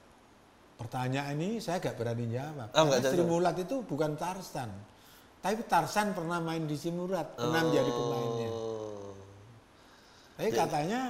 Pertanyaan 0.80 1.36
ini 1.36 1.60
saya 1.60 1.84
gak 1.84 2.00
berani 2.00 2.32
jawab. 2.32 2.72
Oh, 2.72 2.88
Karena 2.88 3.04
Sri. 3.04 3.24
Mulat 3.28 3.56
itu 3.60 3.84
bukan 3.84 4.16
Tarsan. 4.16 4.72
Tapi 5.44 5.60
Tarsan 5.68 6.16
pernah 6.16 6.40
main 6.40 6.64
di 6.64 6.80
Sri 6.80 6.96
Mulat, 6.96 7.36
pernah 7.36 7.68
menjadi 7.68 7.92
pemainnya. 7.92 8.48
Oh. 8.48 9.12
Tapi 10.40 10.56
katanya 10.56 11.02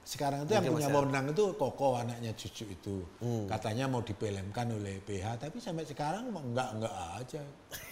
sekarang 0.00 0.48
itu 0.48 0.56
yang 0.56 0.64
punya 0.64 0.88
wewenang 0.88 1.28
itu 1.28 1.44
Koko 1.60 2.00
anaknya 2.00 2.32
cucu 2.32 2.64
itu. 2.72 2.96
Hmm. 3.20 3.44
Katanya 3.44 3.84
mau 3.84 4.00
dipelemkan 4.00 4.72
oleh 4.72 4.96
PH, 5.04 5.44
tapi 5.44 5.60
sampai 5.60 5.84
sekarang 5.84 6.32
mah 6.32 6.40
enggak 6.40 6.68
enggak 6.80 6.94
aja. 7.20 7.42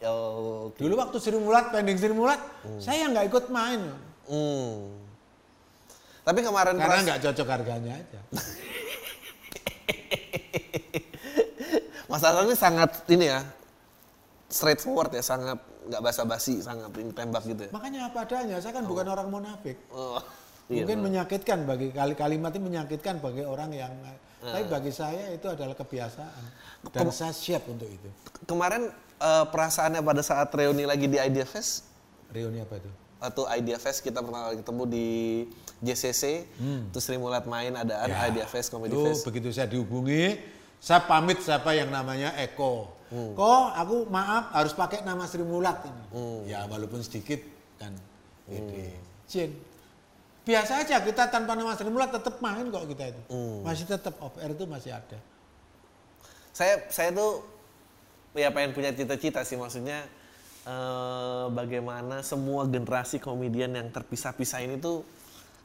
Oh, 0.00 0.72
oke. 0.72 0.80
Dulu 0.80 0.96
waktu 0.96 1.20
Sri 1.20 1.36
Mulat, 1.36 1.68
pending 1.68 2.00
Sri 2.00 2.08
Mulat, 2.08 2.40
saya 2.80 3.04
nggak 3.04 3.28
ikut 3.28 3.52
main. 3.52 3.92
Hmm. 4.24 4.96
Tapi 6.24 6.40
kemarin 6.40 6.74
Karena 6.80 7.04
nggak 7.04 7.20
cocok 7.20 7.48
harganya 7.52 7.92
aja. 8.00 8.20
Mas 12.08 12.22
Hasan 12.24 12.48
ini 12.48 12.56
sangat 12.56 12.90
ini 13.10 13.26
ya 13.28 13.40
straightforward 14.48 15.12
ya, 15.12 15.22
sangat 15.24 15.58
nggak 15.84 16.00
basa-basi, 16.00 16.62
sangat 16.64 16.92
ini 16.96 17.12
tembak 17.12 17.44
gitu 17.44 17.68
ya. 17.68 17.70
Makanya 17.74 18.00
apa 18.08 18.24
adanya, 18.24 18.56
saya 18.62 18.72
kan 18.72 18.84
bukan 18.88 19.04
orang 19.04 19.28
munafik. 19.28 19.76
Oh, 19.92 20.16
iya, 20.72 20.84
Mungkin 20.84 20.98
menyakitkan 21.04 21.68
bagi 21.68 21.92
kali 21.92 22.14
kalimat 22.16 22.54
ini 22.56 22.62
menyakitkan 22.72 23.20
bagi 23.20 23.44
orang 23.44 23.72
yang 23.74 23.92
Ah. 24.44 24.60
tapi 24.60 24.68
bagi 24.68 24.92
saya 24.92 25.32
itu 25.32 25.48
adalah 25.48 25.72
kebiasaan 25.72 26.44
dan 26.92 27.08
saya 27.08 27.32
siap 27.32 27.64
untuk 27.64 27.88
itu. 27.88 28.12
kemarin 28.44 28.92
eh, 29.16 29.44
perasaannya 29.48 30.04
pada 30.04 30.20
saat 30.20 30.52
reuni 30.52 30.84
lagi 30.84 31.08
di 31.08 31.16
Idea 31.16 31.48
Fest 31.48 31.88
Reuni 32.28 32.60
apa 32.60 32.76
itu? 32.76 32.92
atau 33.24 33.48
Idea 33.48 33.80
Fest 33.80 34.04
kita 34.04 34.20
pernah 34.20 34.52
kali 34.52 34.60
ketemu 34.60 34.82
di 34.84 35.06
JCC, 35.82 36.46
terus 36.90 37.02
Sri 37.02 37.18
Mulat 37.18 37.44
main 37.44 37.74
ada 37.74 38.06
Ya. 38.06 38.30
Idea 38.30 38.46
Fest 38.46 38.70
Comedy 38.70 38.94
Itu 38.94 39.10
Fest. 39.10 39.24
begitu 39.26 39.50
saya 39.50 39.66
dihubungi, 39.66 40.38
saya 40.78 41.02
pamit 41.02 41.40
siapa 41.40 41.74
yang 41.74 41.90
namanya 41.90 42.36
Eko. 42.38 42.92
Kok 43.10 43.64
aku 43.74 43.96
maaf 44.10 44.50
harus 44.50 44.74
pakai 44.74 45.02
nama 45.02 45.26
Sri 45.26 45.42
Mulat 45.42 45.82
ini. 45.86 46.04
Ya 46.46 46.66
walaupun 46.66 46.98
sedikit 47.00 47.38
kan. 47.78 47.94
Gede. 48.44 48.94
Jin. 49.30 49.50
Biasa 50.44 50.84
aja 50.84 51.00
kita 51.00 51.32
tanpa 51.32 51.56
nama 51.56 51.72
Sri 51.72 51.88
Mulat 51.88 52.12
tetap 52.12 52.36
main 52.38 52.68
kok 52.68 52.84
kita 52.84 53.14
itu. 53.14 53.22
Masih 53.62 53.86
tetap 53.86 54.18
off 54.20 54.36
air 54.36 54.52
itu 54.52 54.64
masih 54.68 54.92
ada. 54.92 55.18
Saya 56.54 56.86
saya 56.90 57.10
tuh 57.10 57.42
ya 58.34 58.50
pengen 58.50 58.74
punya 58.74 58.90
cita-cita 58.90 59.46
sih 59.46 59.54
maksudnya 59.54 60.04
eh, 60.66 61.44
bagaimana 61.50 62.20
semua 62.20 62.66
generasi 62.66 63.18
komedian 63.18 63.74
yang 63.74 63.88
terpisah-pisah 63.90 64.62
ini 64.62 64.78
tuh 64.78 65.06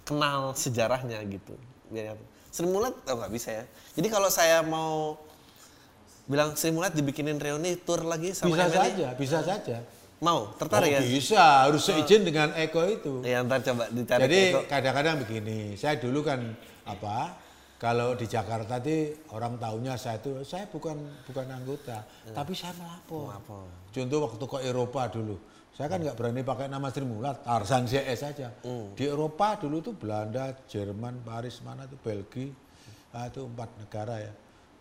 kenal 0.10 0.58
sejarahnya 0.58 1.22
gitu. 1.30 1.54
Biar 1.94 2.18
Sri 2.50 2.66
Mulat 2.66 2.98
oh 3.06 3.16
nggak 3.16 3.30
bisa 3.30 3.54
ya. 3.54 3.64
Jadi 3.94 4.08
kalau 4.10 4.34
saya 4.34 4.66
mau 4.66 5.22
bilang 6.26 6.58
Sri 6.58 6.74
Mulat 6.74 6.98
dibikinin 6.98 7.38
reuni 7.38 7.78
tour 7.78 8.02
lagi 8.02 8.34
sama 8.34 8.58
Bisa 8.58 8.66
saja, 8.70 9.08
bisa 9.14 9.40
saja. 9.46 9.78
mau 10.20 10.52
tertarik 10.60 10.92
Oh, 10.92 10.96
ya? 10.98 11.02
bisa, 11.06 11.44
harus 11.64 11.80
seizin 11.86 12.28
dengan 12.28 12.52
Eko 12.52 12.84
itu. 12.90 13.24
Ya 13.24 13.40
ntar 13.40 13.64
coba 13.64 13.88
dicari 13.88 14.22
Jadi 14.28 14.42
kadang-kadang 14.68 15.16
begini, 15.24 15.78
saya 15.80 15.96
dulu 15.96 16.26
kan 16.26 16.44
apa? 16.84 17.38
Kalau 17.80 18.12
di 18.12 18.28
Jakarta 18.28 18.84
tuh 18.84 19.16
orang 19.32 19.56
tahunya 19.56 19.96
saya 19.96 20.20
itu 20.20 20.44
saya 20.44 20.68
bukan 20.68 21.00
bukan 21.24 21.48
anggota, 21.48 22.04
tapi 22.36 22.52
saya 22.52 22.76
melapor. 22.76 23.32
Melapor. 23.32 23.64
Contoh 23.96 24.18
waktu 24.28 24.44
ke 24.44 24.58
Eropa 24.68 25.02
dulu, 25.08 25.40
saya 25.80 25.96
kan 25.96 26.04
nggak 26.04 26.20
berani 26.20 26.44
pakai 26.44 26.68
nama 26.68 26.92
Sri 26.92 27.08
Mulat, 27.08 27.40
Tarzan 27.40 27.88
CS 27.88 28.20
saja. 28.20 28.52
Di 29.00 29.08
Eropa 29.08 29.56
dulu 29.56 29.80
tuh 29.80 29.96
Belanda, 29.96 30.52
Jerman, 30.68 31.24
Paris 31.24 31.64
mana 31.64 31.88
tuh 31.88 31.96
Belgia, 31.96 32.52
ah, 33.16 33.32
itu 33.32 33.48
empat 33.48 33.80
negara 33.80 34.20
ya. 34.20 34.34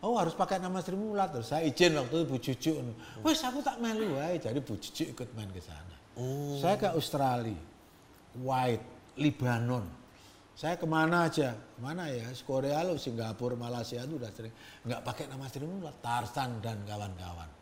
Oh 0.02 0.18
harus 0.18 0.34
pakai 0.34 0.58
nama 0.58 0.82
Sri 0.82 0.98
Mulat, 0.98 1.30
terus 1.30 1.54
saya 1.54 1.62
izin 1.62 1.94
waktu 1.94 2.18
itu 2.18 2.26
Bu 2.26 2.36
Cucu. 2.42 2.72
Wes 3.22 3.38
aku 3.46 3.62
tak 3.62 3.78
melu 3.78 4.18
wae, 4.18 4.42
jadi 4.42 4.58
Bu 4.58 4.74
Cucu 4.74 5.14
ikut 5.14 5.38
main 5.38 5.46
ke 5.54 5.62
sana. 5.62 5.94
Saya 6.58 6.74
ke 6.74 6.90
Australia, 6.90 7.54
White, 8.42 9.14
Libanon. 9.22 9.86
Saya 10.58 10.74
ke 10.74 10.86
mana 10.90 11.30
aja, 11.30 11.54
ke 11.54 11.78
mana 11.78 12.10
ya, 12.10 12.26
Korea 12.42 12.82
lo, 12.82 12.98
Singapura, 12.98 13.54
Malaysia 13.54 14.02
itu 14.02 14.18
udah 14.18 14.34
sering 14.34 14.50
nggak 14.82 15.06
pakai 15.06 15.30
nama 15.30 15.46
Sri 15.46 15.62
Mulat, 15.62 15.94
Tarsan 16.02 16.58
dan 16.58 16.82
kawan-kawan. 16.82 17.57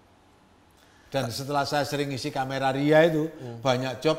Dan 1.06 1.30
setelah 1.30 1.62
saya 1.62 1.86
sering 1.86 2.10
isi 2.10 2.34
kamera 2.34 2.74
Ria 2.74 3.06
itu, 3.06 3.30
banyak 3.62 4.02
job 4.02 4.18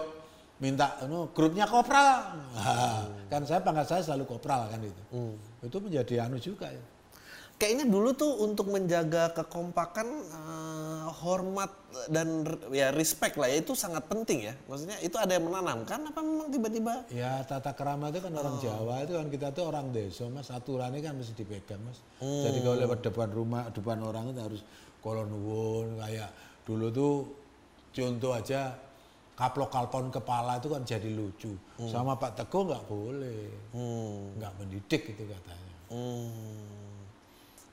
minta 0.57 0.97
no, 1.05 1.29
grupnya 1.33 1.69
kopral. 1.69 2.33
Nah, 2.57 3.05
Kan 3.31 3.45
saya 3.45 3.61
pangkat 3.61 3.85
saya 3.85 4.01
selalu 4.01 4.25
kopral 4.25 4.65
kan 4.71 4.81
itu. 4.81 5.03
Itu 5.61 5.77
menjadi 5.83 6.25
anu 6.25 6.41
juga 6.41 6.71
ya. 6.71 6.83
Kayaknya 7.57 7.89
dulu 7.89 8.13
tuh 8.13 8.45
untuk 8.45 8.69
menjaga 8.69 9.33
kekompakan, 9.33 10.07
eh, 10.29 11.07
hormat 11.09 11.73
dan 12.05 12.45
ya 12.69 12.93
respect 12.93 13.33
lah 13.33 13.49
ya 13.49 13.65
itu 13.65 13.73
sangat 13.73 14.05
penting 14.05 14.45
ya. 14.45 14.53
Maksudnya 14.69 15.01
itu 15.01 15.17
ada 15.17 15.33
yang 15.33 15.49
menanamkan 15.49 16.05
apa 16.05 16.21
memang 16.21 16.53
tiba-tiba? 16.53 17.09
Ya 17.09 17.41
tata 17.49 17.73
kerama 17.73 18.13
itu 18.13 18.21
kan 18.21 18.29
orang 18.37 18.61
Jawa 18.61 19.01
itu 19.01 19.17
kan 19.17 19.27
kita 19.33 19.47
tuh 19.57 19.73
orang 19.73 19.89
desa 19.89 20.29
mas 20.29 20.53
aturannya 20.53 21.01
kan 21.01 21.17
mesti 21.17 21.33
dipegang 21.33 21.81
mas. 21.81 21.97
Jadi 22.21 22.61
kalau 22.61 22.77
lewat 22.77 22.99
depan 23.01 23.29
rumah 23.33 23.73
depan 23.73 24.05
orang 24.05 24.29
itu 24.29 24.41
harus 24.45 24.61
kolon 25.01 25.25
nuwun 25.25 25.97
kayak 25.97 26.29
dulu 26.67 26.91
tuh 26.91 27.13
contoh 27.89 28.35
aja 28.35 28.75
kaplok 29.33 29.69
kalpon 29.69 30.09
kepala 30.09 30.59
itu 30.59 30.67
kan 30.67 30.83
jadi 30.83 31.07
lucu. 31.07 31.55
Sama 31.87 32.13
Pak 32.13 32.35
Teguh 32.35 32.67
nggak 32.67 32.83
boleh, 32.85 33.43
Hmm. 33.71 34.35
nggak 34.35 34.51
mendidik 34.57 35.03
itu 35.07 35.23
katanya. 35.23 35.75
Hmm. 35.87 36.99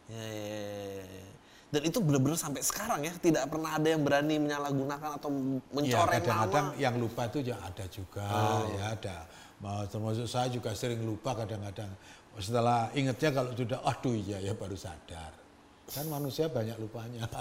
Ya, 0.06 0.20
ya, 0.20 0.60
ya, 0.92 1.04
ya. 1.10 1.24
Dan 1.72 1.82
itu 1.82 1.98
benar-benar 1.98 2.38
sampai 2.38 2.62
sekarang 2.62 3.02
ya 3.02 3.10
tidak 3.18 3.50
pernah 3.50 3.74
ada 3.74 3.88
yang 3.88 4.04
berani 4.04 4.38
menyalahgunakan 4.38 5.18
atau 5.18 5.26
Ya 5.26 5.58
mencoreng 5.74 6.22
kadang-kadang 6.22 6.66
nama. 6.70 6.78
yang 6.78 6.94
lupa 6.94 7.26
itu 7.26 7.38
ya 7.42 7.56
ada 7.58 7.84
juga 7.88 8.26
ya 8.70 8.84
ada. 8.94 9.16
Mau- 9.58 9.82
Termasuk 9.84 10.28
saya 10.28 10.46
juga 10.46 10.70
sering 10.72 11.02
lupa 11.02 11.34
kadang-kadang. 11.34 11.90
Setelah 12.36 12.92
ingetnya 12.92 13.30
kalau 13.32 13.50
sudah 13.52 13.82
aduh 13.82 14.14
iya 14.14 14.38
ya 14.38 14.52
baru 14.52 14.76
sadar. 14.76 15.34
Kan 15.88 16.06
manusia 16.06 16.46
banyak 16.46 16.76
lupanya. 16.76 17.26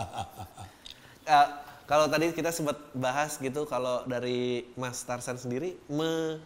Eh, 1.23 1.47
kalau 1.83 2.07
tadi 2.07 2.31
kita 2.31 2.51
sempat 2.51 2.79
bahas 2.95 3.35
gitu 3.37 3.63
kalau 3.63 4.03
dari 4.03 4.67
Mas 4.75 5.03
Tarsan 5.03 5.35
sendiri 5.35 5.75
me, 5.91 6.39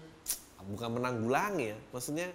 bukan 0.67 0.97
menanggulangi 0.97 1.71
ya, 1.73 1.78
maksudnya 1.93 2.28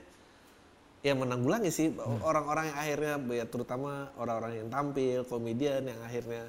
ya 1.02 1.18
menanggulangi 1.18 1.70
sih 1.74 1.90
orang-orang 2.22 2.70
yang 2.70 2.78
akhirnya 2.78 3.14
ya 3.34 3.44
terutama 3.50 4.06
orang-orang 4.14 4.62
yang 4.62 4.68
tampil 4.70 5.26
komedian 5.26 5.82
yang 5.82 5.98
akhirnya 5.98 6.46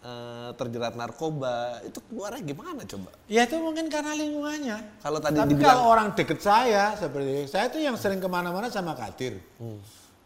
eh, 0.00 0.48
terjerat 0.56 0.96
narkoba 0.96 1.84
itu 1.84 2.00
keluarnya 2.08 2.40
gimana 2.42 2.82
coba? 2.88 3.12
ya 3.28 3.44
itu 3.44 3.56
mungkin 3.60 3.86
karena 3.92 4.16
lingkungannya. 4.16 4.76
Kalau 4.98 5.18
tadi 5.20 5.36
Tapi 5.38 5.52
dibilang- 5.54 5.76
kalau 5.76 5.84
orang 5.92 6.08
deket 6.16 6.40
saya 6.40 6.96
seperti 6.96 7.46
saya 7.46 7.68
tuh 7.68 7.84
yang 7.84 7.94
sering 8.00 8.18
ke 8.18 8.26
mana-mana 8.26 8.72
sama 8.72 8.96
Kadir. 8.96 9.38
Hmm. 9.60 9.78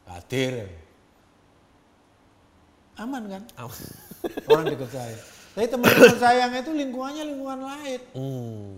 Kadir. 0.07 0.86
Aman 2.97 3.23
kan? 3.29 3.43
Aman. 3.61 3.81
Orang 4.51 4.65
dekat 4.67 4.91
saya. 4.91 5.19
Tapi 5.57 5.67
teman-teman 5.73 6.17
saya 6.21 6.37
yang 6.45 6.53
itu 6.53 6.73
lingkungannya 6.73 7.25
lingkungan 7.33 7.61
lain. 7.65 8.01
Hmm. 8.13 8.77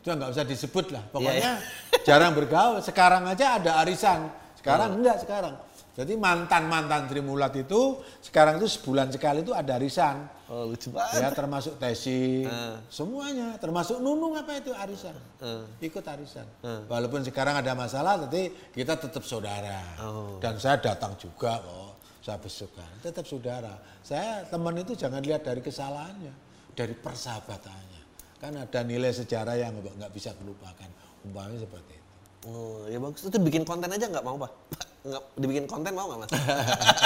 Sudah 0.00 0.14
nggak 0.18 0.30
usah 0.32 0.44
disebut 0.48 0.86
lah. 0.90 1.04
Iya, 1.04 1.12
Pokoknya 1.12 1.52
jarang 2.08 2.32
bergaul. 2.32 2.78
Sekarang 2.80 3.22
aja 3.28 3.60
ada 3.60 3.76
arisan. 3.84 4.32
Sekarang 4.56 4.96
enggak 4.98 5.20
sekarang. 5.20 5.54
Jadi 5.92 6.16
mantan-mantan 6.16 7.04
Sri 7.04 7.20
Mulat 7.20 7.52
itu 7.52 8.00
sekarang 8.24 8.56
itu 8.56 8.64
sebulan 8.64 9.12
sekali 9.12 9.44
itu 9.44 9.52
ada 9.52 9.76
arisan. 9.76 10.24
Oh 10.48 10.64
lucu 10.64 10.88
banget. 10.88 11.20
Ya 11.20 11.28
termasuk 11.28 11.76
Tesi, 11.76 12.48
Eh. 12.48 12.76
semuanya. 12.88 13.60
Termasuk 13.60 14.00
Nunung 14.00 14.32
apa 14.32 14.56
itu 14.56 14.72
arisan. 14.72 15.12
Eh. 15.44 15.60
Ikut 15.84 16.00
arisan. 16.08 16.48
Eh. 16.64 16.80
Walaupun 16.88 17.20
sekarang 17.20 17.60
ada 17.60 17.76
masalah, 17.76 18.16
tapi 18.24 18.48
kita 18.72 18.96
tetap 18.96 19.20
saudara. 19.20 19.84
Oh. 20.00 20.40
Dan 20.40 20.56
saya 20.56 20.80
datang 20.80 21.12
juga 21.20 21.60
kok. 21.60 21.91
Saya 22.22 22.38
besukkan. 22.38 22.86
Tetap 23.02 23.26
saudara. 23.26 23.82
Saya 24.06 24.46
teman 24.46 24.78
itu 24.78 24.94
jangan 24.94 25.18
lihat 25.26 25.42
dari 25.42 25.58
kesalahannya. 25.58 26.30
Dari 26.72 26.94
persahabatannya. 26.94 28.02
Kan 28.38 28.54
ada 28.58 28.80
nilai 28.86 29.10
sejarah 29.10 29.58
yang 29.58 29.74
nggak 29.74 30.12
bisa 30.14 30.30
dilupakan. 30.38 30.86
Umpamanya 31.26 31.66
seperti 31.66 31.98
itu. 31.98 32.10
Oh, 32.46 32.86
ya 32.86 32.98
bagus. 33.02 33.26
Itu 33.26 33.38
bikin 33.42 33.66
konten 33.66 33.90
aja 33.90 34.06
nggak 34.06 34.22
mau, 34.26 34.38
Pak? 34.38 34.52
Nggak, 35.02 35.22
dibikin 35.34 35.66
konten 35.66 35.98
mau 35.98 36.06
nggak, 36.14 36.20
Mas? 36.22 36.30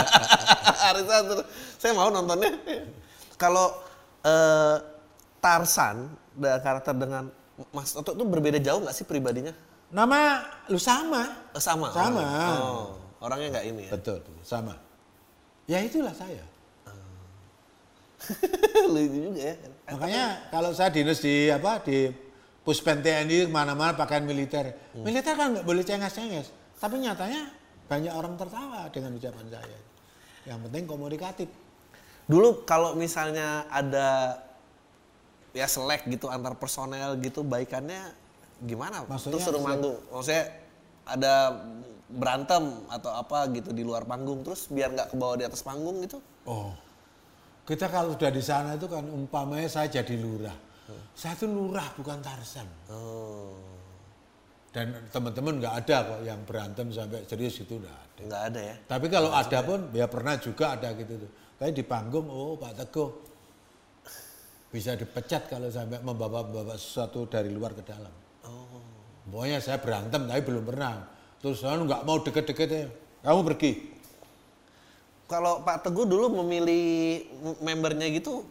Terus. 0.85 1.09
Saya 1.81 1.97
mau 1.97 2.13
nontonnya. 2.13 2.53
Kalau 3.41 3.73
eh, 4.21 4.77
Tarsan, 5.41 6.13
karakter 6.37 6.93
dengan 6.93 7.33
Mas 7.73 7.97
Toto 7.97 8.13
itu 8.13 8.25
berbeda 8.29 8.61
jauh 8.61 8.85
nggak 8.85 8.93
sih 8.93 9.09
pribadinya? 9.09 9.53
Nama 9.89 10.45
lu 10.69 10.77
sama. 10.77 11.49
Eh, 11.57 11.63
sama? 11.63 11.89
Sama. 11.89 12.25
Oh, 12.61 13.01
orangnya 13.25 13.57
nggak 13.57 13.65
ini 13.65 13.83
ya? 13.89 13.93
Betul, 13.97 14.21
betul, 14.21 14.45
sama. 14.45 14.77
Ya 15.67 15.83
itulah 15.83 16.15
saya. 16.15 16.43
Lucu 18.95 19.19
juga 19.31 19.41
ya. 19.53 19.55
Makanya 19.93 20.25
kalau 20.51 20.71
saya 20.75 20.91
dinas 20.91 21.23
di 21.23 21.51
apa 21.51 21.83
di 21.83 22.11
Puspen 22.67 22.99
TNI 22.99 23.47
mana-mana 23.47 23.95
pakaian 23.95 24.27
militer. 24.27 24.75
Hmm. 24.91 25.07
Militer 25.07 25.39
kan 25.39 25.55
nggak 25.55 25.67
boleh 25.67 25.87
cengas-cengas. 25.87 26.51
Tapi 26.83 26.99
nyatanya 26.99 27.51
banyak 27.87 28.11
orang 28.11 28.35
tertawa 28.35 28.91
dengan 28.91 29.15
ucapan 29.15 29.47
saya. 29.47 29.79
Yang 30.47 30.59
penting 30.67 30.85
komunikatif. 30.91 31.49
Dulu 32.27 32.67
kalau 32.67 32.99
misalnya 32.99 33.71
ada 33.71 34.43
ya 35.55 35.71
selek 35.71 36.11
gitu 36.11 36.27
antar 36.27 36.59
personel 36.59 37.15
gitu 37.23 37.47
baikannya 37.47 38.11
gimana? 38.67 39.07
Maksudnya 39.07 39.39
terus 39.39 39.47
suruh 39.47 39.63
manggung. 39.63 39.99
Maksudnya 40.11 40.45
ada 41.07 41.35
berantem 42.07 42.87
atau 42.87 43.11
apa 43.11 43.51
gitu 43.51 43.75
di 43.75 43.83
luar 43.83 44.07
panggung 44.07 44.47
terus 44.47 44.71
biar 44.71 44.95
nggak 44.95 45.09
kebawa 45.15 45.35
di 45.39 45.45
atas 45.45 45.63
panggung 45.67 46.03
gitu. 46.07 46.23
Oh, 46.47 46.71
kita 47.67 47.91
kalau 47.91 48.15
sudah 48.15 48.31
di 48.31 48.43
sana 48.43 48.79
itu 48.79 48.87
kan 48.87 49.03
umpamanya 49.03 49.67
saya 49.67 49.91
jadi 49.91 50.15
lurah. 50.15 50.55
Saya 51.19 51.35
itu 51.35 51.51
lurah 51.51 51.91
bukan 51.99 52.23
Tarsan. 52.23 52.69
Oh, 52.95 53.59
Dan 54.71 54.93
teman-teman 55.11 55.59
nggak 55.59 55.75
ada 55.83 55.97
kok 56.05 56.21
yang 56.23 56.41
berantem 56.47 56.87
sampai 56.95 57.27
serius 57.27 57.59
itu 57.59 57.81
nggak 57.81 57.97
ada. 57.97 58.21
nggak 58.23 58.43
ada 58.53 58.61
ya. 58.61 58.77
Tapi 58.87 59.07
kalau 59.11 59.31
ada 59.35 59.59
pun 59.67 59.81
ya 59.91 60.07
pernah 60.07 60.39
juga 60.39 60.79
ada 60.79 60.95
gitu 60.95 61.27
tuh. 61.27 61.31
Tapi 61.57 61.71
di 61.73 61.83
panggung, 61.83 62.29
oh 62.29 62.55
Pak 62.61 62.73
Teguh 62.85 63.11
bisa 64.69 64.93
dipecat 64.93 65.49
kalau 65.49 65.73
sampai 65.73 66.05
membawa-bawa 66.05 66.77
sesuatu 66.77 67.25
dari 67.25 67.49
luar 67.49 67.73
ke 67.73 67.83
dalam. 67.83 68.13
Oh. 68.45 68.85
Pokoknya 69.27 69.59
saya 69.59 69.81
berantem 69.81 70.29
tapi 70.29 70.41
belum 70.45 70.65
pernah. 70.69 71.16
Terus 71.43 71.61
saya 71.61 71.77
nggak 71.79 72.03
mau 72.03 72.19
deket-deket 72.21 72.69
ya. 72.69 72.87
Kamu 73.23 73.41
pergi. 73.45 73.73
Kalau 75.27 75.67
Pak 75.67 75.83
Teguh 75.83 76.07
dulu 76.07 76.43
memilih 76.43 77.27
membernya 77.59 78.07
gitu, 78.15 78.47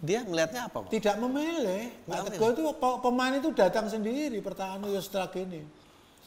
dia 0.00 0.24
melihatnya 0.24 0.68
apa, 0.68 0.84
Pak? 0.84 0.90
Tidak 0.92 1.16
memilih. 1.20 1.92
Pak 2.08 2.32
Teguh 2.32 2.50
itu 2.56 2.62
pe- 2.72 3.00
pemain 3.04 3.34
itu 3.36 3.48
datang 3.52 3.86
sendiri 3.88 4.40
pertahanan 4.40 4.88
Yostrak 4.88 5.36
ini. 5.36 5.60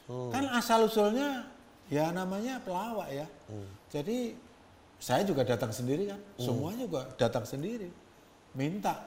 Kan 0.10 0.46
asal 0.54 0.86
usulnya 0.90 1.46
ya 1.90 2.10
namanya 2.14 2.62
pelawak 2.62 3.10
ya. 3.10 3.26
Jadi 3.90 4.34
saya 5.02 5.26
juga 5.26 5.42
datang 5.42 5.74
sendiri 5.74 6.14
kan. 6.14 6.22
Semuanya 6.38 6.86
juga 6.86 7.02
datang 7.18 7.46
sendiri. 7.46 7.90
Minta 8.54 9.06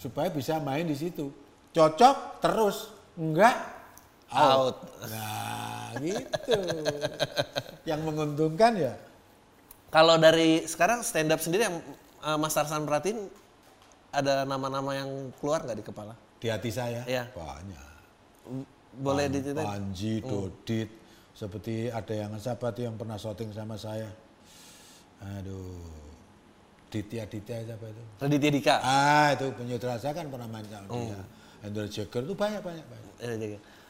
supaya 0.00 0.28
bisa 0.32 0.56
main 0.60 0.84
di 0.88 0.96
situ. 0.96 1.32
Cocok 1.72 2.44
terus, 2.44 2.92
enggak 3.16 3.56
out. 4.32 4.48
Out. 4.48 4.76
Nah, 5.04 5.88
gitu. 5.98 6.56
Yang 7.90 8.00
menguntungkan 8.02 8.72
ya 8.74 8.94
Kalau 9.88 10.16
dari 10.16 10.64
sekarang 10.64 11.02
stand 11.02 11.28
up 11.28 11.38
sendiri 11.38 11.66
yang 11.66 11.76
eh, 12.22 12.38
Mas 12.38 12.52
Tarsan 12.52 12.82
perhatiin 12.82 13.28
ada 14.08 14.42
nama-nama 14.42 14.92
yang 14.94 15.08
keluar 15.36 15.60
nggak 15.60 15.78
di 15.78 15.84
kepala? 15.84 16.14
di 16.36 16.50
hati 16.50 16.68
saya 16.68 17.04
Iya. 17.04 17.30
banyak. 17.30 17.90
Boleh 18.94 19.24
Pan- 19.24 19.32
diceritain? 19.32 19.68
Panji, 19.68 20.14
Dodit, 20.18 20.90
seperti 21.32 21.86
ada 21.86 22.10
yang 22.10 22.34
siapa 22.34 22.68
tuh 22.70 22.82
yang 22.82 22.96
pernah 22.96 23.14
syuting 23.14 23.52
sama 23.52 23.78
saya. 23.78 24.10
Aduh, 25.22 25.86
Ditya 26.90 27.24
Ditya 27.24 27.62
siapa 27.62 27.86
itu? 27.86 28.02
Raditya 28.18 28.50
Dika. 28.50 28.76
Ah 28.82 29.32
itu 29.32 29.48
penyutradara 29.54 29.96
saya 29.96 30.12
kan 30.12 30.26
pernah 30.26 30.44
main 30.44 30.66
sama 30.66 30.86
dia. 30.90 31.20
Andrew 31.62 31.86
Jagger 31.86 32.20
itu 32.20 32.34
banyak 32.34 32.60
banyak 32.60 32.84
banyak. 32.84 33.12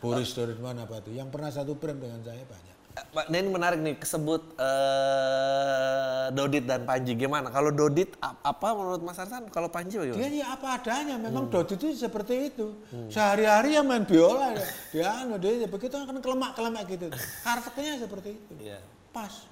Boris 0.02 0.34
Doridman 0.34 0.82
apa 0.82 0.98
tuh? 0.98 1.14
Yang 1.14 1.28
pernah 1.30 1.50
satu 1.54 1.78
frame 1.78 2.02
dengan 2.02 2.20
saya 2.26 2.42
banyak. 2.42 2.76
Pak, 2.92 3.32
ini 3.32 3.48
menarik 3.48 3.80
nih 3.80 3.96
kesebut 3.96 4.52
eh, 4.60 6.28
Dodit 6.36 6.68
dan 6.68 6.84
Panji 6.84 7.16
gimana? 7.16 7.48
Kalau 7.48 7.72
Dodit 7.72 8.12
apa 8.20 8.68
menurut 8.76 9.00
Mas 9.00 9.16
Tarsan? 9.16 9.48
Kalau 9.48 9.72
Panji 9.72 9.96
bagaimana? 9.96 10.20
Dia 10.20 10.28
ya 10.28 10.46
apa 10.52 10.76
adanya, 10.76 11.16
memang 11.16 11.48
Dodit 11.48 11.80
itu 11.80 11.96
seperti 11.96 12.52
itu. 12.52 12.76
Sehari-hari 13.08 13.80
ya 13.80 13.82
main 13.86 14.04
biola 14.04 14.52
dia. 14.52 14.68
Dia 14.92 15.08
anu 15.24 15.40
dia 15.40 15.64
begitu 15.64 15.94
kan 15.96 16.18
kelemak-kelemak 16.20 16.84
gitu. 16.90 17.06
Karakternya 17.40 17.94
seperti 17.96 18.36
itu. 18.36 18.52
Iya. 18.60 18.84
Pas. 19.08 19.48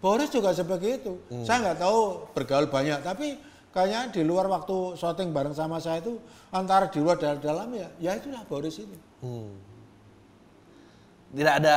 Boris 0.00 0.32
juga 0.32 0.50
seperti 0.56 0.98
itu. 0.98 1.12
Saya 1.44 1.58
nggak 1.62 1.78
tahu 1.78 2.26
bergaul 2.32 2.66
banyak, 2.72 3.04
tapi 3.04 3.36
kayaknya 3.70 4.10
di 4.10 4.22
luar 4.24 4.48
waktu 4.48 4.96
syuting 4.96 5.30
bareng 5.30 5.54
sama 5.54 5.76
saya 5.78 6.00
itu 6.00 6.18
antara 6.50 6.88
di 6.88 6.98
luar 6.98 7.20
dan 7.20 7.38
dalam 7.38 7.68
ya, 7.72 7.88
ya 8.00 8.16
itulah 8.16 8.42
Boris 8.48 8.80
itu. 8.80 8.96
Hmm. 9.22 9.71
Tidak 11.32 11.54
ada, 11.64 11.76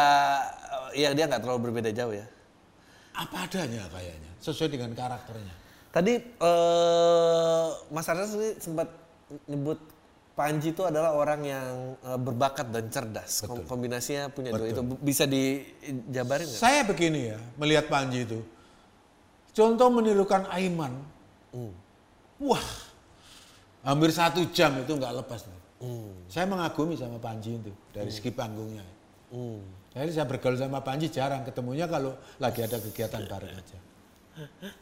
eh, 0.91 1.01
ya 1.01 1.10
dia 1.16 1.26
nggak 1.26 1.41
terlalu 1.41 1.72
berbeda 1.72 1.89
jauh 1.91 2.12
ya. 2.12 2.28
Apa 3.16 3.47
adanya 3.47 3.88
kayaknya, 3.88 4.32
sesuai 4.43 4.70
dengan 4.70 4.91
karakternya. 4.91 5.56
Tadi 5.95 6.14
eh, 6.20 7.68
Mas 7.88 8.03
sendiri 8.03 8.60
sempat 8.60 8.91
nyebut 9.47 9.80
Panji 10.36 10.76
itu 10.76 10.84
adalah 10.84 11.16
orang 11.16 11.47
yang 11.47 11.95
eh, 12.03 12.20
berbakat 12.20 12.68
dan 12.68 12.91
cerdas. 12.91 13.47
Kom- 13.47 13.64
Kombinasinya 13.64 14.28
punya 14.28 14.51
dua 14.51 14.68
itu 14.68 14.84
bisa 14.99 15.24
dijabarin 15.24 16.51
nggak? 16.51 16.60
Saya 16.60 16.84
begini 16.84 17.32
ya, 17.32 17.39
melihat 17.56 17.88
Panji 17.88 18.28
itu. 18.28 18.43
Contoh 19.56 19.88
menirukan 19.88 20.43
Aiman. 20.51 20.91
Wah, 22.36 22.68
hampir 23.88 24.12
satu 24.12 24.43
jam 24.51 24.76
itu 24.76 24.91
nggak 24.91 25.24
lepas. 25.24 25.47
nih. 25.47 25.62
Saya 26.28 26.43
mengagumi 26.51 26.99
sama 26.99 27.16
Panji 27.16 27.56
itu 27.56 27.72
dari 27.95 28.12
segi 28.12 28.28
panggungnya. 28.28 28.84
Hmm. 29.36 29.60
Jadi 29.92 30.12
saya 30.16 30.28
bergaul 30.28 30.56
sama 30.56 30.80
Panji 30.80 31.12
jarang 31.12 31.44
ketemunya 31.44 31.88
kalau 31.92 32.16
lagi 32.40 32.64
ada 32.64 32.80
kegiatan 32.80 33.24
bareng 33.28 33.52
aja. 33.52 33.78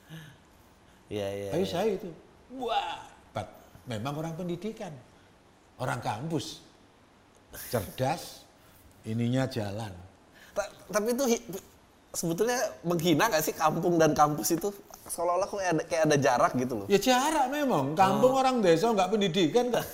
Iya 1.14 1.28
iya. 1.30 1.50
Tapi 1.54 1.66
saya 1.68 1.94
itu, 1.94 2.10
wah, 2.58 3.06
hebat. 3.30 3.46
memang 3.86 4.18
orang 4.18 4.34
pendidikan, 4.34 4.90
orang 5.78 6.02
kampus, 6.02 6.64
cerdas, 7.70 8.42
ininya 9.06 9.46
jalan. 9.46 9.94
Ta- 10.58 10.74
Tapi 10.90 11.14
itu 11.14 11.24
sebetulnya 12.18 12.58
menghina 12.82 13.30
nggak 13.30 13.46
sih 13.46 13.54
kampung 13.54 14.02
dan 14.02 14.18
kampus 14.18 14.58
itu? 14.58 14.74
Seolah-olah 15.06 15.46
kayak 15.46 15.70
ada, 15.70 15.84
kayak 15.86 16.04
ada 16.10 16.18
jarak 16.18 16.52
gitu 16.58 16.74
loh. 16.82 16.88
Ya 16.90 16.98
jarak 16.98 17.46
memang, 17.54 17.94
kampung 17.94 18.34
orang 18.34 18.64
desa 18.66 18.90
nggak 18.90 19.14
pendidikan 19.14 19.70
kok. 19.70 19.86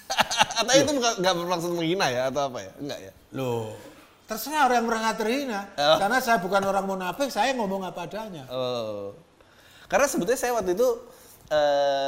Atau 0.62 0.72
itu 0.72 0.90
nggak 0.96 1.34
bermaksud 1.36 1.72
menghina 1.76 2.06
ya 2.08 2.32
atau 2.32 2.48
apa 2.48 2.64
ya? 2.64 2.72
Enggak 2.80 2.98
ya? 3.02 3.12
Loh, 3.36 3.76
terserah 4.32 4.64
orang 4.64 4.76
yang 4.80 4.88
merasa 4.88 5.10
terhina. 5.20 5.60
Karena 5.76 6.18
saya 6.24 6.40
bukan 6.40 6.62
orang 6.64 6.84
munafik, 6.88 7.28
saya 7.28 7.52
ngomong 7.52 7.84
apa 7.84 8.08
adanya. 8.08 8.48
Oh. 8.48 9.12
Karena 9.92 10.08
sebetulnya 10.08 10.40
saya 10.40 10.56
waktu 10.56 10.72
itu 10.72 10.88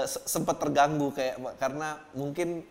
se- 0.08 0.24
sempat 0.24 0.56
terganggu 0.56 1.12
kayak 1.12 1.36
karena 1.60 2.00
mungkin 2.16 2.64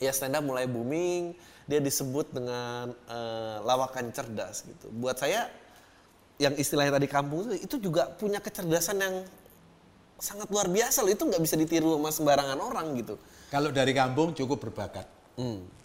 ya 0.00 0.10
stand 0.16 0.32
up 0.32 0.42
mulai 0.42 0.64
booming, 0.64 1.36
dia 1.68 1.80
disebut 1.80 2.32
dengan 2.32 2.92
eh, 2.92 3.56
lawakan 3.60 4.08
cerdas 4.12 4.64
gitu. 4.64 4.88
Buat 4.96 5.20
saya 5.20 5.52
yang 6.40 6.56
istilahnya 6.58 6.96
tadi 6.96 7.06
kampung 7.06 7.46
itu, 7.46 7.68
itu 7.68 7.76
juga 7.78 8.10
punya 8.10 8.40
kecerdasan 8.42 8.96
yang 8.98 9.14
sangat 10.16 10.48
luar 10.48 10.72
biasa 10.72 11.04
loh. 11.04 11.12
Itu 11.12 11.28
nggak 11.28 11.42
bisa 11.44 11.54
ditiru 11.60 12.00
sama 12.00 12.10
sembarangan 12.10 12.58
orang 12.58 12.86
gitu. 13.00 13.14
Kalau 13.52 13.70
dari 13.70 13.92
kampung 13.92 14.32
cukup 14.32 14.70
berbakat. 14.70 15.06
Hmm. 15.36 15.83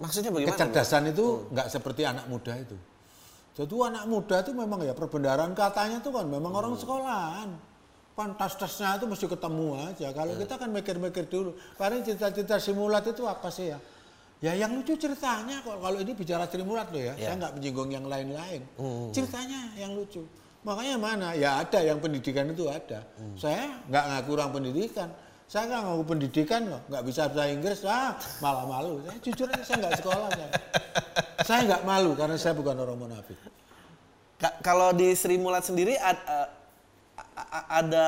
Maksudnya 0.00 0.32
bagaimana? 0.32 0.56
Kecerdasan 0.56 1.12
itu 1.12 1.44
nggak 1.52 1.68
seperti 1.68 2.02
anak 2.08 2.24
muda 2.26 2.56
itu. 2.56 2.76
Jadi 3.52 3.74
anak 3.76 4.04
muda 4.08 4.40
itu 4.40 4.56
memang 4.56 4.80
ya 4.80 4.96
perbendaharaan 4.96 5.52
katanya 5.52 6.00
tuh 6.00 6.16
kan 6.16 6.24
memang 6.24 6.48
orang 6.56 6.72
sekolahan. 6.80 7.52
Pantas-tasnya 8.16 8.96
itu 8.96 9.06
mesti 9.08 9.26
ketemu 9.28 9.68
aja. 9.76 10.08
Kalau 10.12 10.32
kita 10.36 10.54
kan 10.56 10.68
mikir-mikir 10.72 11.28
dulu. 11.28 11.52
Paling 11.76 12.00
cerita-cerita 12.00 12.56
simulat 12.56 13.04
itu 13.04 13.28
apa 13.28 13.48
sih 13.52 13.72
ya? 13.72 13.78
Ya 14.40 14.56
yang 14.56 14.72
lucu 14.72 14.96
ceritanya 14.96 15.60
kok. 15.60 15.76
Kalau 15.76 15.98
ini 16.00 16.12
bicara 16.16 16.48
simulat 16.48 16.88
loh 16.88 17.00
ya. 17.00 17.12
Saya 17.20 17.36
nggak 17.36 17.52
menyinggung 17.60 17.90
yang 17.92 18.04
lain-lain. 18.08 18.64
Ceritanya 19.12 19.76
yang 19.76 19.92
lucu. 19.92 20.24
Makanya 20.64 20.96
mana? 20.96 21.28
Ya 21.36 21.60
ada 21.60 21.80
yang 21.80 22.00
pendidikan 22.00 22.48
itu 22.48 22.68
ada. 22.68 23.04
Saya 23.36 23.84
nggak 23.88 24.04
ngaku 24.08 24.28
kurang 24.32 24.50
pendidikan. 24.56 25.08
Saya 25.50 25.66
nggak 25.66 25.82
ngaku 25.82 26.04
pendidikan 26.06 26.60
kok. 26.70 26.82
Nggak 26.86 27.02
bisa 27.10 27.22
bahasa 27.26 27.50
Inggris. 27.50 27.78
Ah, 27.82 28.14
malah 28.38 28.70
malu. 28.70 29.02
Saya 29.02 29.18
jujur 29.18 29.46
aja 29.50 29.64
saya 29.66 29.76
nggak 29.82 29.94
sekolah. 29.98 30.28
Saya. 30.30 30.50
saya 31.42 31.60
nggak 31.66 31.82
malu 31.82 32.10
karena 32.14 32.36
saya 32.38 32.54
bukan 32.54 32.78
orang 32.78 32.98
munafik. 33.02 33.34
Ka- 34.38 34.62
kalau 34.62 34.94
di 34.94 35.10
Sri 35.18 35.42
Mulat 35.42 35.66
sendiri 35.66 35.98
ad- 35.98 36.22
eh, 36.22 36.48
ada 37.66 38.06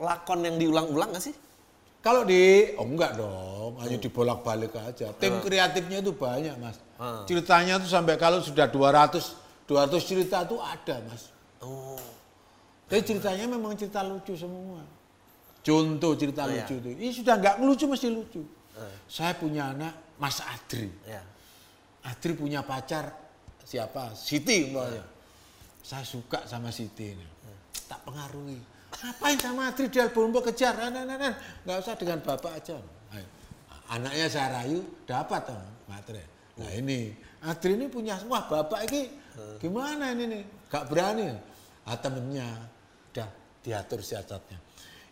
lakon 0.00 0.40
yang 0.40 0.56
diulang-ulang 0.56 1.12
nggak 1.12 1.24
sih? 1.28 1.36
Kalau 2.00 2.24
di, 2.24 2.72
oh 2.80 2.84
enggak 2.88 3.16
dong, 3.16 3.80
hanya 3.84 3.96
dibolak-balik 4.00 4.72
aja. 4.76 5.12
Tim 5.20 5.40
kreatifnya 5.44 6.00
itu 6.00 6.16
banyak 6.16 6.56
mas. 6.56 6.80
Ah. 6.96 7.28
Ceritanya 7.28 7.76
tuh 7.76 7.92
sampai 7.92 8.16
kalau 8.16 8.40
sudah 8.40 8.68
200, 8.72 9.20
200 9.68 10.00
cerita 10.00 10.48
tuh 10.48 10.64
ada 10.64 10.96
mas. 11.08 11.28
Oh. 11.60 12.00
Tapi 12.88 13.04
ceritanya 13.04 13.52
memang 13.52 13.76
cerita 13.76 14.00
lucu 14.00 14.32
semua. 14.32 14.80
Contoh 15.64 16.12
cerita 16.12 16.44
Oh, 16.44 16.52
iya. 16.52 16.68
lucu 16.68 16.74
itu. 16.76 16.88
Ini 16.92 17.10
sudah 17.10 17.34
nggak 17.40 17.54
ngelucu 17.64 17.84
mesti 17.88 18.08
lucu. 18.12 18.42
Saya 19.08 19.32
punya 19.32 19.72
anak 19.72 19.96
Mas 20.20 20.44
Adri. 20.44 20.92
Ya. 21.08 21.24
Adri 22.04 22.36
punya 22.36 22.60
pacar 22.60 23.08
siapa? 23.64 24.12
Siti 24.12 24.68
umpamanya. 24.68 25.00
Saya 25.80 26.04
suka 26.04 26.44
sama 26.44 26.68
Siti 26.68 27.16
ini. 27.16 27.26
Tak 27.88 28.04
pengaruhi. 28.04 28.60
Ngapain 28.92 29.38
sama 29.40 29.72
Adri 29.72 29.88
di 29.88 29.98
album 30.04 30.36
kejar? 30.36 30.76
Nah, 30.76 30.92
nah, 30.92 31.02
nah, 31.08 31.16
nah. 31.16 31.34
Nggak 31.64 31.76
usah 31.80 31.94
dengan 31.96 32.18
bapak 32.20 32.52
aja. 32.60 32.76
Ayo. 33.16 33.26
Anaknya 33.88 34.26
saya 34.28 34.48
rayu, 34.60 34.84
dapat 35.08 35.48
toh 35.48 35.60
materi. 35.88 36.24
Nah 36.60 36.70
ini, 36.76 37.12
Adri 37.44 37.72
ini 37.76 37.86
punya, 37.88 38.20
wah 38.28 38.44
bapak 38.48 38.84
ini 38.92 39.12
gimana 39.60 40.12
ini 40.14 40.24
nih? 40.30 40.42
Gak 40.70 40.88
berani. 40.88 41.34
Ah 41.84 41.98
temennya, 42.00 42.48
udah 43.12 43.28
diatur 43.60 44.00
siasatnya. 44.00 44.56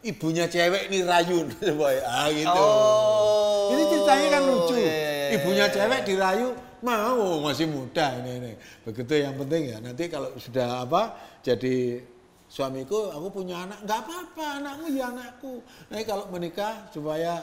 Ibunya 0.02 0.50
cewek 0.50 0.90
ini 0.90 1.06
rayu. 1.06 1.46
Ah 2.02 2.26
gitu. 2.34 2.50
Oh. 2.58 3.70
Ini 3.70 3.82
ceritanya 3.86 4.28
kan 4.34 4.42
lucu. 4.42 4.74
iya, 4.76 4.90
iya, 4.90 5.10
iya, 5.14 5.28
Ibunya 5.38 5.66
iya. 5.70 5.74
cewek 5.74 6.00
dirayu, 6.02 6.48
mau 6.82 7.38
masih 7.40 7.70
muda 7.70 8.18
ini 8.18 8.30
ini. 8.42 8.52
Begitu 8.82 9.22
yang 9.22 9.38
penting 9.38 9.62
ya. 9.70 9.78
Nanti 9.78 10.10
kalau 10.10 10.34
sudah 10.36 10.82
apa 10.82 11.14
jadi 11.46 12.02
suamiku, 12.50 13.14
aku 13.14 13.30
punya 13.30 13.64
anak, 13.64 13.78
nggak 13.86 13.98
apa-apa, 14.02 14.46
anakmu 14.60 14.86
ya 14.92 15.08
anakku. 15.08 15.62
Nanti 15.88 16.04
kalau 16.04 16.24
menikah 16.28 16.90
supaya 16.90 17.38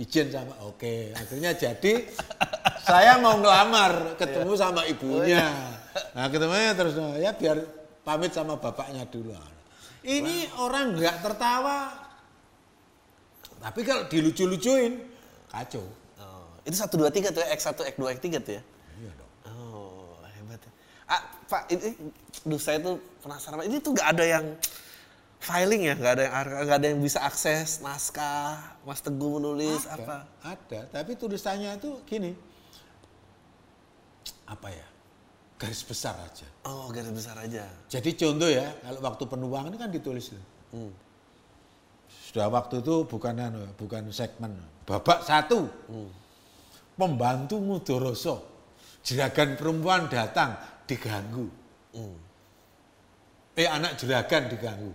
izin 0.00 0.32
sama, 0.32 0.56
oke. 0.64 1.12
Akhirnya 1.14 1.52
jadi 1.54 2.08
saya 2.82 3.20
mau 3.20 3.36
ngelamar, 3.38 4.16
ketemu 4.16 4.52
sama 4.56 4.82
ibunya. 4.88 5.46
Nah 6.16 6.26
ketemunya 6.32 6.72
terus 6.72 6.96
ya 7.20 7.30
biar 7.36 7.60
pamit 8.02 8.32
sama 8.32 8.56
bapaknya 8.56 9.04
dulu. 9.06 9.36
Ini 10.08 10.56
orang 10.56 10.96
nggak 10.96 11.20
tertawa, 11.20 11.92
tapi 13.60 13.84
kalau 13.84 14.08
dilucu-lucuin 14.08 15.04
kacau. 15.52 15.84
Oh, 16.16 16.48
itu 16.64 16.72
satu 16.80 16.96
dua 16.96 17.12
tiga 17.12 17.28
tuh 17.28 17.44
ya, 17.44 17.52
X 17.52 17.68
satu 17.68 17.84
X 17.84 18.00
dua 18.00 18.16
X 18.16 18.24
tiga 18.24 18.40
tuh 18.40 18.56
ya. 18.56 18.62
Iya 18.96 19.12
dong. 19.20 19.30
Oh, 19.52 20.16
hebat 20.24 20.64
ya. 20.64 20.72
Ah, 21.12 21.22
Pak, 21.44 21.68
ini, 21.68 21.92
duh 22.40 22.56
saya 22.56 22.80
tuh 22.80 22.96
penasaran. 23.20 23.68
Ini 23.68 23.84
tuh 23.84 23.92
nggak 23.92 24.08
ada 24.16 24.24
yang 24.24 24.46
filing 25.44 25.92
ya, 25.92 25.94
nggak 25.94 26.12
ada 26.16 26.22
yang 26.24 26.34
nggak 26.64 26.78
ada 26.80 26.86
yang 26.88 27.00
bisa 27.04 27.20
akses 27.20 27.84
naskah, 27.84 28.80
Mas 28.88 29.04
Teguh 29.04 29.36
menulis 29.36 29.84
ada, 29.92 30.24
apa? 30.24 30.56
Ada, 30.56 30.80
tapi 30.88 31.20
tulisannya 31.20 31.76
itu 31.76 32.00
gini. 32.08 32.32
Apa 34.48 34.72
ya? 34.72 34.86
Garis 35.58 35.82
besar 35.82 36.14
aja. 36.22 36.46
Oh, 36.70 36.86
garis 36.94 37.10
besar 37.10 37.34
aja. 37.42 37.66
Jadi 37.90 38.14
contoh 38.14 38.46
ya, 38.46 38.70
kalau 38.78 39.02
waktu 39.02 39.24
penuang 39.26 39.64
ini 39.74 39.76
kan 39.76 39.90
ditulis. 39.90 40.30
tuh. 40.30 40.44
Hmm. 40.70 40.92
Sudah 42.30 42.46
waktu 42.46 42.78
itu 42.78 42.94
bukan 43.08 43.34
anu, 43.34 43.66
bukan 43.74 44.06
segmen. 44.14 44.54
Babak 44.86 45.26
satu. 45.26 45.66
Pembantu 46.94 47.58
Mudoroso. 47.58 48.46
Juragan 49.02 49.58
perempuan 49.58 50.06
datang 50.06 50.54
diganggu. 50.86 51.50
Eh 53.58 53.66
anak 53.66 53.98
juragan 53.98 54.46
diganggu. 54.46 54.92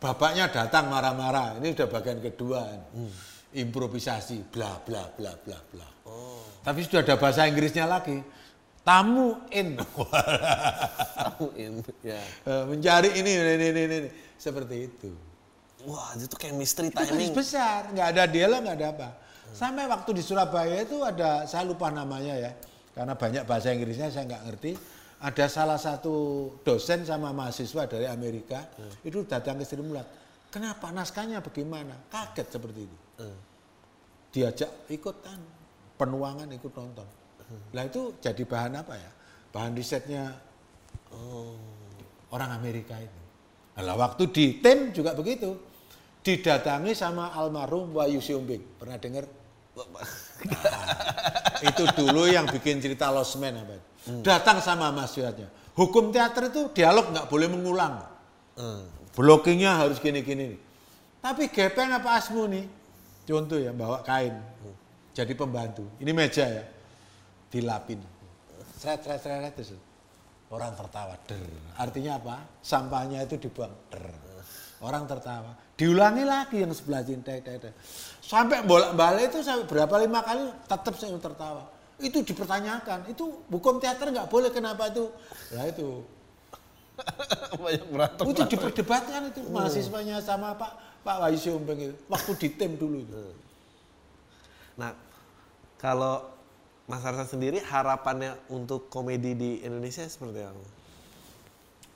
Bapaknya 0.00 0.48
datang 0.48 0.88
marah-marah. 0.88 1.60
Ini 1.60 1.76
udah 1.76 1.88
bagian 1.92 2.18
kedua. 2.24 2.64
Improvisasi, 3.52 4.48
bla 4.48 4.80
bla 4.80 5.04
bla 5.12 5.36
bla 5.36 5.58
bla. 5.70 5.88
Tapi 6.64 6.80
sudah 6.80 7.04
ada 7.04 7.20
bahasa 7.20 7.44
Inggrisnya 7.44 7.84
lagi. 7.84 8.39
Tamu 8.80 9.36
in. 9.52 9.76
Tamuin, 11.20 11.72
ya. 12.00 12.20
Eh, 12.48 12.64
mencari 12.64 13.12
ini, 13.20 13.30
ini, 13.36 13.52
ini, 13.60 13.66
ini, 13.68 13.96
ini. 14.06 14.10
Seperti 14.40 14.76
itu. 14.88 15.10
Wah, 15.84 16.12
itu 16.16 16.32
kayak 16.36 16.56
mystery 16.56 16.88
Itu 16.92 17.00
timing. 17.00 17.32
besar, 17.32 17.88
nggak 17.92 18.08
ada 18.16 18.22
dialog, 18.28 18.60
nggak 18.64 18.76
ada 18.80 18.88
apa. 18.92 19.08
Sampai 19.52 19.88
waktu 19.88 20.10
di 20.16 20.22
Surabaya 20.24 20.84
itu 20.84 21.00
ada, 21.00 21.44
saya 21.48 21.64
lupa 21.64 21.88
namanya 21.90 22.36
ya, 22.36 22.52
karena 22.94 23.16
banyak 23.16 23.42
bahasa 23.48 23.72
Inggrisnya 23.72 24.12
saya 24.12 24.28
nggak 24.28 24.42
ngerti. 24.46 24.72
Ada 25.20 25.52
salah 25.52 25.76
satu 25.76 26.48
dosen 26.64 27.04
sama 27.04 27.28
mahasiswa 27.36 27.84
dari 27.84 28.08
Amerika 28.08 28.64
itu 29.04 29.20
datang 29.28 29.60
ke 29.60 29.68
Sri 29.68 29.84
Mulat. 29.84 30.08
Kenapa 30.48 30.88
naskahnya 30.88 31.44
bagaimana? 31.44 31.92
Kaget 32.08 32.48
seperti 32.48 32.88
itu. 32.88 32.96
Diajak 34.32 34.88
ikutan 34.88 35.36
penuangan 36.00 36.48
ikut 36.48 36.72
nonton. 36.72 37.04
Lah 37.74 37.84
itu 37.86 38.14
jadi 38.22 38.42
bahan 38.46 38.72
apa 38.78 38.94
ya? 38.94 39.10
Bahan 39.50 39.72
risetnya 39.74 40.34
orang 42.30 42.50
Amerika 42.54 42.94
itu. 42.98 43.20
Nah, 43.80 43.96
waktu 43.96 44.28
di 44.30 44.60
tim 44.60 44.94
juga 44.94 45.16
begitu. 45.16 45.56
Didatangi 46.20 46.92
sama 46.92 47.32
almarhum 47.32 47.96
Wahyu 47.96 48.20
Siombing. 48.20 48.60
Pernah 48.76 49.00
dengar? 49.00 49.24
itu 51.64 51.84
dulu 51.96 52.28
yang 52.28 52.44
bikin 52.44 52.82
cerita 52.84 53.08
Lost 53.08 53.40
Man 53.40 53.56
apa 53.56 53.80
itu. 53.80 53.88
Datang 54.20 54.60
sama 54.60 54.92
Mas 54.92 55.16
Yudhatnya. 55.16 55.48
Hukum 55.72 56.12
teater 56.12 56.52
itu 56.52 56.68
dialog 56.76 57.08
nggak 57.08 57.26
boleh 57.32 57.48
mengulang. 57.48 58.04
Hmm. 58.58 58.84
Blockingnya 59.16 59.80
harus 59.80 59.96
gini-gini. 59.96 60.60
Tapi 61.24 61.48
gepeng 61.48 61.92
apa 61.92 62.20
asmu 62.20 62.48
nih? 62.48 62.64
Contoh 63.24 63.56
ya, 63.56 63.72
bawa 63.72 64.04
kain. 64.04 64.36
Jadi 65.16 65.32
pembantu. 65.36 65.84
Ini 66.00 66.10
meja 66.12 66.44
ya. 66.44 66.64
Dilapin. 67.50 68.00
Seret, 68.78 69.02
seret, 69.02 69.20
seret, 69.20 69.52
terus. 69.58 69.74
Orang 70.50 70.74
tertawa. 70.74 71.14
Der. 71.30 71.38
Artinya 71.78 72.18
apa? 72.18 72.36
Sampahnya 72.62 73.22
itu 73.22 73.38
dibuang. 73.38 73.70
Der. 73.90 74.06
Orang 74.80 75.04
tertawa. 75.04 75.52
Diulangi 75.76 76.24
lagi 76.24 76.64
yang 76.64 76.72
sebelah 76.72 77.04
dek, 77.04 77.44
dek. 77.44 77.74
Sampai 78.24 78.64
bolak-balik 78.64 79.28
itu 79.28 79.44
sampai 79.44 79.68
berapa 79.68 79.94
lima 80.00 80.24
kali 80.24 80.48
tetap 80.64 80.94
saya 80.96 81.18
tertawa. 81.20 81.68
Itu 82.00 82.24
dipertanyakan. 82.24 83.12
Itu 83.12 83.44
hukum 83.52 83.76
teater 83.76 84.08
nggak 84.08 84.32
boleh. 84.32 84.48
Kenapa 84.48 84.88
itu? 84.88 85.12
Nah 85.52 85.64
itu. 85.68 86.00
Banyak 87.60 87.86
berantem. 87.92 88.24
Itu 88.24 88.42
diperdebatkan 88.48 89.20
itu 89.32 89.40
mahasiswanya 89.52 90.24
sama 90.24 90.56
Pak 90.56 91.04
Pak 91.04 91.16
Wahyu 91.28 91.38
Siombeng 91.38 91.80
itu. 91.92 91.96
Waktu 92.08 92.32
di 92.40 92.48
tim 92.56 92.72
dulu 92.80 93.04
itu. 93.04 93.24
Nah, 94.80 94.96
kalau 95.76 96.29
Mas 96.90 97.06
Arsan 97.06 97.38
sendiri 97.38 97.62
harapannya 97.62 98.34
untuk 98.50 98.90
komedi 98.90 99.38
di 99.38 99.50
Indonesia 99.62 100.02
seperti 100.10 100.42
apa? 100.42 100.58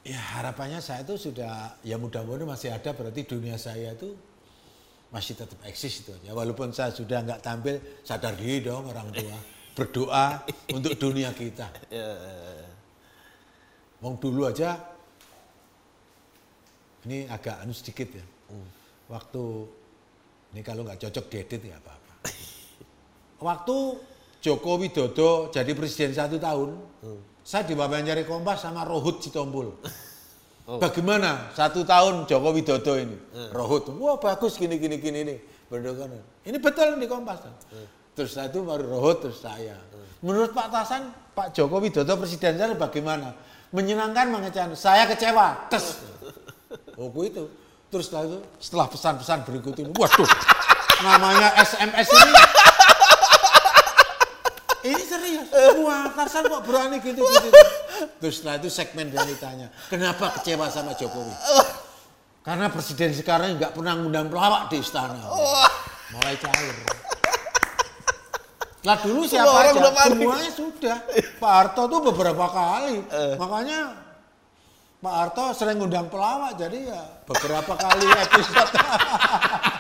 Ya 0.06 0.22
harapannya 0.38 0.78
saya 0.78 1.02
itu 1.02 1.18
sudah 1.18 1.74
ya 1.82 1.98
mudah-mudahan 1.98 2.46
masih 2.46 2.70
ada 2.70 2.94
berarti 2.94 3.26
dunia 3.26 3.58
saya 3.58 3.90
itu 3.90 4.14
masih 5.10 5.34
tetap 5.34 5.58
eksis 5.66 6.06
itu 6.06 6.14
aja. 6.14 6.30
Walaupun 6.30 6.70
saya 6.70 6.94
sudah 6.94 7.26
nggak 7.26 7.42
tampil 7.42 7.82
sadar 8.06 8.38
diri 8.38 8.62
dong 8.62 8.86
orang 8.86 9.10
tua 9.10 9.34
berdoa 9.74 10.26
untuk 10.78 10.94
dunia 10.94 11.34
kita. 11.34 11.66
Mau 13.98 14.14
dulu 14.14 14.46
aja 14.46 14.78
ini 17.10 17.26
agak 17.26 17.66
anu 17.66 17.74
sedikit 17.74 18.14
ya. 18.14 18.24
Waktu 19.10 19.42
ini 20.54 20.62
kalau 20.62 20.86
nggak 20.86 21.02
cocok 21.02 21.26
diedit 21.34 21.66
ya 21.66 21.82
apa-apa. 21.82 22.14
Waktu 23.50 23.76
Joko 24.44 24.76
Widodo 24.76 25.48
jadi 25.48 25.72
presiden 25.72 26.12
satu 26.12 26.36
tahun, 26.36 26.76
saya 27.40 27.64
diwawancara 27.64 28.28
Kompas 28.28 28.68
sama 28.68 28.84
Rohut 28.84 29.24
Citombul. 29.24 29.72
Bagaimana 30.84 31.48
satu 31.56 31.80
tahun 31.80 32.28
Joko 32.28 32.52
Widodo 32.52 32.92
ini? 33.00 33.16
Rohut, 33.56 33.88
wah 33.96 34.20
bagus 34.20 34.60
gini 34.60 34.76
gini 34.76 35.00
gini 35.00 35.24
nih. 35.24 35.38
Berdoa 35.64 36.12
Ini 36.44 36.60
betul 36.60 37.00
di 37.00 37.08
Kompas. 37.08 37.40
Terus 38.12 38.36
saya 38.36 38.52
itu 38.52 38.60
baru 38.60 38.84
Rohut 38.84 39.24
terus 39.24 39.40
saya. 39.40 39.80
Menurut 40.20 40.52
Pak 40.52 40.68
Tasan, 40.68 41.08
Pak 41.32 41.56
Joko 41.56 41.80
Widodo 41.80 42.12
presiden 42.20 42.60
saya 42.60 42.76
bagaimana? 42.76 43.32
menyenangkan 43.74 44.30
mengecewakan. 44.30 44.78
Saya 44.78 45.04
kecewa. 45.10 45.66
Tes. 45.66 45.84
Oh 46.94 47.10
itu. 47.26 47.50
Terus 47.90 48.06
setelah 48.06 48.22
itu, 48.30 48.38
setelah 48.62 48.86
pesan-pesan 48.86 49.42
berikut 49.50 49.74
ini, 49.82 49.90
waduh, 49.98 50.30
namanya 51.02 51.50
SMS 51.58 52.06
ini. 52.06 52.53
Wah, 55.84 56.10
Tarsan 56.12 56.46
kok 56.46 56.62
berani 56.66 56.98
gitu, 57.02 57.20
gitu. 57.20 57.48
Terus 58.22 58.40
setelah 58.40 58.56
itu 58.60 58.68
segmen 58.72 59.10
dia 59.10 59.22
ditanya, 59.22 59.68
kenapa 59.88 60.34
kecewa 60.38 60.66
sama 60.70 60.92
Jokowi? 60.98 61.34
Karena 62.44 62.68
presiden 62.68 63.16
sekarang 63.16 63.56
nggak 63.56 63.72
pernah 63.72 63.96
ngundang 63.96 64.28
pelawak 64.28 64.68
di 64.68 64.80
istana. 64.82 65.16
Mulai 66.12 66.36
cair. 66.36 66.76
Lah 68.84 69.00
dulu 69.00 69.24
siapa 69.24 69.48
orang 69.48 69.74
aja? 69.80 70.12
Semuanya 70.12 70.50
sudah. 70.52 70.96
Pak 71.40 71.52
Harto 71.56 71.82
tuh 71.88 72.00
beberapa 72.12 72.44
kali. 72.52 73.00
Makanya 73.40 73.80
Pak 75.00 75.14
Harto 75.16 75.44
sering 75.56 75.80
ngundang 75.80 76.12
pelawak, 76.12 76.56
jadi 76.56 76.92
ya 76.92 77.02
beberapa 77.24 77.76
kali 77.76 78.06
episode. 78.08 78.72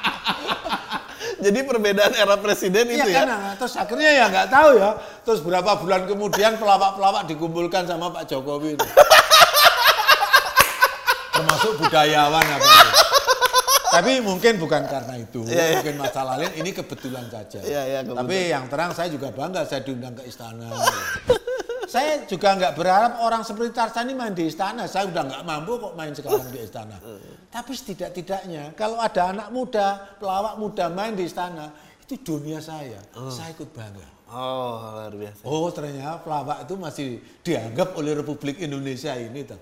Jadi 1.44 1.60
perbedaan 1.60 2.12
era 2.16 2.40
presiden 2.40 2.88
Iya 2.88 3.04
itu 3.04 3.08
kan, 3.12 3.26
ya. 3.28 3.36
nah, 3.36 3.52
terus 3.60 3.74
akhirnya 3.76 4.10
ya 4.16 4.24
nggak 4.32 4.48
tahu 4.48 4.70
ya. 4.80 4.90
Terus 5.28 5.40
berapa 5.44 5.70
bulan 5.76 6.08
kemudian 6.08 6.56
pelawak-pelawak 6.56 7.28
dikumpulkan 7.28 7.84
sama 7.84 8.08
Pak 8.08 8.24
Jokowi 8.32 8.80
itu. 8.80 8.88
Termasuk 11.36 11.72
budayawan 11.84 12.44
apa 12.48 12.64
itu. 12.64 12.90
Tapi 13.94 14.12
mungkin 14.24 14.58
bukan 14.58 14.82
karena 14.90 15.14
itu, 15.22 15.46
mungkin 15.46 15.94
masalah 16.02 16.34
lain. 16.34 16.50
Ini 16.58 16.70
kebetulan 16.74 17.30
saja. 17.30 17.62
Iya, 17.62 17.82
iya, 17.86 18.00
kebetulan. 18.02 18.26
Tapi 18.26 18.36
yang 18.50 18.64
terang 18.66 18.90
saya 18.90 19.06
juga 19.06 19.30
bangga 19.30 19.62
saya 19.68 19.86
diundang 19.86 20.18
ke 20.18 20.26
istana. 20.26 20.66
Saya 21.94 22.26
juga 22.26 22.58
nggak 22.58 22.74
berharap 22.74 23.12
orang 23.22 23.46
seperti 23.46 23.70
Tarzan 23.70 24.10
ini 24.10 24.18
main 24.18 24.34
di 24.34 24.50
istana. 24.50 24.90
Saya 24.90 25.06
udah 25.06 25.22
nggak 25.30 25.42
mampu 25.46 25.78
kok 25.78 25.94
main 25.94 26.10
sekarang 26.10 26.50
di 26.50 26.66
istana. 26.66 26.98
Tapi 27.54 27.70
setidak-tidaknya 27.70 28.74
kalau 28.74 28.98
ada 28.98 29.30
anak 29.30 29.54
muda, 29.54 30.18
pelawak 30.18 30.58
muda 30.58 30.90
main 30.90 31.14
di 31.14 31.30
istana, 31.30 31.70
itu 32.02 32.18
dunia 32.18 32.58
saya. 32.58 32.98
Saya 33.30 33.54
ikut 33.54 33.70
bangga. 33.70 34.10
Oh, 34.34 34.98
luar 34.98 35.14
biasa. 35.14 35.42
Oh 35.46 35.70
ternyata 35.70 36.18
pelawak 36.26 36.66
itu 36.66 36.74
masih 36.74 37.08
dianggap 37.46 37.94
oleh 37.94 38.18
Republik 38.18 38.58
Indonesia 38.58 39.14
ini. 39.14 39.46
Toh. 39.46 39.60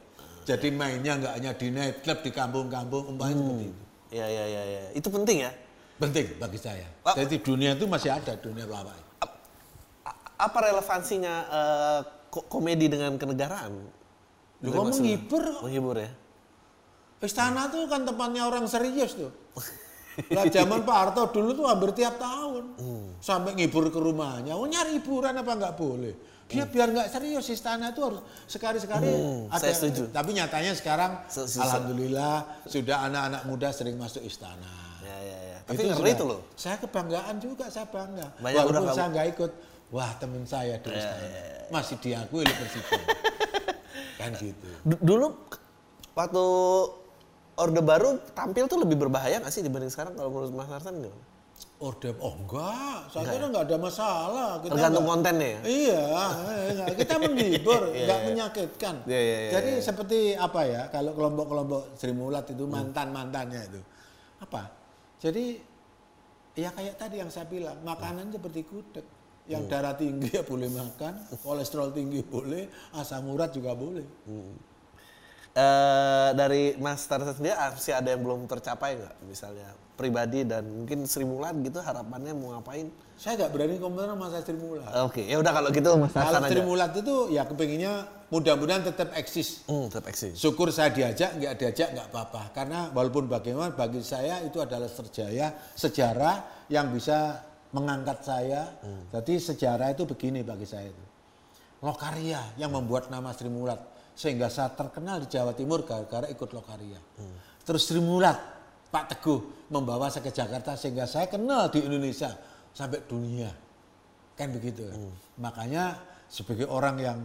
Jadi 0.48 0.72
mainnya 0.72 1.20
nggak 1.20 1.34
hanya 1.36 1.52
di 1.52 1.68
nightclub, 1.68 2.18
di 2.24 2.30
kampung-kampung, 2.32 3.12
umpamanya 3.12 3.36
seperti 3.44 3.64
itu. 3.68 3.82
Iya, 4.16 4.26
iya, 4.32 4.44
iya, 4.48 4.62
iya. 4.64 4.80
Itu 4.96 5.12
penting 5.12 5.44
ya. 5.44 5.52
Penting 6.00 6.26
bagi 6.40 6.56
saya. 6.56 6.88
Jadi 7.12 7.44
dunia 7.44 7.76
itu 7.76 7.84
masih 7.84 8.08
ada 8.08 8.32
dunia 8.40 8.64
pelawak. 8.64 8.96
Apa 10.40 10.58
relevansinya 10.64 11.34
eh, 11.52 12.00
ko- 12.32 12.48
komedi 12.48 12.88
dengan 12.88 13.20
kenegaraan? 13.20 13.76
Kok 14.58 14.72
Mas 14.80 14.96
menghibur 14.96 15.42
kok. 15.44 15.62
Menghibur 15.62 15.96
ya. 16.00 16.10
Istana 17.20 17.70
tuh 17.70 17.86
kan 17.86 18.02
tempatnya 18.02 18.48
orang 18.48 18.64
serius 18.66 19.14
tuh. 19.14 19.30
Lah 20.34 20.44
zaman 20.44 20.82
Pak 20.82 20.96
Harto 20.96 21.22
dulu 21.30 21.54
tuh 21.54 21.64
hampir 21.68 21.92
tiap 21.94 22.16
tahun. 22.16 22.76
Sampai 23.20 23.54
ngibur 23.54 23.88
ke 23.88 23.96
rumahnya. 23.96 24.56
Oh 24.56 24.66
nyari 24.66 24.98
hiburan 24.98 25.36
apa 25.36 25.52
nggak 25.52 25.74
boleh? 25.76 26.14
Dia 26.52 26.68
biar 26.68 26.92
nggak 26.92 27.08
serius 27.08 27.48
istana 27.48 27.96
itu 27.96 28.04
harus 28.04 28.20
sekali-sekali 28.44 29.08
ada. 29.48 29.56
saya 29.56 29.72
setuju. 29.72 30.12
Tapi 30.12 30.36
nyatanya 30.36 30.76
sekarang 30.76 31.24
Se- 31.24 31.48
se- 31.48 31.64
alhamdulillah 31.64 32.44
sudah 32.68 33.08
anak-anak 33.08 33.42
muda 33.48 33.72
sering 33.72 33.96
masuk 33.96 34.20
istana. 34.20 35.00
Ya, 35.00 35.16
ya, 35.16 35.38
ya. 35.48 35.58
Tapi 35.64 35.80
Itu 35.80 35.96
ngeri 35.96 36.12
itu 36.12 36.24
loh. 36.28 36.40
Saya 36.52 36.76
kebanggaan 36.76 37.40
juga, 37.40 37.72
saya 37.72 37.88
bangga. 37.88 38.36
Banyak 38.36 38.68
Walaupun 38.68 38.92
saya 38.92 39.08
nggak 39.08 39.26
ikut, 39.32 39.50
wah 39.92 40.10
temen 40.16 40.42
saya 40.48 40.80
di 40.80 40.88
istana. 40.88 41.28
Masih 41.68 41.96
diakui 42.00 42.42
oleh 42.42 42.56
presiden. 42.56 43.00
kan 44.20 44.32
gitu. 44.40 44.68
D- 44.88 45.02
dulu 45.04 45.36
waktu 46.16 46.44
Orde 47.52 47.82
Baru 47.84 48.16
tampil 48.32 48.64
tuh 48.64 48.80
lebih 48.80 48.96
berbahaya 48.96 49.38
nggak 49.38 49.52
sih 49.52 49.60
dibanding 49.60 49.92
sekarang 49.92 50.16
kalau 50.16 50.32
menurut 50.32 50.52
Mas 50.56 50.68
Narsan 50.72 50.96
gimana? 50.98 51.24
Orde, 51.82 52.14
oh 52.22 52.38
enggak, 52.38 53.10
saya 53.10 53.26
kira 53.26 53.46
nggak 53.50 53.66
ada 53.66 53.78
masalah. 53.78 54.50
Kita 54.62 54.70
Tergantung 54.78 55.06
kontennya 55.06 55.48
ya? 55.50 55.60
Iya, 55.66 56.02
eh, 56.22 56.70
enggak. 56.74 56.86
kita 56.94 57.14
menghibur, 57.18 57.82
nggak 58.06 58.20
menyakitkan. 58.30 58.94
Iya, 59.02 59.20
iya, 59.20 59.36
iya, 59.38 59.50
Jadi 59.58 59.70
seperti 59.82 60.18
apa 60.38 60.62
ya, 60.62 60.82
kalau 60.94 61.10
kelompok-kelompok 61.10 61.98
Sri 61.98 62.14
Mulat 62.14 62.46
itu 62.54 62.64
mantan-mantannya 62.70 63.60
itu. 63.66 63.80
Apa? 64.42 64.70
Jadi 65.18 65.58
ya 66.54 66.70
kayak 66.70 66.94
tadi 67.02 67.18
yang 67.18 67.30
saya 67.34 67.50
bilang, 67.50 67.78
makanan 67.82 68.30
seperti 68.30 68.62
gudeg. 68.62 69.06
Yang 69.50 69.64
darah 69.66 69.94
tinggi 69.98 70.30
ya 70.38 70.46
boleh 70.46 70.70
makan, 70.70 71.18
kolesterol 71.42 71.90
tinggi 71.90 72.22
boleh, 72.22 72.70
asam 72.94 73.26
urat 73.26 73.50
juga 73.50 73.74
boleh. 73.74 74.06
Eh 75.52 76.30
dari 76.32 76.78
Mas 76.80 77.04
Tarzan 77.04 77.36
sendiri 77.36 77.52
masih 77.52 77.92
ada 77.92 78.08
yang 78.08 78.22
belum 78.24 78.48
tercapai 78.48 78.96
nggak? 78.96 79.14
Misalnya 79.28 79.68
pribadi 79.98 80.48
dan 80.48 80.64
mungkin 80.64 81.04
Sri 81.04 81.28
Mulat 81.28 81.52
gitu 81.60 81.82
harapannya 81.82 82.32
mau 82.32 82.56
ngapain? 82.56 82.88
Saya 83.20 83.36
nggak 83.36 83.50
berani 83.52 83.76
komentar 83.76 84.08
sama 84.14 84.26
Sri 84.32 84.56
Mulat. 84.56 84.88
Oke, 85.04 85.22
ya 85.28 85.36
udah 85.36 85.52
kalau 85.52 85.68
gitu 85.68 85.88
Mas 86.00 86.14
Kalau 86.16 86.32
Tarzan 86.32 86.48
Sri 86.48 86.56
aja. 86.56 86.64
Mulat 86.64 86.90
itu 86.96 87.16
ya 87.36 87.42
kepinginnya 87.44 87.92
mudah-mudahan 88.32 88.82
tetap 88.88 89.12
eksis. 89.12 89.68
Hmm, 89.68 89.92
tetap 89.92 90.08
eksis. 90.08 90.32
Syukur 90.40 90.72
saya 90.72 90.88
diajak, 90.88 91.36
nggak 91.36 91.52
diajak 91.60 91.88
nggak 91.98 92.08
apa-apa. 92.08 92.42
Karena 92.56 92.88
walaupun 92.96 93.28
bagaimana 93.28 93.76
bagi 93.76 94.00
saya 94.00 94.40
itu 94.40 94.56
adalah 94.56 94.88
sejarah, 94.88 95.76
sejarah 95.76 96.36
yang 96.72 96.88
bisa 96.88 97.44
mengangkat 97.72 98.22
saya. 98.22 98.68
Jadi 99.10 99.40
sejarah 99.40 99.90
itu 99.92 100.04
begini 100.04 100.44
bagi 100.44 100.68
saya 100.68 100.88
itu. 100.88 101.04
Lokaria 101.82 102.38
yang 102.60 102.70
membuat 102.70 103.10
nama 103.10 103.34
Sri 103.34 103.50
Mulat 103.50 103.80
sehingga 104.14 104.46
saya 104.46 104.70
terkenal 104.70 105.24
di 105.24 105.26
Jawa 105.26 105.50
Timur 105.56 105.82
gara-gara 105.82 106.30
ikut 106.30 106.52
Lokaria. 106.54 107.00
Terus 107.66 107.82
Sri 107.88 107.98
Mulat, 107.98 108.38
Pak 108.92 109.04
Teguh 109.16 109.66
membawa 109.72 110.06
saya 110.12 110.22
ke 110.22 110.30
Jakarta 110.30 110.78
sehingga 110.78 111.08
saya 111.08 111.26
kenal 111.26 111.72
di 111.72 111.82
Indonesia 111.82 112.30
sampai 112.70 113.02
dunia. 113.08 113.50
Kan 114.38 114.52
begitu. 114.54 114.84
kan. 114.86 115.00
Makanya 115.42 115.98
sebagai 116.30 116.70
orang 116.70 116.96
yang 117.00 117.18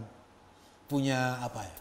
punya 0.88 1.38
apa 1.44 1.62
ya? 1.62 1.76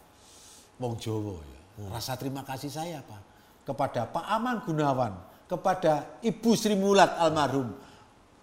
Wong 0.78 1.00
Jowo 1.02 1.42
ya. 1.42 1.90
Rasa 1.90 2.14
terima 2.20 2.46
kasih 2.46 2.70
saya 2.70 3.02
apa? 3.02 3.18
Kepada 3.66 4.06
Pak 4.06 4.26
Aman 4.28 4.62
Gunawan, 4.64 5.14
kepada 5.50 6.20
Ibu 6.22 6.52
Sri 6.54 6.76
Mulat 6.76 7.16
almarhum, 7.18 7.74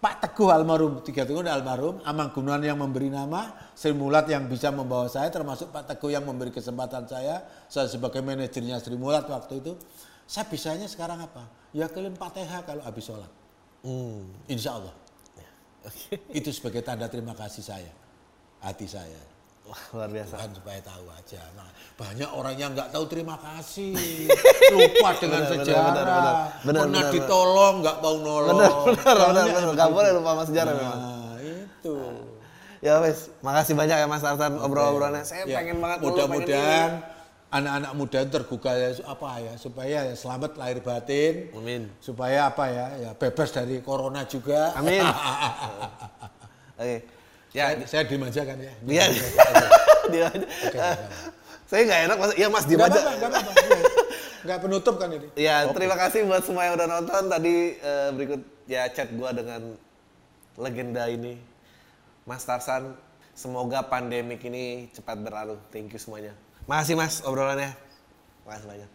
Pak 0.04 0.20
Teguh 0.20 0.52
almarhum, 0.52 1.00
tiga 1.00 1.24
tahun 1.24 1.48
almarhum, 1.48 2.04
Aman 2.04 2.28
Gunawan 2.28 2.60
yang 2.60 2.76
memberi 2.76 3.08
nama, 3.08 3.56
Sri 3.72 3.96
Mulat 3.96 4.28
yang 4.28 4.44
bisa 4.52 4.68
membawa 4.68 5.08
saya, 5.08 5.32
termasuk 5.32 5.72
Pak 5.72 5.96
Teguh 5.96 6.12
yang 6.12 6.28
memberi 6.28 6.52
kesempatan 6.52 7.08
saya, 7.08 7.40
saya 7.72 7.88
sebagai 7.88 8.20
manajernya 8.20 8.84
Sri 8.84 9.00
Mulat 9.00 9.24
waktu 9.32 9.64
itu, 9.64 9.72
saya 10.28 10.44
bisanya 10.44 10.84
sekarang 10.92 11.24
apa? 11.24 11.48
Ya 11.72 11.88
kalian 11.88 12.20
Fatihah 12.20 12.68
kalau 12.68 12.84
habis 12.84 13.08
sholat. 13.08 13.32
Hmm. 13.80 14.28
Insya 14.44 14.76
Allah. 14.76 14.92
Itu 16.36 16.52
sebagai 16.52 16.84
tanda 16.84 17.08
terima 17.08 17.32
kasih 17.32 17.64
saya, 17.64 17.92
hati 18.60 18.84
saya. 18.84 19.33
Wah, 19.64 19.80
luar 19.96 20.08
biasa. 20.12 20.34
Kan 20.36 20.50
supaya 20.52 20.80
tahu 20.84 21.04
aja. 21.08 21.40
Nah, 21.56 21.68
banyak 21.96 22.30
orang 22.36 22.54
yang 22.60 22.70
nggak 22.76 22.92
tahu 22.92 23.04
terima 23.08 23.36
kasih, 23.40 23.96
lupa 24.76 25.10
dengan 25.16 25.40
Benar, 25.40 25.48
benar, 25.48 25.64
sejarah, 25.64 25.84
benar, 25.88 26.04
benar. 26.04 26.34
Benar, 26.64 26.82
pernah 26.84 27.00
benar, 27.00 27.14
ditolong 27.16 27.74
nggak 27.80 27.96
mau 28.04 28.14
nolong. 28.20 28.48
Benar, 28.52 28.70
benar, 28.84 28.94
benar, 28.94 29.14
benar. 29.24 29.44
yang 29.48 29.54
Gak 29.56 29.72
begitu. 29.72 29.94
boleh 29.96 30.10
lupa 30.12 30.30
sama 30.36 30.44
sejarah 30.44 30.72
memang. 30.76 30.98
Nah, 31.00 31.34
itu. 31.40 31.94
Ya 32.84 32.94
wes, 33.00 33.18
makasih 33.40 33.72
banyak 33.72 33.96
ya 33.96 34.04
Mas 34.04 34.20
Tarzan 34.20 34.52
obrol-obrolannya. 34.60 35.24
Saya 35.24 35.48
Ya, 35.48 35.56
pengen 35.64 35.80
banget 35.80 35.98
Mudah-mudahan 36.04 36.90
anak-anak 37.48 37.92
muda 37.96 38.20
tergugah 38.28 38.74
ya, 38.76 38.90
apa 39.06 39.28
ya 39.40 39.54
supaya 39.56 39.98
ya 40.10 40.14
selamat 40.18 40.60
lahir 40.60 40.84
batin. 40.84 41.48
Amin. 41.56 41.88
Supaya 42.04 42.52
apa 42.52 42.68
ya, 42.68 42.86
ya 43.00 43.10
bebas 43.16 43.48
dari 43.56 43.80
corona 43.80 44.28
juga. 44.28 44.76
Amin. 44.76 45.00
Oke. 46.76 47.23
Ya, 47.54 47.70
saya, 47.70 47.86
saya 47.86 48.02
diem 48.10 48.24
aja 48.26 48.42
kan 48.42 48.58
ya. 48.58 48.72
Iya. 48.82 49.04
Dia 50.10 50.24
aja. 50.28 50.46
Eh, 50.74 50.96
Saya 51.64 51.80
nggak 51.88 52.00
enak, 52.06 52.16
Mas. 52.20 52.30
Iya 52.36 52.48
Mas, 52.50 52.64
diem 52.68 52.76
Gak 52.76 52.90
aja. 52.92 52.98
apa-apa, 53.00 53.12
gak 53.16 53.30
apa-apa. 53.30 53.52
Iya. 53.54 53.84
Nggak 54.44 54.58
penutup 54.60 54.94
kan 55.00 55.08
ini. 55.08 55.28
Ya, 55.38 55.56
terima 55.72 55.96
kasih 55.96 56.20
buat 56.28 56.42
semua 56.44 56.62
yang 56.66 56.74
udah 56.76 56.88
nonton. 56.90 57.22
Tadi 57.30 57.54
eh, 57.78 58.08
berikut 58.12 58.40
ya 58.66 58.84
chat 58.90 59.08
gua 59.14 59.30
dengan 59.32 59.78
legenda 60.58 61.06
ini, 61.08 61.38
Mas 62.26 62.44
Tarsan. 62.44 62.92
Semoga 63.34 63.82
pandemik 63.82 64.44
ini 64.44 64.86
cepat 64.92 65.18
berlalu. 65.18 65.56
Thank 65.70 65.94
you 65.94 65.98
semuanya. 65.98 66.34
Makasih 66.66 66.94
Mas 66.94 67.22
obrolannya. 67.22 67.70
Makasih 68.44 68.66
banyak. 68.68 68.90